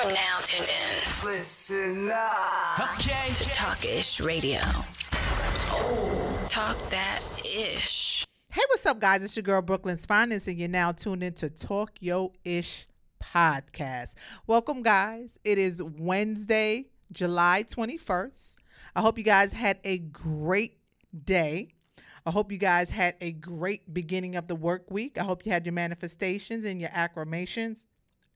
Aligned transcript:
You're 0.00 0.12
now 0.12 0.38
tuned 0.44 0.68
in. 0.68 1.28
Listen 1.28 2.10
up. 2.12 2.98
Okay. 2.98 3.34
To 3.34 3.44
Talk 3.46 3.84
Ish 3.84 4.20
Radio. 4.20 4.60
Oh, 5.70 6.46
talk 6.48 6.78
that 6.90 7.20
ish. 7.44 8.24
Hey, 8.52 8.60
what's 8.68 8.86
up, 8.86 9.00
guys? 9.00 9.24
It's 9.24 9.34
your 9.34 9.42
girl 9.42 9.60
Brooklyn's 9.60 10.06
Finest, 10.06 10.46
and 10.46 10.56
you're 10.56 10.68
now 10.68 10.92
tuned 10.92 11.24
in 11.24 11.32
to 11.34 11.50
Talk 11.50 11.94
Yo 11.98 12.32
Ish 12.44 12.86
podcast. 13.20 14.14
Welcome, 14.46 14.84
guys. 14.84 15.36
It 15.42 15.58
is 15.58 15.82
Wednesday, 15.82 16.86
July 17.10 17.64
21st. 17.64 18.54
I 18.94 19.00
hope 19.00 19.18
you 19.18 19.24
guys 19.24 19.52
had 19.52 19.80
a 19.82 19.98
great 19.98 20.78
day. 21.24 21.70
I 22.24 22.30
hope 22.30 22.52
you 22.52 22.58
guys 22.58 22.90
had 22.90 23.16
a 23.20 23.32
great 23.32 23.92
beginning 23.92 24.36
of 24.36 24.46
the 24.46 24.54
work 24.54 24.92
week. 24.92 25.18
I 25.18 25.24
hope 25.24 25.44
you 25.44 25.50
had 25.50 25.66
your 25.66 25.72
manifestations 25.72 26.64
and 26.64 26.80
your 26.80 26.90
acclamations. 26.92 27.87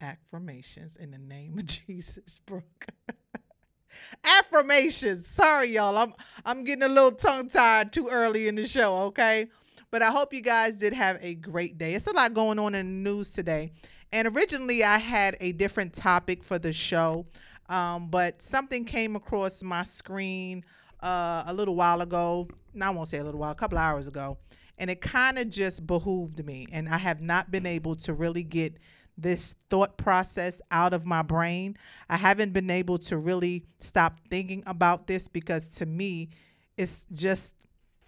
Affirmations 0.03 0.97
in 0.99 1.13
the 1.13 1.19
name 1.19 1.57
of 1.59 1.65
Jesus, 1.87 2.41
Brooke. 2.45 2.87
Affirmations. 4.41 5.27
Sorry, 5.29 5.69
y'all. 5.69 5.97
I'm 5.97 6.13
I'm 6.45 6.65
getting 6.65 6.83
a 6.83 6.89
little 6.89 7.13
tongue 7.13 7.49
tied 7.49 7.93
too 7.93 8.09
early 8.09 8.49
in 8.49 8.57
the 8.57 8.67
show, 8.67 8.97
okay? 9.05 9.47
But 9.93 10.03
I 10.03 10.11
hope 10.11 10.35
you 10.35 10.41
guys 10.43 10.75
did 10.75 10.93
have 10.93 11.19
a 11.21 11.35
great 11.35 11.79
day. 11.79 11.95
It's 11.95 12.07
a 12.07 12.13
lot 12.13 12.35
going 12.35 12.59
on 12.59 12.75
in 12.75 12.87
the 13.05 13.11
news 13.11 13.31
today. 13.31 13.71
And 14.13 14.27
originally 14.29 14.83
I 14.83 14.99
had 14.99 15.37
a 15.41 15.53
different 15.53 15.93
topic 15.93 16.43
for 16.43 16.59
the 16.59 16.73
show. 16.73 17.27
Um, 17.69 18.09
but 18.09 18.43
something 18.43 18.85
came 18.85 19.17
across 19.17 19.63
my 19.63 19.85
screen 19.85 20.65
uh, 21.01 21.45
a 21.47 21.55
little 21.55 21.77
while 21.77 22.01
ago. 22.01 22.49
No, 22.75 22.87
I 22.87 22.91
won't 22.91 23.09
say 23.09 23.19
a 23.19 23.25
little 23.25 23.41
while, 23.41 23.53
a 23.53 23.55
couple 23.55 23.79
hours 23.79 24.09
ago. 24.09 24.39
And 24.79 24.91
it 24.91 25.01
kind 25.01 25.39
of 25.39 25.49
just 25.49 25.87
behooved 25.87 26.45
me. 26.45 26.67
And 26.73 26.89
I 26.89 26.99
have 26.99 27.21
not 27.21 27.51
been 27.51 27.67
able 27.67 27.95
to 27.97 28.15
really 28.15 28.43
get 28.43 28.79
this 29.17 29.55
thought 29.71 29.97
process 29.97 30.61
out 30.71 30.93
of 30.93 31.05
my 31.05 31.23
brain. 31.23 31.77
I 32.09 32.17
haven't 32.17 32.53
been 32.53 32.71
able 32.71 32.99
to 32.99 33.19
really 33.19 33.65
stop 33.81 34.19
thinking 34.31 34.63
about 34.67 35.07
this 35.07 35.29
because 35.29 35.75
to 35.75 35.87
me, 35.87 36.31
it's 36.77 37.05
just 37.13 37.53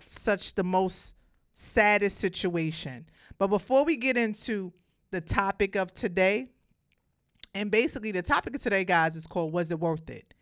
such 0.06 0.55
the 0.55 0.64
most 0.64 1.14
saddest 1.55 2.19
situation. 2.19 3.06
But 3.38 3.48
before 3.48 3.84
we 3.84 3.96
get 3.96 4.16
into 4.16 4.72
the 5.11 5.20
topic 5.20 5.77
of 5.77 5.92
today, 5.92 6.48
and 7.55 7.70
basically 7.70 8.11
the 8.11 8.22
topic 8.22 8.56
of 8.56 8.62
today, 8.62 8.84
guys, 8.84 9.14
is 9.14 9.27
called 9.27 9.52
Was 9.52 9.70
It 9.70 9.78
Worth 9.78 10.08
It? 10.11 10.34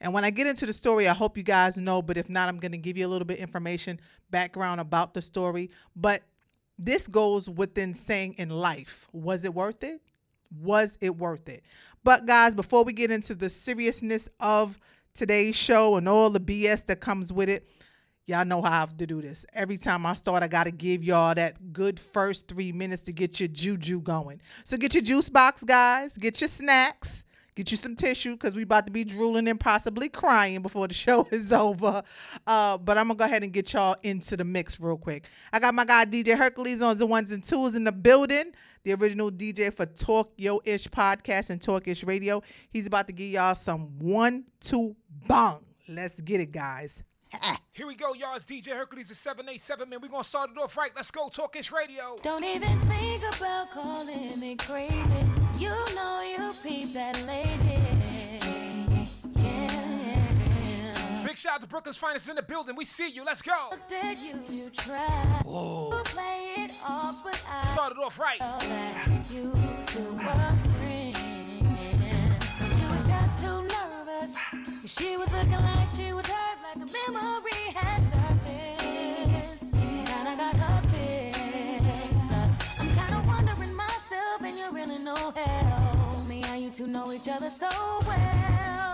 And 0.00 0.12
when 0.12 0.24
I 0.24 0.30
get 0.30 0.46
into 0.46 0.66
the 0.66 0.72
story, 0.72 1.08
I 1.08 1.14
hope 1.14 1.36
you 1.36 1.42
guys 1.42 1.76
know, 1.76 2.02
but 2.02 2.16
if 2.16 2.28
not, 2.28 2.48
I'm 2.48 2.58
going 2.58 2.72
to 2.72 2.78
give 2.78 2.96
you 2.96 3.06
a 3.06 3.08
little 3.08 3.24
bit 3.24 3.38
information, 3.38 4.00
background 4.30 4.80
about 4.80 5.14
the 5.14 5.22
story. 5.22 5.70
But 5.96 6.22
this 6.78 7.06
goes 7.06 7.48
within 7.48 7.94
saying 7.94 8.34
in 8.38 8.50
life, 8.50 9.08
was 9.12 9.44
it 9.44 9.54
worth 9.54 9.82
it? 9.84 10.00
Was 10.60 10.98
it 11.00 11.16
worth 11.16 11.48
it? 11.48 11.64
But 12.02 12.26
guys, 12.26 12.54
before 12.54 12.84
we 12.84 12.92
get 12.92 13.10
into 13.10 13.34
the 13.34 13.48
seriousness 13.48 14.28
of 14.40 14.78
today's 15.14 15.56
show 15.56 15.96
and 15.96 16.08
all 16.08 16.30
the 16.30 16.40
BS 16.40 16.86
that 16.86 17.00
comes 17.00 17.32
with 17.32 17.48
it, 17.48 17.68
y'all 18.26 18.44
know 18.44 18.62
how 18.62 18.70
I 18.70 18.80
have 18.80 18.96
to 18.98 19.06
do 19.06 19.22
this. 19.22 19.46
Every 19.52 19.78
time 19.78 20.04
I 20.04 20.14
start, 20.14 20.42
I 20.42 20.48
got 20.48 20.64
to 20.64 20.70
give 20.70 21.02
y'all 21.02 21.34
that 21.34 21.72
good 21.72 21.98
first 21.98 22.48
three 22.48 22.72
minutes 22.72 23.02
to 23.02 23.12
get 23.12 23.40
your 23.40 23.48
juju 23.48 24.00
going. 24.00 24.40
So 24.64 24.76
get 24.76 24.94
your 24.94 25.02
juice 25.02 25.28
box, 25.28 25.62
guys. 25.64 26.16
Get 26.16 26.40
your 26.40 26.48
snacks 26.48 27.23
get 27.54 27.70
you 27.70 27.76
some 27.76 27.94
tissue 27.96 28.32
because 28.32 28.54
we 28.54 28.62
about 28.62 28.86
to 28.86 28.92
be 28.92 29.04
drooling 29.04 29.48
and 29.48 29.58
possibly 29.58 30.08
crying 30.08 30.62
before 30.62 30.88
the 30.88 30.94
show 31.04 31.26
is 31.30 31.52
over. 31.52 32.02
Uh, 32.46 32.78
but 32.78 32.98
I'm 32.98 33.08
gonna 33.08 33.18
go 33.18 33.24
ahead 33.24 33.42
and 33.42 33.52
get 33.52 33.72
y'all 33.72 33.96
into 34.02 34.36
the 34.36 34.44
mix 34.44 34.80
real 34.80 34.96
quick. 34.96 35.28
I 35.52 35.58
got 35.58 35.74
my 35.74 35.84
guy 35.84 36.04
DJ 36.04 36.36
Hercules 36.36 36.82
on 36.82 36.98
the 36.98 37.06
ones 37.06 37.32
and 37.32 37.44
twos 37.44 37.74
in 37.74 37.84
the 37.84 37.92
building. 37.92 38.52
The 38.84 38.92
original 38.92 39.30
DJ 39.30 39.72
for 39.72 39.86
Talk 39.86 40.32
Yo 40.36 40.60
Ish 40.64 40.88
podcast 40.88 41.48
and 41.48 41.60
Talk 41.60 41.88
Ish 41.88 42.04
Radio. 42.04 42.42
He's 42.68 42.86
about 42.86 43.06
to 43.06 43.14
give 43.14 43.30
y'all 43.30 43.54
some 43.54 43.98
one 43.98 44.44
two 44.60 44.94
bong. 45.26 45.64
Let's 45.88 46.20
get 46.20 46.40
it, 46.40 46.52
guys. 46.52 47.02
Here 47.74 47.88
we 47.88 47.96
go, 47.96 48.14
y'all. 48.14 48.36
It's 48.36 48.44
DJ 48.44 48.68
Hercules 48.68 49.10
at 49.10 49.16
787, 49.16 49.88
man. 49.88 50.00
We're 50.00 50.06
going 50.06 50.22
to 50.22 50.28
start 50.28 50.48
it 50.50 50.58
off 50.58 50.76
right. 50.76 50.92
Let's 50.94 51.10
go, 51.10 51.28
Talk 51.28 51.56
Ish 51.56 51.72
Radio. 51.72 52.16
Don't 52.22 52.44
even 52.44 52.80
think 52.82 53.24
about 53.36 53.72
calling 53.72 54.38
me 54.38 54.54
crazy. 54.54 54.96
You 55.58 55.70
know 55.92 56.22
you 56.22 56.52
peep 56.62 56.92
that 56.92 57.20
lady. 57.26 57.82
Yeah. 59.34 61.24
Big 61.26 61.36
shout 61.36 61.54
out 61.54 61.60
to 61.62 61.66
Brooklyn's 61.66 61.96
Finest 61.96 62.28
in 62.28 62.36
the 62.36 62.42
building. 62.42 62.76
We 62.76 62.84
see 62.84 63.08
you. 63.08 63.24
Let's 63.24 63.42
go. 63.42 63.70
Did 63.88 64.18
you, 64.18 64.40
you 64.48 64.70
try 64.70 65.08
Whoa. 65.44 65.90
to 66.00 66.10
play 66.10 66.52
it 66.58 66.72
off, 66.86 67.24
but 67.24 67.44
I 67.50 67.64
Started 67.64 67.98
off 67.98 68.20
right. 68.20 68.38
you 69.32 69.52
two 69.88 70.12
were 70.12 70.20
friends. 70.78 71.18
She 72.76 72.84
was 72.84 73.08
just 73.08 73.38
too 73.42 73.62
nervous. 73.66 74.73
She 74.86 75.16
was 75.16 75.32
looking 75.32 75.50
like 75.50 75.88
she 75.96 76.12
was 76.12 76.26
hurt, 76.26 76.58
like 76.62 76.76
a 76.76 77.10
memory 77.10 77.72
had 77.74 78.02
surfaced. 78.12 79.74
And 79.74 80.28
I 80.28 80.36
got 80.36 80.56
her 80.56 80.82
pissed. 80.90 82.30
I'm 82.78 82.92
kinda 82.92 83.22
wondering 83.26 83.74
myself, 83.74 84.42
and 84.42 84.54
you're 84.54 84.72
really 84.72 84.98
no 84.98 85.14
help. 85.14 85.34
Tell 85.34 86.24
me 86.28 86.42
how 86.42 86.56
you 86.56 86.68
two 86.68 86.86
know 86.86 87.10
each 87.12 87.28
other 87.28 87.48
so 87.48 87.68
well. 88.06 88.93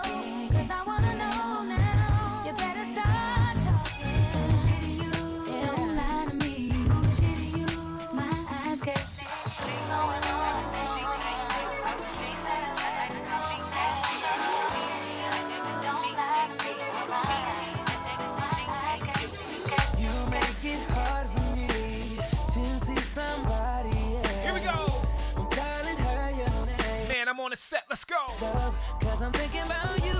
Go. 28.11 28.75
Cause 29.01 29.23
I'm 29.23 29.33
thinking 29.33 29.63
about 29.63 30.05
you. 30.05 30.19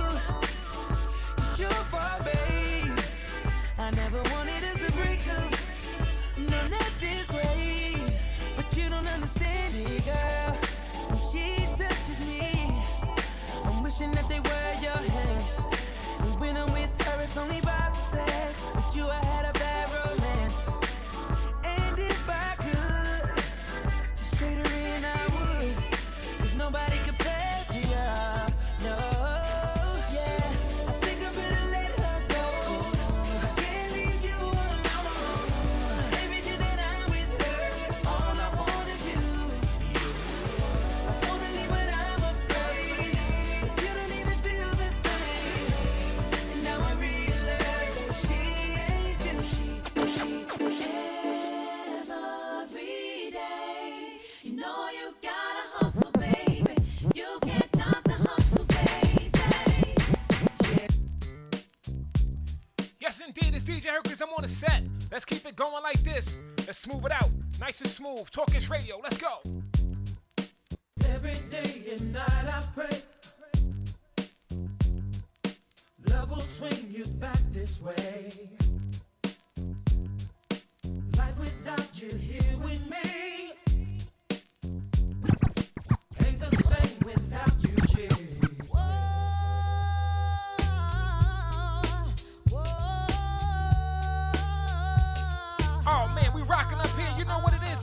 It's 1.39 1.59
your 1.59 1.77
fault, 1.91 2.23
babe. 2.23 2.97
I 3.77 3.91
never 3.91 4.21
wanted 4.33 4.63
us 4.63 4.77
to 4.85 4.91
break 4.93 5.21
up. 5.37 5.51
No, 6.37 6.59
not 6.67 6.91
this 7.01 7.29
way. 7.31 7.95
But 8.55 8.77
you 8.77 8.89
don't 8.89 9.07
understand 9.07 9.73
it, 9.75 10.05
girl. 10.05 10.55
When 11.09 11.19
she 11.31 11.65
touches 11.75 12.19
me, 12.25 12.71
I'm 13.65 13.83
wishing 13.83 14.11
that 14.11 14.27
they 14.29 14.39
were 14.39 14.71
your 14.81 15.01
hands. 15.17 15.59
And 16.19 16.39
when 16.39 16.55
I'm 16.55 16.71
with 16.71 16.89
her, 17.01 17.21
it's 17.21 17.35
only 17.35 17.59
about 17.59 17.80
this. 66.13 66.39
Let's 66.67 66.79
smooth 66.79 67.05
it 67.05 67.11
out. 67.11 67.29
Nice 67.59 67.81
and 67.81 67.89
smooth. 67.89 68.29
Talk 68.31 68.53
Ish 68.55 68.69
Radio. 68.69 68.99
Let's 69.03 69.17
go. 69.17 69.39
Every 71.05 71.37
day 71.49 71.83
and 71.91 72.13
night 72.13 72.47
I 72.47 72.63
pray. 72.75 73.01
Love 76.09 76.29
will 76.31 76.37
swing 76.37 76.87
you 76.89 77.05
back 77.05 77.39
this 77.51 77.81
way. 77.81 78.33
Life 81.17 81.39
without 81.39 82.01
you 82.01 82.09
here 82.09 82.57
with 82.61 82.81
me 82.89 83.50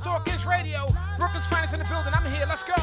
Talk 0.09 0.27
Ish 0.27 0.47
Radio. 0.47 0.89
Brooklyn's 1.19 1.47
finest 1.49 1.75
in 1.75 1.81
the 1.81 1.85
building. 1.85 2.15
I'm 2.15 2.25
here. 2.33 2.47
Let's 2.49 2.65
go. 2.65 2.75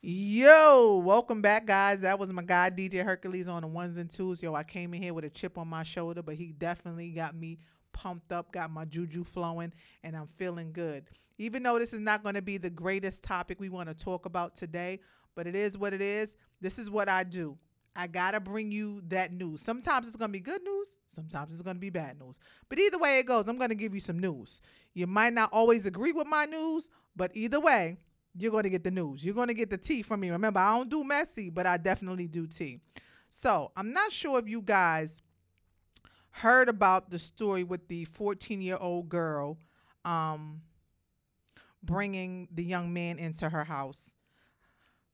Yo, 0.00 0.96
welcome 1.04 1.40
back, 1.40 1.64
guys. 1.64 2.00
That 2.00 2.18
was 2.18 2.32
my 2.32 2.42
guy 2.42 2.68
DJ 2.68 3.04
Hercules 3.04 3.46
on 3.46 3.62
the 3.62 3.68
ones 3.68 3.96
and 3.96 4.10
twos. 4.10 4.42
Yo, 4.42 4.56
I 4.56 4.64
came 4.64 4.92
in 4.94 5.00
here 5.00 5.14
with 5.14 5.24
a 5.24 5.30
chip 5.30 5.56
on 5.56 5.68
my 5.68 5.84
shoulder, 5.84 6.20
but 6.20 6.34
he 6.34 6.46
definitely 6.46 7.10
got 7.10 7.36
me 7.36 7.60
pumped 7.92 8.32
up, 8.32 8.50
got 8.50 8.72
my 8.72 8.86
juju 8.86 9.22
flowing, 9.22 9.72
and 10.02 10.16
I'm 10.16 10.26
feeling 10.36 10.72
good. 10.72 11.04
Even 11.38 11.62
though 11.62 11.78
this 11.78 11.92
is 11.92 12.00
not 12.00 12.24
going 12.24 12.34
to 12.34 12.42
be 12.42 12.58
the 12.58 12.70
greatest 12.70 13.22
topic 13.22 13.60
we 13.60 13.68
want 13.68 13.88
to 13.88 13.94
talk 13.94 14.26
about 14.26 14.56
today, 14.56 14.98
but 15.34 15.46
it 15.46 15.54
is 15.54 15.78
what 15.78 15.92
it 15.92 16.00
is. 16.00 16.36
This 16.60 16.78
is 16.78 16.90
what 16.90 17.08
I 17.08 17.24
do. 17.24 17.56
I 17.94 18.06
gotta 18.06 18.40
bring 18.40 18.72
you 18.72 19.02
that 19.08 19.32
news. 19.32 19.60
Sometimes 19.60 20.08
it's 20.08 20.16
gonna 20.16 20.32
be 20.32 20.40
good 20.40 20.62
news, 20.62 20.96
sometimes 21.06 21.52
it's 21.52 21.62
gonna 21.62 21.78
be 21.78 21.90
bad 21.90 22.18
news. 22.18 22.38
But 22.68 22.78
either 22.78 22.98
way 22.98 23.18
it 23.18 23.26
goes, 23.26 23.48
I'm 23.48 23.58
gonna 23.58 23.74
give 23.74 23.92
you 23.94 24.00
some 24.00 24.18
news. 24.18 24.60
You 24.94 25.06
might 25.06 25.32
not 25.32 25.50
always 25.52 25.84
agree 25.84 26.12
with 26.12 26.26
my 26.26 26.46
news, 26.46 26.88
but 27.14 27.30
either 27.34 27.60
way, 27.60 27.98
you're 28.34 28.50
gonna 28.50 28.70
get 28.70 28.84
the 28.84 28.90
news. 28.90 29.24
You're 29.24 29.34
gonna 29.34 29.54
get 29.54 29.68
the 29.68 29.76
tea 29.76 30.02
from 30.02 30.20
me. 30.20 30.30
Remember, 30.30 30.60
I 30.60 30.76
don't 30.76 30.88
do 30.88 31.04
messy, 31.04 31.50
but 31.50 31.66
I 31.66 31.76
definitely 31.76 32.28
do 32.28 32.46
tea. 32.46 32.80
So 33.28 33.72
I'm 33.76 33.92
not 33.92 34.10
sure 34.10 34.38
if 34.38 34.48
you 34.48 34.62
guys 34.62 35.20
heard 36.30 36.68
about 36.68 37.10
the 37.10 37.18
story 37.18 37.62
with 37.62 37.88
the 37.88 38.06
14 38.06 38.60
year 38.62 38.78
old 38.80 39.08
girl 39.10 39.58
um, 40.04 40.62
bringing 41.82 42.48
the 42.52 42.64
young 42.64 42.92
man 42.92 43.18
into 43.18 43.48
her 43.50 43.64
house 43.64 44.14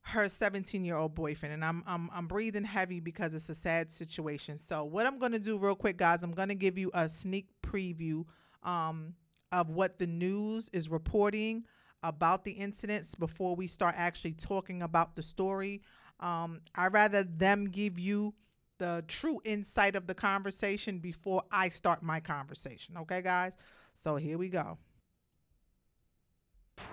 her 0.09 0.29
17 0.29 0.85
year 0.85 0.97
old 0.97 1.15
boyfriend 1.15 1.53
and 1.53 1.65
I'm, 1.65 1.83
I'm 1.87 2.09
i'm 2.15 2.27
breathing 2.27 2.65
heavy 2.65 2.99
because 2.99 3.35
it's 3.35 3.51
a 3.51 3.55
sad 3.55 3.91
situation. 3.91 4.57
So 4.57 4.85
what 4.85 5.07
i'm 5.07 5.19
going 5.19 5.33
to 5.33 5.39
do 5.39 5.59
real 5.59 5.75
quick 5.75 5.99
guys 5.99 6.23
i'm 6.23 6.33
going 6.33 6.49
to 6.49 6.55
give 6.55 6.79
you 6.79 6.91
a 6.95 7.09
sneak 7.09 7.49
preview 7.63 8.25
um, 8.63 9.15
of 9.53 9.71
what 9.71 9.99
the 9.99 10.07
news 10.07 10.71
is 10.73 10.89
reporting 10.89 11.65
about 12.03 12.45
the 12.45 12.53
incidents 12.53 13.15
before 13.15 13.55
we 13.55 13.67
start 13.67 13.95
actually 13.99 14.33
talking 14.33 14.83
about 14.83 15.15
the 15.17 15.23
story. 15.23 15.83
Um, 16.21 16.61
i 16.75 16.87
rather 16.87 17.23
them 17.23 17.67
give 17.67 17.99
you 17.99 18.35
the 18.79 19.05
true 19.09 19.41
insight 19.45 19.95
of 19.95 20.07
the 20.07 20.15
conversation 20.15 20.99
before 20.99 21.43
i 21.53 21.69
start 21.69 22.03
my 22.03 22.21
conversation. 22.21 22.97
Okay 22.97 23.21
guys? 23.21 23.57
So 23.95 24.17
here 24.17 24.39
we 24.39 24.49
go 24.49 24.79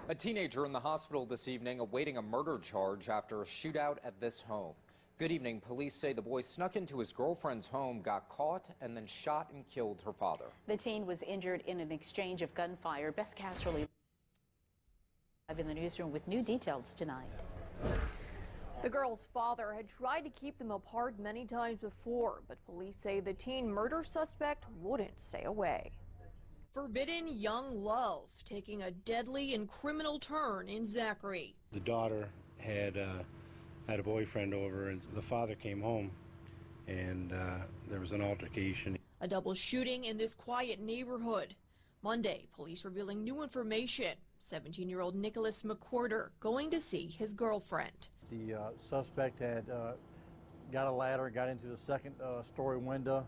A 0.08 0.16
teenager 0.16 0.66
in 0.66 0.72
the 0.72 0.80
hospital 0.80 1.26
this 1.26 1.48
evening 1.48 1.80
awaiting 1.80 2.18
a 2.18 2.22
murder 2.22 2.60
charge 2.60 3.10
after 3.10 3.42
a 3.42 3.46
shootout 3.46 3.98
at 4.04 4.20
this 4.20 4.42
home. 4.42 4.74
Good 5.18 5.32
evening. 5.32 5.62
Police 5.62 5.96
say 5.96 6.14
the 6.14 6.22
boy 6.22 6.42
snuck 6.42 6.76
into 6.76 7.00
his 7.00 7.14
girlfriend's 7.14 7.68
home, 7.68 8.02
got 8.02 8.28
caught, 8.30 8.70
and 8.82 8.96
then 8.96 9.08
shot 9.08 9.50
and 9.54 9.68
killed 9.68 10.02
her 10.06 10.12
father. 10.14 10.46
The 10.68 10.78
teen 10.78 11.06
was 11.06 11.24
injured 11.24 11.64
in 11.68 11.80
an 11.80 11.92
exchange 11.92 12.42
of 12.42 12.54
gunfire. 12.54 13.12
Bess 13.12 13.34
Casterly 13.34 13.88
live 15.50 15.60
in 15.60 15.68
the 15.68 15.74
newsroom 15.74 16.12
with 16.12 16.28
new 16.28 16.42
details 16.42 16.94
tonight. 16.98 17.30
The 18.84 18.90
girl's 18.90 19.26
father 19.34 19.74
had 19.74 19.88
tried 19.88 20.22
to 20.22 20.30
keep 20.30 20.60
them 20.60 20.72
apart 20.72 21.18
many 21.18 21.46
times 21.46 21.80
before, 21.80 22.42
but 22.48 22.64
police 22.66 22.96
say 22.96 23.20
the 23.20 23.34
teen 23.34 23.72
murder 23.72 24.04
suspect 24.04 24.66
wouldn't 24.82 25.18
stay 25.18 25.44
away. 25.46 25.92
Forbidden 26.76 27.30
young 27.30 27.86
love 27.86 28.28
taking 28.44 28.82
a 28.82 28.92
deadly 28.92 29.54
and 29.54 29.66
criminal 29.66 30.20
turn 30.20 30.68
in 30.68 30.86
Zachary. 30.86 31.56
The 31.72 31.80
daughter 31.80 32.28
had 32.60 32.98
uh, 32.98 33.24
had 33.88 34.02
a 34.02 34.04
boyfriend 34.04 34.54
over, 34.54 34.90
and 34.90 35.02
the 35.14 35.22
father 35.22 35.56
came 35.56 35.82
home, 35.82 36.12
and 36.90 37.32
uh, 37.32 37.60
there 37.90 38.02
was 38.02 38.12
an 38.12 38.22
altercation. 38.22 38.98
A 39.22 39.28
double 39.28 39.54
shooting 39.54 40.04
in 40.04 40.18
this 40.18 40.34
quiet 40.34 40.82
neighborhood. 40.82 41.56
Monday, 42.04 42.50
police 42.54 42.84
revealing 42.84 43.24
new 43.24 43.42
information. 43.42 44.18
17 44.40 44.90
year 44.90 45.00
old 45.00 45.16
Nicholas 45.16 45.64
McQuarter 45.64 46.32
going 46.42 46.70
to 46.72 46.82
see 46.82 47.08
his 47.08 47.32
girlfriend. 47.32 48.10
The 48.30 48.54
uh, 48.54 48.60
suspect 48.78 49.40
had 49.40 49.70
uh, 49.70 49.94
got 50.74 50.88
a 50.88 50.92
ladder, 50.92 51.30
got 51.30 51.48
into 51.48 51.68
the 51.68 51.78
second 51.78 52.16
uh, 52.22 52.44
story 52.44 52.80
window 52.80 53.26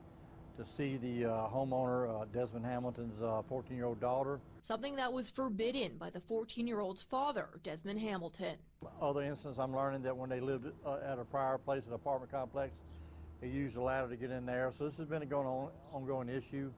to 0.58 0.66
see 0.66 0.98
the 0.98 1.26
uh, 1.26 1.48
homeowner, 1.50 2.22
uh, 2.22 2.26
Desmond 2.34 2.66
Hamilton's 2.66 3.20
14 3.48 3.78
year 3.78 3.86
old 3.86 4.00
daughter. 4.00 4.40
Something 4.62 4.96
that 4.96 5.14
was 5.14 5.30
forbidden 5.30 5.98
by 5.98 6.10
the 6.10 6.20
14 6.20 6.68
year 6.68 6.80
old's 6.80 7.04
father, 7.04 7.48
Desmond 7.64 8.00
Hamilton. 8.00 8.58
Other 9.02 9.22
instance, 9.22 9.58
I'm 9.60 9.76
learning 9.76 10.02
that 10.04 10.16
when 10.16 10.30
they 10.30 10.40
lived 10.40 10.68
uh, 10.86 10.98
at 11.06 11.20
a 11.20 11.26
prior 11.26 11.58
place, 11.58 11.86
an 11.88 11.94
apartment 11.94 12.32
complex, 12.32 12.74
they 13.40 13.48
used 13.48 13.78
a 13.78 13.82
ladder 13.82 14.10
to 14.10 14.16
get 14.16 14.32
in 14.32 14.46
there. 14.46 14.72
So 14.76 14.86
this 14.86 14.98
has 14.98 15.08
been 15.08 15.22
a 15.22 15.26
going 15.26 15.48
on, 15.48 15.70
ongoing 15.94 16.28
issue, 16.28 16.72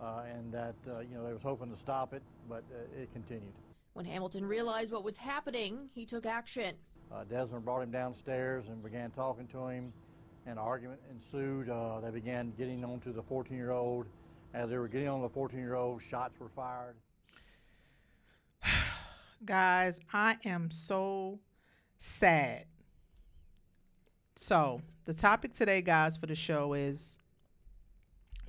uh, 0.00 0.22
and 0.34 0.52
that 0.52 0.74
uh, 0.88 1.00
you 1.00 1.14
know 1.14 1.24
they 1.24 1.32
was 1.32 1.42
hoping 1.42 1.70
to 1.70 1.76
stop 1.76 2.12
it, 2.12 2.22
but 2.48 2.64
uh, 2.72 3.00
it 3.00 3.12
continued. 3.12 3.52
When 3.92 4.04
Hamilton 4.04 4.44
realized 4.44 4.92
what 4.92 5.04
was 5.04 5.16
happening, 5.16 5.90
he 5.94 6.04
took 6.04 6.26
action. 6.26 6.74
Uh, 7.12 7.24
Desmond 7.24 7.64
brought 7.64 7.82
him 7.82 7.90
downstairs 7.90 8.64
and 8.68 8.82
began 8.82 9.10
talking 9.10 9.46
to 9.48 9.68
him. 9.68 9.92
An 10.46 10.58
argument 10.58 11.00
ensued. 11.10 11.68
Uh, 11.68 12.00
they 12.00 12.10
began 12.10 12.52
getting 12.58 12.84
onto 12.84 13.12
the 13.12 13.22
14 13.22 13.56
year 13.56 13.70
old. 13.70 14.06
As 14.54 14.68
they 14.68 14.76
were 14.76 14.88
getting 14.88 15.08
on 15.08 15.22
the 15.22 15.28
14 15.28 15.58
year 15.58 15.74
old, 15.74 16.02
shots 16.02 16.38
were 16.38 16.48
fired. 16.48 16.96
guys, 19.44 20.00
I 20.12 20.36
am 20.44 20.70
so 20.70 21.38
sad. 21.98 22.66
So, 24.36 24.82
the 25.04 25.14
topic 25.14 25.54
today, 25.54 25.82
guys, 25.82 26.16
for 26.16 26.26
the 26.26 26.34
show 26.34 26.72
is 26.74 27.18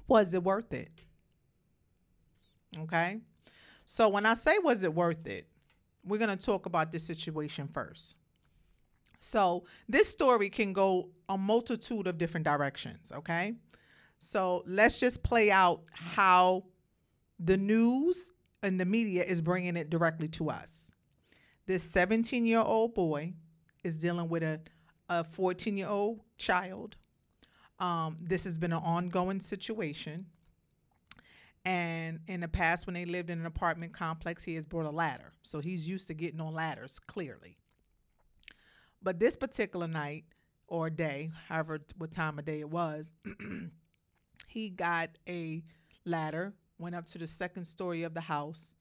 Was 0.07 0.33
it 0.33 0.43
worth 0.43 0.73
it? 0.73 0.89
Okay. 2.79 3.19
So, 3.85 4.09
when 4.09 4.25
I 4.25 4.33
say 4.33 4.57
was 4.57 4.83
it 4.83 4.93
worth 4.93 5.27
it, 5.27 5.47
we're 6.03 6.17
going 6.17 6.35
to 6.35 6.45
talk 6.45 6.65
about 6.65 6.91
this 6.91 7.03
situation 7.03 7.69
first. 7.71 8.15
So, 9.23 9.63
this 9.87 10.09
story 10.09 10.49
can 10.49 10.73
go 10.73 11.09
a 11.29 11.37
multitude 11.37 12.07
of 12.07 12.17
different 12.17 12.45
directions. 12.45 13.09
Okay. 13.09 13.53
So, 14.17 14.63
let's 14.67 14.99
just 14.99 15.23
play 15.23 15.49
out 15.49 15.83
how 15.93 16.65
the 17.39 17.55
news 17.55 18.31
and 18.61 18.77
the 18.77 18.85
media 18.85 19.23
is 19.23 19.39
bringing 19.39 19.77
it 19.77 19.89
directly 19.89 20.27
to 20.29 20.49
us. 20.49 20.91
This 21.65 21.83
17 21.83 22.45
year 22.45 22.59
old 22.59 22.93
boy 22.93 23.33
is 23.81 23.95
dealing 23.95 24.27
with 24.27 24.43
a, 24.43 24.59
a 25.07 25.23
14 25.23 25.77
year 25.77 25.87
old 25.87 26.19
child. 26.37 26.97
Um, 27.79 28.17
this 28.19 28.43
has 28.43 28.57
been 28.57 28.73
an 28.73 28.83
ongoing 28.83 29.39
situation. 29.39 30.25
And 31.63 32.19
in 32.27 32.41
the 32.41 32.49
past, 32.49 32.87
when 32.87 32.93
they 32.93 33.05
lived 33.05 33.29
in 33.29 33.39
an 33.39 33.45
apartment 33.45 33.93
complex, 33.93 34.43
he 34.43 34.55
has 34.55 34.65
brought 34.65 34.85
a 34.85 34.91
ladder. 34.91 35.31
So 35.43 35.61
he's 35.61 35.87
used 35.87 36.07
to 36.07 36.13
getting 36.13 36.41
on 36.41 36.53
ladders, 36.53 36.99
clearly. 36.99 37.57
But 39.03 39.19
this 39.19 39.35
particular 39.35 39.87
night 39.87 40.23
or 40.67 40.89
day, 40.89 41.29
however, 41.49 41.79
what 41.97 42.11
time 42.11 42.39
of 42.39 42.45
day 42.45 42.61
it 42.61 42.69
was, 42.69 43.11
he 44.47 44.69
got 44.69 45.09
a 45.27 45.63
ladder, 46.05 46.53
went 46.79 46.95
up 46.95 47.05
to 47.07 47.17
the 47.17 47.27
second 47.27 47.65
story 47.65 48.03
of 48.03 48.13
the 48.13 48.21
house, 48.21 48.73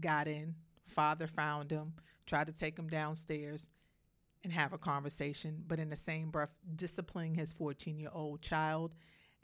got 0.00 0.26
in. 0.28 0.54
Father 0.86 1.26
found 1.26 1.70
him, 1.70 1.92
tried 2.26 2.46
to 2.46 2.52
take 2.52 2.78
him 2.78 2.88
downstairs 2.88 3.68
and 4.42 4.52
have 4.52 4.72
a 4.72 4.78
conversation, 4.78 5.62
but 5.66 5.78
in 5.78 5.90
the 5.90 5.96
same 5.96 6.30
breath, 6.30 6.50
disciplining 6.74 7.34
his 7.34 7.52
14 7.52 7.98
year 7.98 8.10
old 8.12 8.40
child, 8.40 8.94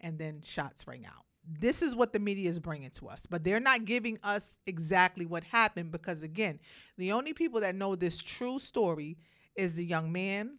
and 0.01 0.19
then 0.19 0.41
shots 0.43 0.87
rang 0.87 1.07
out. 1.07 1.25
This 1.47 1.83
is 1.83 1.95
what 1.95 2.13
the 2.15 2.19
media 2.19 2.49
is 2.49 2.59
bringing 2.59 2.91
to 2.93 3.09
us, 3.09 3.27
but 3.27 3.45
they're 3.45 3.61
not 3.61 3.85
giving 3.85 4.19
us 4.23 4.59
exactly 4.67 5.27
what 5.27 5.45
happened 5.45 5.91
because, 5.91 6.23
again, 6.23 6.59
the 6.97 7.13
only 7.13 7.35
people 7.35 7.61
that 7.61 7.75
know 7.75 7.95
this 7.95 8.23
true 8.23 8.59
story 8.59 9.19
is 9.57 9.75
the 9.75 9.85
young 9.85 10.13
man, 10.13 10.59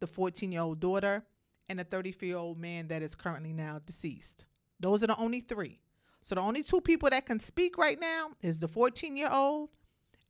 the 0.00 0.06
14 0.06 0.52
year 0.52 0.62
old 0.62 0.80
daughter, 0.80 1.24
and 1.68 1.78
the 1.78 1.84
34 1.84 2.26
year 2.26 2.36
old 2.36 2.58
man 2.58 2.88
that 2.88 3.02
is 3.02 3.14
currently 3.14 3.52
now 3.52 3.80
deceased. 3.84 4.44
Those 4.78 5.02
are 5.02 5.08
the 5.08 5.16
only 5.16 5.40
three. 5.40 5.80
So 6.22 6.34
the 6.34 6.40
only 6.40 6.62
two 6.62 6.80
people 6.80 7.08
that 7.10 7.26
can 7.26 7.40
speak 7.40 7.78
right 7.78 7.98
now 7.98 8.30
is 8.42 8.58
the 8.58 8.68
14 8.68 9.16
year 9.16 9.30
old 9.30 9.70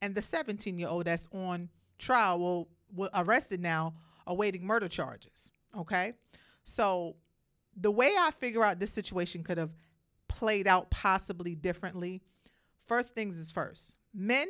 and 0.02 0.14
the 0.14 0.22
17 0.22 0.78
year 0.78 0.88
old 0.88 1.06
that's 1.06 1.28
on 1.32 1.68
trial, 1.98 2.38
well, 2.38 2.68
well, 2.94 3.10
arrested 3.14 3.60
now, 3.60 3.94
awaiting 4.26 4.64
murder 4.64 4.88
charges. 4.88 5.52
Okay. 5.76 6.14
So 6.64 7.16
the 7.76 7.90
way 7.90 8.14
I 8.18 8.30
figure 8.30 8.64
out 8.64 8.78
this 8.78 8.92
situation 8.92 9.42
could 9.42 9.58
have 9.58 9.70
played 10.28 10.66
out 10.66 10.90
possibly 10.90 11.54
differently, 11.54 12.22
first 12.86 13.14
things 13.14 13.38
is 13.38 13.50
first. 13.52 13.96
Men, 14.14 14.48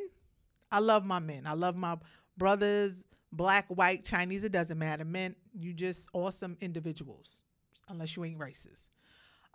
I 0.71 0.79
love 0.79 1.05
my 1.05 1.19
men. 1.19 1.43
I 1.45 1.53
love 1.53 1.75
my 1.75 1.97
brothers, 2.37 3.03
black, 3.31 3.65
white, 3.67 4.03
Chinese, 4.03 4.43
it 4.43 4.51
doesn't 4.51 4.77
matter. 4.77 5.05
Men, 5.05 5.35
you 5.53 5.73
just 5.73 6.09
awesome 6.13 6.57
individuals, 6.61 7.41
unless 7.89 8.15
you 8.15 8.25
ain't 8.25 8.39
racist. 8.39 8.89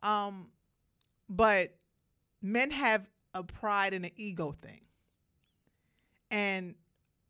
Um, 0.03 0.49
but 1.29 1.77
men 2.43 2.71
have 2.71 3.09
a 3.35 3.43
pride 3.43 3.93
and 3.93 4.05
an 4.05 4.13
ego 4.17 4.53
thing. 4.53 4.81
And 6.31 6.75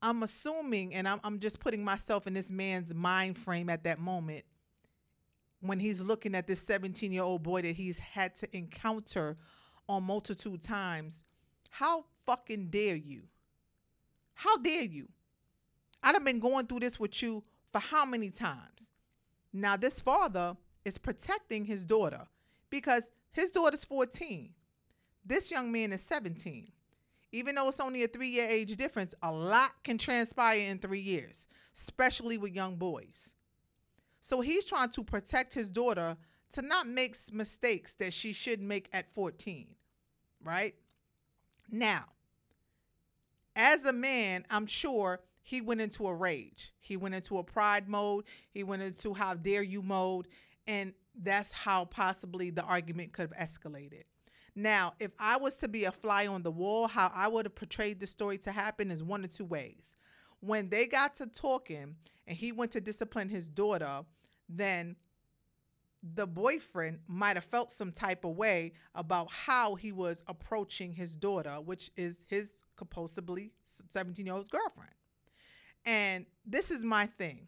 I'm 0.03 0.23
assuming, 0.23 0.95
and 0.95 1.09
I'm, 1.09 1.21
I'm 1.25 1.41
just 1.41 1.59
putting 1.59 1.85
myself 1.85 2.27
in 2.27 2.35
this 2.35 2.51
man's 2.51 2.95
mind 2.95 3.39
frame 3.39 3.69
at 3.69 3.85
that 3.85 3.99
moment 3.99 4.45
when 5.61 5.81
he's 5.81 6.01
looking 6.01 6.35
at 6.35 6.47
this 6.47 6.61
17 6.63 7.13
year 7.13 7.23
old 7.23 7.43
boy 7.43 7.63
that 7.63 7.77
he's 7.77 7.99
had 7.99 8.35
to 8.37 8.57
encounter 8.57 9.37
on 9.89 10.05
multitude 10.05 10.63
times. 10.63 11.25
How 11.71 12.05
fucking 12.25 12.69
dare 12.69 12.97
you? 12.97 13.23
How 14.35 14.57
dare 14.59 14.85
you? 14.85 15.09
I'd 16.03 16.15
have 16.15 16.25
been 16.25 16.41
going 16.41 16.67
through 16.67 16.81
this 16.81 17.01
with 17.01 17.23
you 17.23 17.43
for 17.73 17.79
how 17.81 18.05
many 18.05 18.31
times? 18.31 18.91
Now, 19.53 19.77
this 19.77 20.01
father 20.01 20.57
is 20.85 20.99
protecting 20.99 21.65
his 21.65 21.85
daughter 21.85 22.27
because 22.71 23.11
his 23.33 23.51
daughter's 23.51 23.85
14. 23.85 24.51
This 25.25 25.51
young 25.51 25.73
man 25.73 25.93
is 25.93 26.03
17. 26.03 26.71
Even 27.33 27.55
though 27.55 27.69
it's 27.69 27.81
only 27.81 28.05
a 28.05 28.09
three 28.09 28.29
year 28.29 28.49
age 28.49 28.77
difference, 28.77 29.15
a 29.23 29.33
lot 29.33 29.71
can 29.83 29.99
transpire 29.99 30.61
in 30.61 30.79
three 30.79 31.01
years, 31.01 31.47
especially 31.77 32.39
with 32.39 32.55
young 32.55 32.77
boys. 32.77 33.31
So 34.21 34.41
he's 34.41 34.65
trying 34.65 34.91
to 34.91 35.05
protect 35.05 35.55
his 35.55 35.69
daughter 35.69 36.17
to 36.53 36.63
not 36.63 36.87
make 36.87 37.17
mistakes 37.33 37.93
that 37.95 38.13
she 38.13 38.33
should 38.33 38.61
make 38.61 38.89
at 38.93 39.13
14, 39.15 39.67
right? 40.43 40.75
Now, 41.71 42.05
as 43.55 43.85
a 43.85 43.93
man, 43.93 44.45
I'm 44.51 44.67
sure 44.67 45.19
he 45.47 45.61
went 45.61 45.81
into 45.81 46.09
a 46.09 46.13
rage. 46.13 46.73
He 46.81 46.97
went 46.97 47.15
into 47.15 47.39
a 47.39 47.45
pride 47.45 47.89
mode. 47.89 48.25
He 48.51 48.65
went 48.65 48.83
into 48.83 49.15
how 49.15 49.35
dare 49.35 49.63
you 49.63 49.81
mode. 49.81 50.27
And 50.67 50.93
that's 51.23 51.53
how 51.53 51.85
possibly 51.85 52.51
the 52.51 52.65
argument 52.65 53.13
could 53.13 53.33
have 53.33 53.49
escalated. 53.49 54.03
Now, 54.57 54.95
if 54.99 55.13
I 55.21 55.37
was 55.37 55.55
to 55.57 55.69
be 55.69 55.85
a 55.85 55.93
fly 55.93 56.27
on 56.27 56.43
the 56.43 56.51
wall, 56.51 56.89
how 56.89 57.13
I 57.15 57.29
would 57.29 57.45
have 57.47 57.55
portrayed 57.55 58.01
the 58.01 58.09
story 58.09 58.39
to 58.39 58.51
happen 58.51 58.91
is 58.91 59.05
one 59.05 59.23
or 59.23 59.29
two 59.29 59.45
ways. 59.45 59.85
When 60.41 60.69
they 60.69 60.89
got 60.89 61.15
to 61.17 61.29
talking 61.29 61.95
and 62.27 62.37
he 62.37 62.51
went 62.51 62.73
to 62.73 62.81
discipline 62.81 63.29
his 63.29 63.49
daughter, 63.49 64.01
then 64.49 64.97
the 66.03 66.27
boyfriend 66.27 66.99
might 67.07 67.37
have 67.37 67.45
felt 67.45 67.71
some 67.71 67.93
type 67.93 68.25
of 68.25 68.37
way 68.37 68.73
about 68.97 69.31
how 69.31 69.77
he 69.77 69.93
was 69.93 70.25
approaching 70.27 70.93
his 70.93 71.15
daughter, 71.15 71.61
which 71.65 71.93
is 71.97 72.19
his 72.27 72.53
supposedly 72.77 73.53
17 73.63 74.27
year 74.27 74.35
old's 74.35 74.49
girlfriend. 74.49 74.91
And 75.87 76.27
this 76.45 76.71
is 76.71 76.85
my 76.85 77.07
thing. 77.07 77.47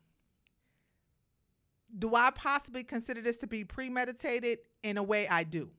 Do 1.99 2.15
I 2.15 2.31
possibly 2.35 2.85
consider 2.85 3.21
this 3.21 3.37
to 3.39 3.47
be 3.47 3.65
premeditated? 3.65 4.59
In 4.85 4.97
a 4.97 5.03
way, 5.03 5.27
I 5.27 5.43
do. 5.43 5.71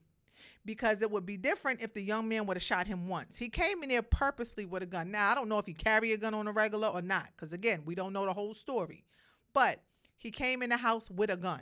Because 0.66 1.02
it 1.02 1.10
would 1.10 1.26
be 1.26 1.38
different 1.38 1.82
if 1.82 1.94
the 1.94 2.04
young 2.04 2.28
man 2.28 2.46
would 2.46 2.58
have 2.58 2.64
shot 2.64 2.86
him 2.86 3.08
once. 3.08 3.38
He 3.38 3.48
came 3.48 3.82
in 3.82 3.90
there 3.90 4.02
purposely 4.02 4.66
with 4.66 4.84
a 4.84 4.86
gun. 4.86 5.10
Now, 5.10 5.32
I 5.32 5.36
don't 5.36 5.48
know 5.48 5.58
if 5.58 5.66
he 5.66 5.74
carried 5.74 6.12
a 6.12 6.18
gun 6.18 6.34
on 6.34 6.48
a 6.48 6.52
regular 6.52 6.90
or 6.90 7.02
not, 7.02 7.30
because 7.36 7.54
again, 7.54 7.84
we 7.86 7.96
don't 7.96 8.12
know 8.12 8.26
the 8.26 8.34
whole 8.34 8.54
story. 8.54 9.06
But 9.54 9.80
he 10.18 10.32
came 10.32 10.62
in 10.62 10.70
the 10.70 10.78
house 10.78 11.10
with 11.10 11.30
a 11.30 11.38
gun. 11.38 11.62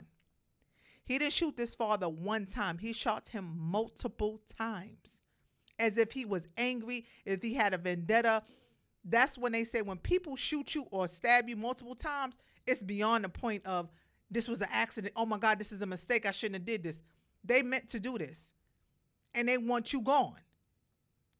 He 1.04 1.16
didn't 1.16 1.32
shoot 1.32 1.56
this 1.56 1.76
father 1.76 2.08
one 2.08 2.44
time, 2.44 2.78
he 2.78 2.92
shot 2.92 3.28
him 3.28 3.54
multiple 3.56 4.40
times 4.58 5.22
as 5.78 5.96
if 5.96 6.12
he 6.12 6.24
was 6.24 6.46
angry, 6.56 7.06
if 7.24 7.42
he 7.42 7.54
had 7.54 7.72
a 7.72 7.78
vendetta. 7.78 8.42
That's 9.04 9.38
when 9.38 9.52
they 9.52 9.64
say 9.64 9.82
when 9.82 9.98
people 9.98 10.36
shoot 10.36 10.74
you 10.74 10.86
or 10.90 11.08
stab 11.08 11.48
you 11.48 11.56
multiple 11.56 11.94
times, 11.94 12.36
it's 12.66 12.82
beyond 12.82 13.24
the 13.24 13.28
point 13.28 13.64
of 13.66 13.90
this 14.30 14.48
was 14.48 14.60
an 14.60 14.68
accident. 14.70 15.14
Oh 15.16 15.26
my 15.26 15.38
God, 15.38 15.58
this 15.58 15.72
is 15.72 15.80
a 15.80 15.86
mistake. 15.86 16.26
I 16.26 16.30
shouldn't 16.32 16.56
have 16.56 16.66
did 16.66 16.82
this. 16.82 17.00
They 17.44 17.62
meant 17.62 17.88
to 17.90 18.00
do 18.00 18.18
this. 18.18 18.52
And 19.34 19.48
they 19.48 19.58
want 19.58 19.92
you 19.92 20.02
gone. 20.02 20.36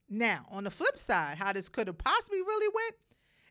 Now, 0.09 0.47
on 0.51 0.65
the 0.65 0.71
flip 0.71 0.99
side, 0.99 1.37
how 1.37 1.53
this 1.53 1.69
could 1.69 1.87
have 1.87 1.99
possibly 1.99 2.41
really 2.41 2.73
went 2.75 2.95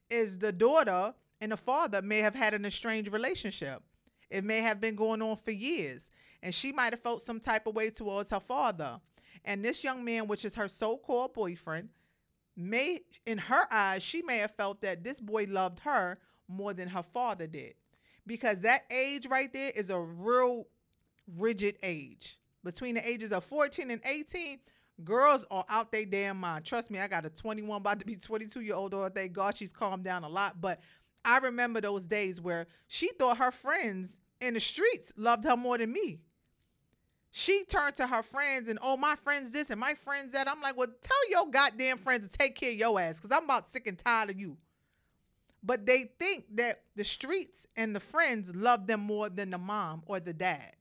is 0.10 0.40
the 0.40 0.52
daughter 0.52 1.14
and 1.40 1.52
the 1.52 1.58
father 1.58 2.02
may 2.02 2.20
have 2.20 2.34
had 2.34 2.54
an 2.54 2.66
estranged 2.66 3.12
relationship. 3.12 3.84
It 4.30 4.44
may 4.44 4.62
have 4.62 4.82
been 4.82 4.96
going 4.96 5.22
on 5.22 5.38
for 5.38 5.52
years. 5.52 6.10
And 6.42 6.54
she 6.54 6.72
might 6.72 6.94
have 6.94 7.02
felt 7.02 7.22
some 7.22 7.40
type 7.40 7.68
of 7.68 7.76
way 7.76 7.90
towards 7.90 8.32
her 8.32 8.40
father. 8.40 9.00
And 9.46 9.64
this 9.64 9.84
young 9.84 10.04
man, 10.04 10.28
which 10.28 10.46
is 10.46 10.56
her 10.56 10.68
so 10.68 10.98
called 10.98 11.34
boyfriend, 11.34 11.90
may, 12.58 13.00
in 13.26 13.38
her 13.38 13.72
eyes, 13.72 14.04
she 14.04 14.22
may 14.22 14.40
have 14.40 14.56
felt 14.56 14.82
that 14.82 15.04
this 15.04 15.20
boy 15.20 15.46
loved 15.48 15.80
her 15.82 16.18
more 16.48 16.74
than 16.74 16.90
her 16.90 17.04
father 17.04 17.48
did. 17.48 17.76
Because 18.26 18.60
that 18.60 18.82
age 18.92 19.28
right 19.28 19.52
there 19.54 19.72
is 19.76 19.90
a 19.90 20.00
real 20.00 20.66
rigid 21.38 21.78
age. 21.84 22.40
Between 22.64 22.96
the 22.96 23.08
ages 23.08 23.32
of 23.32 23.44
14 23.46 23.92
and 23.92 24.02
18, 24.04 24.60
girls 25.04 25.46
are 25.52 25.66
out 25.70 25.92
their 25.92 26.06
damn 26.06 26.40
mind. 26.40 26.66
Trust 26.66 26.92
me, 26.92 27.00
I 27.00 27.08
got 27.08 27.26
a 27.26 27.30
21, 27.30 27.78
about 27.78 28.00
to 28.00 28.06
be 28.06 28.16
22 28.16 28.62
year 28.62 28.76
old 28.76 28.92
daughter. 28.92 29.10
Thank 29.14 29.34
God 29.34 29.56
she's 29.56 29.72
calmed 29.72 30.04
down 30.04 30.24
a 30.24 30.30
lot. 30.30 30.60
But 30.60 30.82
I 31.24 31.38
remember 31.40 31.80
those 31.80 32.06
days 32.06 32.42
where 32.42 32.68
she 32.88 33.10
thought 33.20 33.38
her 33.38 33.52
friends 33.52 34.20
in 34.42 34.54
the 34.54 34.60
streets 34.60 35.12
loved 35.16 35.46
her 35.46 35.58
more 35.58 35.78
than 35.78 35.94
me. 35.94 36.20
She 37.40 37.66
turned 37.66 37.96
to 37.98 38.08
her 38.08 38.24
friends 38.24 38.68
and, 38.68 38.80
oh, 38.82 38.98
my 38.98 39.14
friends 39.14 39.52
this 39.52 39.70
and 39.70 39.80
my 39.80 39.94
friends 39.94 40.34
that. 40.34 40.48
I'm 40.48 40.60
like, 40.60 40.76
well, 40.76 40.88
tell 40.88 41.30
your 41.30 41.48
goddamn 41.52 42.00
friends 42.00 42.28
to 42.28 42.36
take 42.36 42.56
care 42.56 42.72
of 42.72 42.78
your 42.78 43.00
ass 43.00 43.18
because 43.18 43.30
I'm 43.32 43.44
about 43.44 43.70
sick 43.70 43.86
and 43.86 43.96
tired 43.96 44.32
of 44.32 44.40
you. 44.40 44.58
But 45.62 45.86
they 45.86 46.06
think 46.18 46.46
that 46.56 46.82
the 46.96 47.04
streets 47.04 47.68
and 47.76 47.96
the 47.96 48.00
friends 48.00 48.56
love 48.56 48.88
them 48.88 49.02
more 49.02 49.30
than 49.30 49.52
the 49.52 49.60
mom 49.60 50.02
or 50.08 50.20
the 50.20 50.34
dad. 50.34 50.78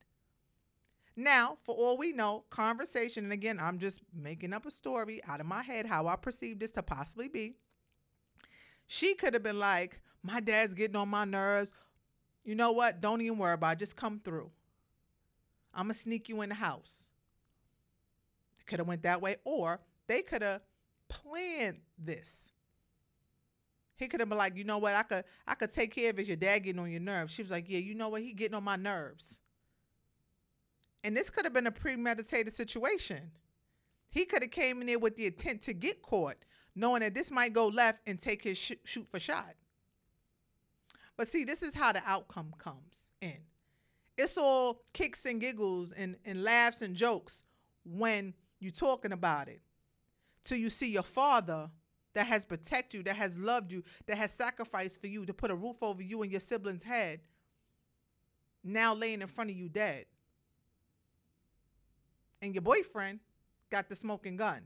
Now, 1.14 1.58
for 1.62 1.74
all 1.74 1.98
we 1.98 2.12
know, 2.12 2.44
conversation, 2.48 3.24
and 3.24 3.34
again, 3.34 3.58
I'm 3.60 3.78
just 3.78 4.00
making 4.14 4.54
up 4.54 4.64
a 4.64 4.70
story 4.70 5.20
out 5.28 5.40
of 5.40 5.46
my 5.46 5.62
head 5.62 5.84
how 5.84 6.06
I 6.06 6.16
perceive 6.16 6.58
this 6.58 6.70
to 6.70 6.82
possibly 6.82 7.28
be. 7.28 7.56
She 8.86 9.14
could 9.14 9.34
have 9.34 9.42
been 9.42 9.58
like, 9.58 10.00
My 10.22 10.40
dad's 10.40 10.72
getting 10.72 10.96
on 10.96 11.10
my 11.10 11.26
nerves. 11.26 11.74
You 12.44 12.54
know 12.54 12.72
what? 12.72 13.02
Don't 13.02 13.20
even 13.20 13.36
worry 13.36 13.52
about 13.52 13.74
it. 13.74 13.80
Just 13.80 13.94
come 13.94 14.22
through. 14.24 14.50
I'm 15.76 15.84
gonna 15.84 15.94
sneak 15.94 16.28
you 16.28 16.40
in 16.40 16.48
the 16.48 16.54
house. 16.54 17.08
Could 18.66 18.80
have 18.80 18.88
went 18.88 19.02
that 19.02 19.20
way, 19.20 19.36
or 19.44 19.80
they 20.08 20.22
could 20.22 20.42
have 20.42 20.62
planned 21.08 21.82
this. 21.96 22.50
He 23.96 24.08
could 24.08 24.20
have 24.20 24.28
been 24.28 24.38
like, 24.38 24.56
you 24.56 24.64
know 24.64 24.78
what, 24.78 24.94
I 24.94 25.02
could 25.02 25.24
I 25.46 25.54
could 25.54 25.70
take 25.70 25.94
care 25.94 26.10
of 26.10 26.18
it. 26.18 26.26
Your 26.26 26.36
dad 26.36 26.60
getting 26.60 26.80
on 26.80 26.90
your 26.90 27.00
nerves. 27.00 27.32
She 27.32 27.42
was 27.42 27.50
like, 27.50 27.66
yeah, 27.68 27.78
you 27.78 27.94
know 27.94 28.08
what, 28.08 28.22
he 28.22 28.32
getting 28.32 28.56
on 28.56 28.64
my 28.64 28.76
nerves. 28.76 29.38
And 31.04 31.16
this 31.16 31.30
could 31.30 31.44
have 31.44 31.52
been 31.52 31.68
a 31.68 31.72
premeditated 31.72 32.52
situation. 32.52 33.30
He 34.10 34.24
could 34.24 34.42
have 34.42 34.50
came 34.50 34.80
in 34.80 34.86
there 34.86 34.98
with 34.98 35.14
the 35.14 35.26
intent 35.26 35.62
to 35.62 35.72
get 35.72 36.02
caught, 36.02 36.36
knowing 36.74 37.00
that 37.00 37.14
this 37.14 37.30
might 37.30 37.52
go 37.52 37.68
left 37.68 38.00
and 38.06 38.20
take 38.20 38.42
his 38.42 38.58
sh- 38.58 38.72
shoot 38.84 39.06
for 39.08 39.20
shot. 39.20 39.54
But 41.16 41.28
see, 41.28 41.44
this 41.44 41.62
is 41.62 41.74
how 41.74 41.92
the 41.92 42.02
outcome 42.04 42.54
comes 42.58 43.10
in. 43.20 43.38
It's 44.18 44.38
all 44.38 44.82
kicks 44.92 45.24
and 45.26 45.40
giggles 45.40 45.92
and, 45.92 46.16
and 46.24 46.42
laughs 46.42 46.82
and 46.82 46.94
jokes 46.94 47.44
when 47.84 48.34
you're 48.60 48.72
talking 48.72 49.12
about 49.12 49.48
it. 49.48 49.60
Till 50.42 50.58
you 50.58 50.70
see 50.70 50.90
your 50.90 51.02
father 51.02 51.70
that 52.14 52.26
has 52.26 52.46
protected 52.46 52.98
you, 52.98 53.04
that 53.04 53.16
has 53.16 53.36
loved 53.36 53.70
you, 53.70 53.84
that 54.06 54.16
has 54.16 54.32
sacrificed 54.32 55.00
for 55.00 55.06
you 55.06 55.26
to 55.26 55.34
put 55.34 55.50
a 55.50 55.54
roof 55.54 55.76
over 55.82 56.02
you 56.02 56.22
and 56.22 56.30
your 56.30 56.40
siblings' 56.40 56.82
head, 56.82 57.20
now 58.64 58.94
laying 58.94 59.20
in 59.20 59.28
front 59.28 59.50
of 59.50 59.56
you 59.56 59.68
dead. 59.68 60.06
And 62.40 62.54
your 62.54 62.62
boyfriend 62.62 63.20
got 63.70 63.88
the 63.88 63.96
smoking 63.96 64.36
gun. 64.36 64.62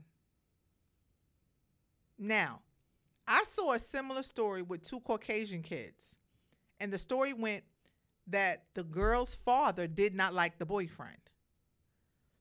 Now, 2.17 2.61
I 3.27 3.43
saw 3.43 3.73
a 3.73 3.79
similar 3.79 4.23
story 4.23 4.61
with 4.61 4.83
two 4.83 4.99
Caucasian 4.99 5.61
kids. 5.61 6.15
And 6.79 6.91
the 6.91 6.99
story 6.99 7.33
went 7.33 7.63
that 8.31 8.63
the 8.73 8.83
girl's 8.83 9.35
father 9.35 9.87
did 9.87 10.15
not 10.15 10.33
like 10.33 10.57
the 10.57 10.65
boyfriend. 10.65 11.17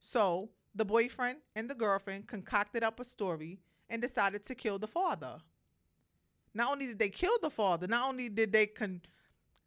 So 0.01 0.51
the 0.75 0.85
boyfriend 0.85 1.39
and 1.55 1.69
the 1.69 1.75
girlfriend 1.75 2.27
concocted 2.27 2.83
up 2.83 3.01
a 3.01 3.05
story 3.05 3.61
and 3.89 4.01
decided 4.01 4.45
to 4.47 4.55
kill 4.55 4.79
the 4.79 4.87
father. 4.87 5.39
Not 6.55 6.73
only 6.73 6.87
did 6.87 6.99
they 6.99 7.09
kill 7.09 7.37
the 7.43 7.51
father, 7.51 7.87
not 7.87 8.09
only 8.09 8.29
did 8.29 8.53
they 8.53 8.67
con- 8.67 9.03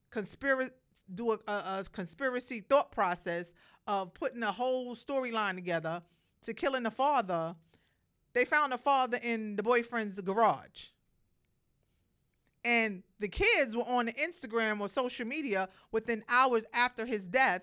conspiracy 0.09 0.71
do 1.13 1.33
a, 1.33 1.39
a, 1.47 1.51
a 1.51 1.85
conspiracy 1.91 2.61
thought 2.61 2.91
process 2.91 3.53
of 3.87 4.13
putting 4.13 4.43
a 4.43 4.51
whole 4.51 4.95
storyline 4.95 5.55
together 5.55 6.01
to 6.41 6.53
killing 6.53 6.83
the 6.83 6.91
father, 6.91 7.55
they 8.33 8.45
found 8.45 8.71
the 8.71 8.77
father 8.77 9.19
in 9.21 9.55
the 9.55 9.63
boyfriend's 9.63 10.19
garage. 10.21 10.87
And 12.65 13.03
the 13.19 13.27
kids 13.27 13.75
were 13.75 13.83
on 13.83 14.07
Instagram 14.07 14.79
or 14.79 14.87
social 14.87 15.25
media 15.27 15.69
within 15.91 16.23
hours 16.29 16.65
after 16.73 17.05
his 17.05 17.25
death, 17.25 17.61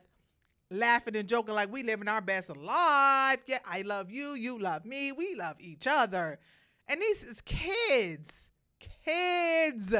laughing 0.70 1.16
and 1.16 1.28
joking 1.28 1.54
like 1.54 1.72
we 1.72 1.82
living 1.82 2.08
our 2.08 2.20
best 2.20 2.54
life. 2.54 3.40
Yeah, 3.46 3.58
I 3.66 3.82
love 3.82 4.10
you, 4.10 4.34
you 4.34 4.58
love 4.58 4.84
me, 4.84 5.12
we 5.12 5.34
love 5.34 5.56
each 5.58 5.86
other. 5.86 6.38
And 6.88 7.00
these 7.00 7.22
is 7.22 7.40
kids. 7.42 8.30
Kids. 9.04 9.94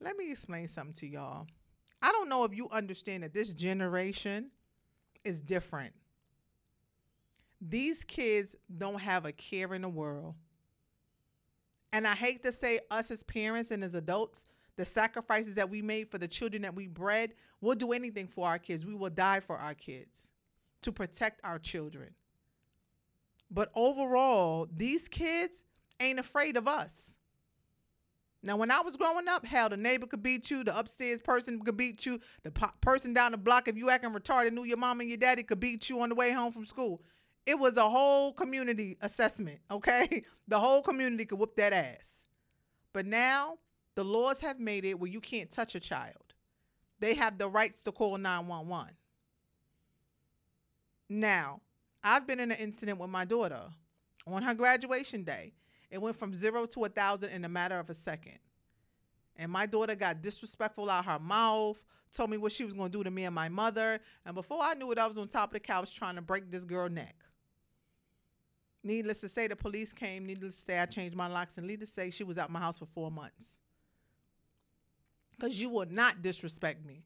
Let 0.00 0.16
me 0.16 0.30
explain 0.30 0.68
something 0.68 0.94
to 0.94 1.06
y'all. 1.06 1.46
I 2.02 2.12
don't 2.12 2.28
know 2.28 2.44
if 2.44 2.54
you 2.54 2.68
understand 2.70 3.22
that 3.22 3.32
this 3.32 3.52
generation 3.52 4.50
is 5.24 5.40
different. 5.40 5.94
These 7.60 8.04
kids 8.04 8.54
don't 8.76 9.00
have 9.00 9.24
a 9.24 9.32
care 9.32 9.74
in 9.74 9.82
the 9.82 9.88
world. 9.88 10.34
And 11.92 12.06
I 12.06 12.14
hate 12.14 12.42
to 12.44 12.52
say 12.52 12.80
us 12.90 13.10
as 13.10 13.22
parents 13.22 13.70
and 13.70 13.82
as 13.82 13.94
adults, 13.94 14.44
the 14.76 14.84
sacrifices 14.84 15.54
that 15.54 15.70
we 15.70 15.80
made 15.80 16.10
for 16.10 16.18
the 16.18 16.28
children 16.28 16.62
that 16.62 16.74
we 16.74 16.86
bred, 16.86 17.32
we'll 17.60 17.74
do 17.74 17.92
anything 17.92 18.28
for 18.28 18.46
our 18.46 18.58
kids. 18.58 18.84
We 18.84 18.94
will 18.94 19.10
die 19.10 19.40
for 19.40 19.56
our 19.56 19.74
kids 19.74 20.28
to 20.82 20.92
protect 20.92 21.40
our 21.42 21.58
children. 21.58 22.10
But 23.50 23.70
overall, 23.74 24.68
these 24.70 25.08
kids 25.08 25.64
ain't 26.00 26.18
afraid 26.18 26.56
of 26.56 26.68
us. 26.68 27.16
Now, 28.42 28.56
when 28.56 28.70
I 28.70 28.80
was 28.80 28.96
growing 28.96 29.26
up, 29.28 29.44
hell, 29.44 29.68
the 29.68 29.76
neighbor 29.76 30.06
could 30.06 30.22
beat 30.22 30.50
you, 30.50 30.62
the 30.62 30.78
upstairs 30.78 31.20
person 31.20 31.58
could 31.60 31.76
beat 31.76 32.06
you, 32.06 32.20
the 32.44 32.50
po- 32.50 32.70
person 32.80 33.12
down 33.12 33.32
the 33.32 33.38
block, 33.38 33.66
if 33.66 33.76
you 33.76 33.90
acting 33.90 34.10
retarded, 34.10 34.52
knew 34.52 34.64
your 34.64 34.76
mom 34.76 35.00
and 35.00 35.08
your 35.08 35.18
daddy 35.18 35.42
could 35.42 35.58
beat 35.58 35.88
you 35.88 36.00
on 36.00 36.10
the 36.10 36.14
way 36.14 36.30
home 36.30 36.52
from 36.52 36.64
school. 36.64 37.02
It 37.46 37.58
was 37.58 37.76
a 37.76 37.88
whole 37.88 38.32
community 38.32 38.98
assessment, 39.00 39.60
okay? 39.70 40.24
The 40.48 40.60
whole 40.60 40.80
community 40.80 41.24
could 41.24 41.40
whoop 41.40 41.56
that 41.56 41.72
ass. 41.72 42.24
But 42.92 43.04
now, 43.04 43.58
the 43.96 44.04
laws 44.04 44.38
have 44.40 44.60
made 44.60 44.84
it 44.84 44.96
where 45.00 45.10
you 45.10 45.20
can't 45.20 45.50
touch 45.50 45.74
a 45.74 45.80
child. 45.80 46.34
They 47.00 47.14
have 47.14 47.36
the 47.36 47.48
rights 47.48 47.82
to 47.82 47.90
call 47.90 48.16
911. 48.16 48.94
Now, 51.08 51.60
I've 52.04 52.28
been 52.28 52.38
in 52.38 52.52
an 52.52 52.58
incident 52.58 53.00
with 53.00 53.10
my 53.10 53.24
daughter 53.24 53.62
on 54.24 54.42
her 54.42 54.54
graduation 54.54 55.24
day. 55.24 55.54
It 55.90 56.00
went 56.00 56.16
from 56.16 56.32
zero 56.32 56.66
to 56.66 56.84
a 56.84 56.88
thousand 56.88 57.30
in 57.30 57.44
a 57.44 57.48
matter 57.48 57.78
of 57.78 57.90
a 57.90 57.94
second. 57.94 58.38
And 59.36 59.50
my 59.50 59.66
daughter 59.66 59.94
got 59.94 60.22
disrespectful 60.22 60.88
out 60.88 61.04
her 61.04 61.18
mouth, 61.18 61.82
told 62.12 62.30
me 62.30 62.38
what 62.38 62.52
she 62.52 62.64
was 62.64 62.74
to 62.74 62.88
do 62.88 63.04
to 63.04 63.10
me 63.10 63.24
and 63.24 63.34
my 63.34 63.48
mother. 63.48 64.00
And 64.24 64.34
before 64.34 64.60
I 64.62 64.74
knew 64.74 64.90
it, 64.92 64.98
I 64.98 65.06
was 65.06 65.18
on 65.18 65.28
top 65.28 65.50
of 65.50 65.54
the 65.54 65.60
couch 65.60 65.94
trying 65.94 66.14
to 66.16 66.22
break 66.22 66.50
this 66.50 66.64
girl 66.64 66.88
neck. 66.88 67.14
Needless 68.86 69.18
to 69.18 69.28
say, 69.28 69.48
the 69.48 69.56
police 69.56 69.92
came. 69.92 70.26
Needless 70.26 70.56
to 70.56 70.64
say, 70.66 70.78
I 70.78 70.86
changed 70.86 71.16
my 71.16 71.26
locks. 71.26 71.58
And 71.58 71.66
needless 71.66 71.90
to 71.90 71.94
say, 71.94 72.10
she 72.10 72.22
was 72.22 72.38
out 72.38 72.50
my 72.50 72.60
house 72.60 72.78
for 72.78 72.86
four 72.86 73.10
months. 73.10 73.60
Because 75.36 75.60
you 75.60 75.70
will 75.70 75.86
not 75.90 76.22
disrespect 76.22 76.86
me. 76.86 77.02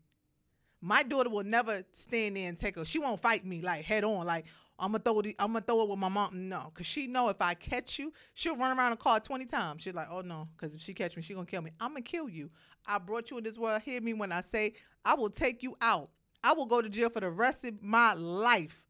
My 0.83 1.03
daughter 1.03 1.31
will 1.31 1.45
never 1.45 1.83
stand 1.93 2.37
there 2.37 2.49
and 2.49 2.59
take 2.59 2.77
her. 2.77 2.85
She 2.85 2.99
won't 2.99 3.21
fight 3.21 3.47
me 3.47 3.63
like 3.63 3.85
head 3.85 4.05
on, 4.05 4.27
like 4.27 4.45
I'm 4.79 4.93
gonna 4.93 5.03
throw 5.03 5.21
it. 5.21 5.35
I'm 5.39 5.53
gonna 5.53 5.61
throw 5.61 5.83
it 5.83 5.89
with 5.89 5.99
my 5.99 6.09
mom. 6.09 6.49
No, 6.49 6.71
cause 6.75 6.87
she 6.87 7.07
know 7.07 7.29
if 7.29 7.41
I 7.41 7.55
catch 7.55 7.99
you, 7.99 8.13
she'll 8.33 8.57
run 8.57 8.77
around 8.79 8.93
the 8.93 8.97
car 8.97 9.21
20 9.21 9.45
times. 9.45 9.83
She's 9.83 9.95
like, 9.95 10.09
oh 10.11 10.23
no, 10.23 10.49
cause 10.57 10.75
if 10.75 10.81
she 10.81 10.95
catch 10.95 11.17
me, 11.17 11.23
she 11.23 11.35
gonna 11.35 11.47
kill 11.47 11.63
me. 11.63 11.71
I'm 11.81 11.91
gonna 11.91 12.03
kill 12.03 12.29
you. 12.29 12.49
I 12.87 12.99
brought 12.99 13.31
you 13.31 13.39
in 13.39 13.45
this 13.45 13.59
world. 13.59 13.83
Hear 13.83 14.01
me 14.01 14.15
when 14.15 14.33
I 14.33 14.41
say 14.41 14.75
I 15.05 15.15
will 15.15 15.31
take 15.31 15.63
you 15.63 15.77
out. 15.83 16.11
I 16.43 16.55
will 16.55 16.67
go 16.67 16.81
to 16.81 16.89
jail 16.89 17.11
for 17.11 17.21
the 17.21 17.31
rest 17.31 17.65
of 17.65 17.83
my 17.83 18.15
life 18.15 18.83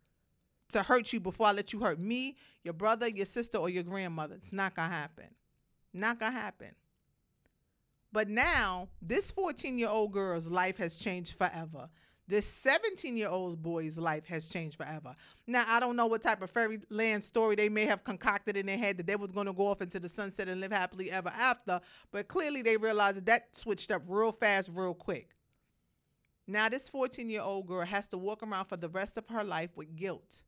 to 0.70 0.82
hurt 0.82 1.12
you 1.12 1.20
before 1.20 1.48
I 1.48 1.52
let 1.52 1.72
you 1.72 1.80
hurt 1.80 1.98
me, 1.98 2.36
your 2.64 2.74
brother, 2.74 3.08
your 3.08 3.26
sister, 3.26 3.58
or 3.58 3.68
your 3.68 3.82
grandmother. 3.82 4.36
It's 4.36 4.52
not 4.52 4.74
gonna 4.74 4.92
happen. 4.92 5.26
Not 5.92 6.20
gonna 6.20 6.32
happen. 6.32 6.74
But 8.12 8.28
now, 8.28 8.88
this 9.00 9.30
14 9.30 9.78
year 9.78 9.88
old 9.88 10.12
girl's 10.12 10.48
life 10.48 10.76
has 10.78 10.98
changed 10.98 11.34
forever. 11.36 11.88
This 12.26 12.46
17 12.46 13.16
year 13.16 13.28
old 13.28 13.60
boy's 13.60 13.98
life 13.98 14.24
has 14.26 14.48
changed 14.48 14.76
forever. 14.76 15.16
Now, 15.46 15.64
I 15.66 15.80
don't 15.80 15.96
know 15.96 16.06
what 16.06 16.22
type 16.22 16.42
of 16.42 16.50
fairyland 16.50 17.24
story 17.24 17.56
they 17.56 17.68
may 17.68 17.86
have 17.86 18.04
concocted 18.04 18.56
in 18.56 18.66
their 18.66 18.78
head 18.78 18.98
that 18.98 19.06
they 19.06 19.16
was 19.16 19.32
going 19.32 19.46
to 19.46 19.52
go 19.52 19.66
off 19.66 19.82
into 19.82 19.98
the 19.98 20.08
sunset 20.08 20.48
and 20.48 20.60
live 20.60 20.70
happily 20.70 21.10
ever 21.10 21.30
after, 21.30 21.80
but 22.12 22.28
clearly 22.28 22.62
they 22.62 22.76
realized 22.76 23.16
that 23.16 23.26
that 23.26 23.56
switched 23.56 23.90
up 23.90 24.02
real 24.06 24.30
fast, 24.30 24.70
real 24.72 24.94
quick. 24.94 25.30
Now, 26.46 26.68
this 26.68 26.88
14 26.88 27.28
year 27.28 27.42
old 27.42 27.66
girl 27.66 27.84
has 27.84 28.06
to 28.08 28.18
walk 28.18 28.44
around 28.44 28.66
for 28.66 28.76
the 28.76 28.88
rest 28.88 29.16
of 29.16 29.26
her 29.28 29.42
life 29.42 29.70
with 29.76 29.96
guilt 29.96 30.42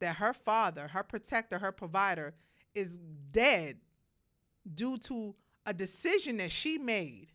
that 0.00 0.16
her 0.16 0.32
father, 0.32 0.88
her 0.88 1.02
protector, 1.02 1.58
her 1.58 1.72
provider 1.72 2.34
is 2.74 2.98
dead 3.32 3.76
due 4.74 4.98
to 4.98 5.34
a 5.66 5.72
decision 5.72 6.38
that 6.38 6.52
she 6.52 6.78
made 6.78 7.28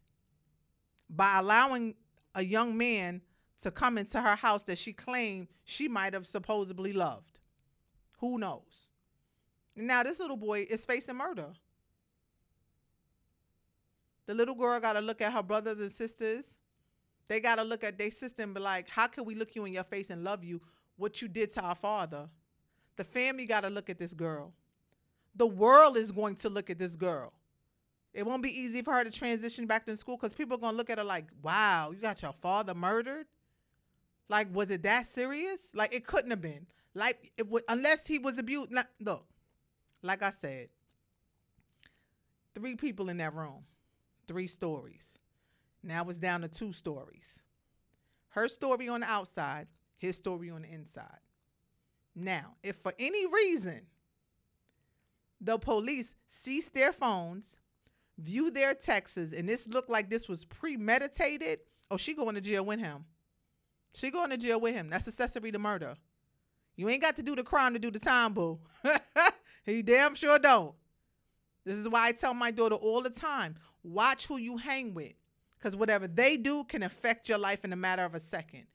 by 1.09 1.39
allowing 1.39 1.95
a 2.35 2.43
young 2.43 2.77
man 2.77 3.21
to 3.61 3.71
come 3.71 3.97
into 3.97 4.21
her 4.21 4.35
house 4.35 4.61
that 4.63 4.77
she 4.77 4.93
claimed 4.93 5.47
she 5.63 5.87
might 5.87 6.13
have 6.13 6.25
supposedly 6.25 6.93
loved. 6.93 7.39
Who 8.19 8.37
knows? 8.37 8.89
Now, 9.75 10.03
this 10.03 10.19
little 10.19 10.37
boy 10.37 10.67
is 10.69 10.85
facing 10.85 11.15
murder. 11.15 11.47
The 14.25 14.33
little 14.33 14.55
girl 14.55 14.79
got 14.79 14.93
to 14.93 15.01
look 15.01 15.21
at 15.21 15.33
her 15.33 15.41
brothers 15.41 15.79
and 15.79 15.91
sisters. 15.91 16.57
They 17.27 17.39
got 17.39 17.55
to 17.55 17.63
look 17.63 17.83
at 17.83 17.97
their 17.97 18.11
sister 18.11 18.43
and 18.43 18.53
be 18.53 18.59
like, 18.59 18.89
how 18.89 19.07
can 19.07 19.25
we 19.25 19.35
look 19.35 19.55
you 19.55 19.65
in 19.65 19.73
your 19.73 19.83
face 19.83 20.09
and 20.09 20.23
love 20.23 20.43
you 20.43 20.61
what 20.97 21.21
you 21.21 21.27
did 21.27 21.53
to 21.53 21.61
our 21.61 21.75
father? 21.75 22.29
The 22.99 23.05
family 23.05 23.45
got 23.45 23.61
to 23.61 23.69
look 23.69 23.89
at 23.89 23.97
this 23.97 24.11
girl. 24.11 24.51
The 25.33 25.47
world 25.47 25.95
is 25.95 26.11
going 26.11 26.35
to 26.35 26.49
look 26.49 26.69
at 26.69 26.77
this 26.77 26.97
girl. 26.97 27.31
It 28.13 28.25
won't 28.25 28.43
be 28.43 28.49
easy 28.49 28.81
for 28.81 28.91
her 28.91 29.05
to 29.05 29.09
transition 29.09 29.67
back 29.67 29.85
to 29.85 29.95
school 29.95 30.17
because 30.17 30.33
people 30.33 30.57
are 30.57 30.59
going 30.59 30.73
to 30.73 30.77
look 30.77 30.89
at 30.89 30.97
her 30.97 31.05
like, 31.05 31.27
wow, 31.41 31.91
you 31.91 32.01
got 32.01 32.21
your 32.21 32.33
father 32.33 32.75
murdered? 32.75 33.27
Like, 34.27 34.53
was 34.53 34.69
it 34.69 34.83
that 34.83 35.05
serious? 35.05 35.69
Like, 35.73 35.95
it 35.95 36.05
couldn't 36.05 36.31
have 36.31 36.41
been. 36.41 36.65
Like, 36.93 37.31
it 37.37 37.47
unless 37.69 38.05
he 38.05 38.19
was 38.19 38.37
abused. 38.37 38.69
Not, 38.69 38.87
look, 38.99 39.25
like 40.01 40.21
I 40.21 40.31
said, 40.31 40.67
three 42.53 42.75
people 42.75 43.07
in 43.07 43.15
that 43.19 43.33
room, 43.33 43.63
three 44.27 44.47
stories. 44.47 45.05
Now 45.81 46.09
it's 46.09 46.19
down 46.19 46.41
to 46.41 46.49
two 46.49 46.73
stories. 46.73 47.39
Her 48.31 48.49
story 48.49 48.89
on 48.89 48.99
the 48.99 49.07
outside, 49.07 49.67
his 49.97 50.17
story 50.17 50.49
on 50.49 50.63
the 50.63 50.69
inside. 50.69 51.19
Now, 52.19 52.55
if 52.63 52.75
for 52.75 52.93
any 52.99 53.25
reason 53.25 53.81
the 55.41 55.57
police 55.57 56.15
cease 56.27 56.69
their 56.69 56.91
phones, 56.91 57.55
view 58.17 58.51
their 58.51 58.73
texts, 58.73 59.17
and 59.17 59.47
this 59.47 59.67
looked 59.67 59.89
like 59.89 60.09
this 60.09 60.27
was 60.27 60.45
premeditated, 60.45 61.59
oh, 61.89 61.97
she 61.97 62.13
going 62.13 62.35
to 62.35 62.41
jail 62.41 62.65
with 62.65 62.79
him. 62.79 63.05
She 63.93 64.11
going 64.11 64.29
to 64.29 64.37
jail 64.37 64.59
with 64.59 64.75
him. 64.75 64.89
That's 64.89 65.07
accessory 65.07 65.51
to 65.51 65.59
murder. 65.59 65.95
You 66.75 66.89
ain't 66.89 67.01
got 67.01 67.15
to 67.17 67.23
do 67.23 67.35
the 67.35 67.43
crime 67.43 67.73
to 67.73 67.79
do 67.79 67.91
the 67.91 67.99
time, 67.99 68.33
boo. 68.33 68.59
he 69.65 69.81
damn 69.81 70.15
sure 70.15 70.39
don't. 70.39 70.73
This 71.65 71.77
is 71.77 71.89
why 71.89 72.07
I 72.07 72.11
tell 72.11 72.33
my 72.33 72.51
daughter 72.51 72.75
all 72.75 73.01
the 73.01 73.09
time 73.09 73.55
watch 73.83 74.27
who 74.27 74.37
you 74.37 74.57
hang 74.57 74.93
with. 74.93 75.13
Because 75.57 75.75
whatever 75.75 76.07
they 76.07 76.37
do 76.37 76.63
can 76.63 76.83
affect 76.83 77.27
your 77.27 77.37
life 77.37 77.65
in 77.65 77.73
a 77.73 77.75
matter 77.75 78.05
of 78.05 78.15
a 78.15 78.19
second. 78.19 78.65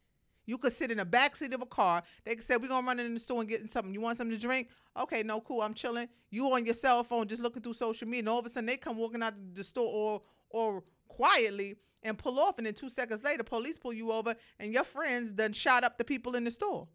You 0.46 0.58
could 0.58 0.72
sit 0.72 0.90
in 0.90 0.98
the 0.98 1.04
back 1.04 1.36
seat 1.36 1.54
of 1.54 1.62
a 1.62 1.66
car. 1.66 2.02
They 2.24 2.34
could 2.34 2.44
say, 2.44 2.56
We're 2.56 2.68
gonna 2.68 2.86
run 2.86 3.00
in 3.00 3.14
the 3.14 3.20
store 3.20 3.40
and 3.40 3.48
get 3.48 3.70
something. 3.70 3.94
You 3.94 4.00
want 4.00 4.18
something 4.18 4.36
to 4.36 4.40
drink? 4.40 4.68
Okay, 4.96 5.22
no, 5.22 5.40
cool. 5.40 5.62
I'm 5.62 5.74
chilling. 5.74 6.08
You 6.30 6.52
on 6.52 6.64
your 6.64 6.74
cell 6.74 7.02
phone 7.04 7.26
just 7.26 7.42
looking 7.42 7.62
through 7.62 7.74
social 7.74 8.06
media, 8.06 8.20
and 8.20 8.28
all 8.28 8.38
of 8.38 8.46
a 8.46 8.48
sudden 8.48 8.66
they 8.66 8.76
come 8.76 8.98
walking 8.98 9.22
out 9.22 9.34
the 9.54 9.64
store 9.64 9.90
or 9.90 10.22
or 10.50 10.82
quietly 11.08 11.76
and 12.02 12.18
pull 12.18 12.38
off, 12.38 12.58
and 12.58 12.66
then 12.66 12.74
two 12.74 12.90
seconds 12.90 13.24
later, 13.24 13.42
police 13.42 13.78
pull 13.78 13.92
you 13.92 14.12
over, 14.12 14.34
and 14.60 14.72
your 14.72 14.84
friends 14.84 15.32
done 15.32 15.52
shot 15.52 15.84
up 15.84 15.96
the 15.96 16.04
people 16.04 16.34
in 16.36 16.44
the 16.44 16.50
store. 16.50 16.86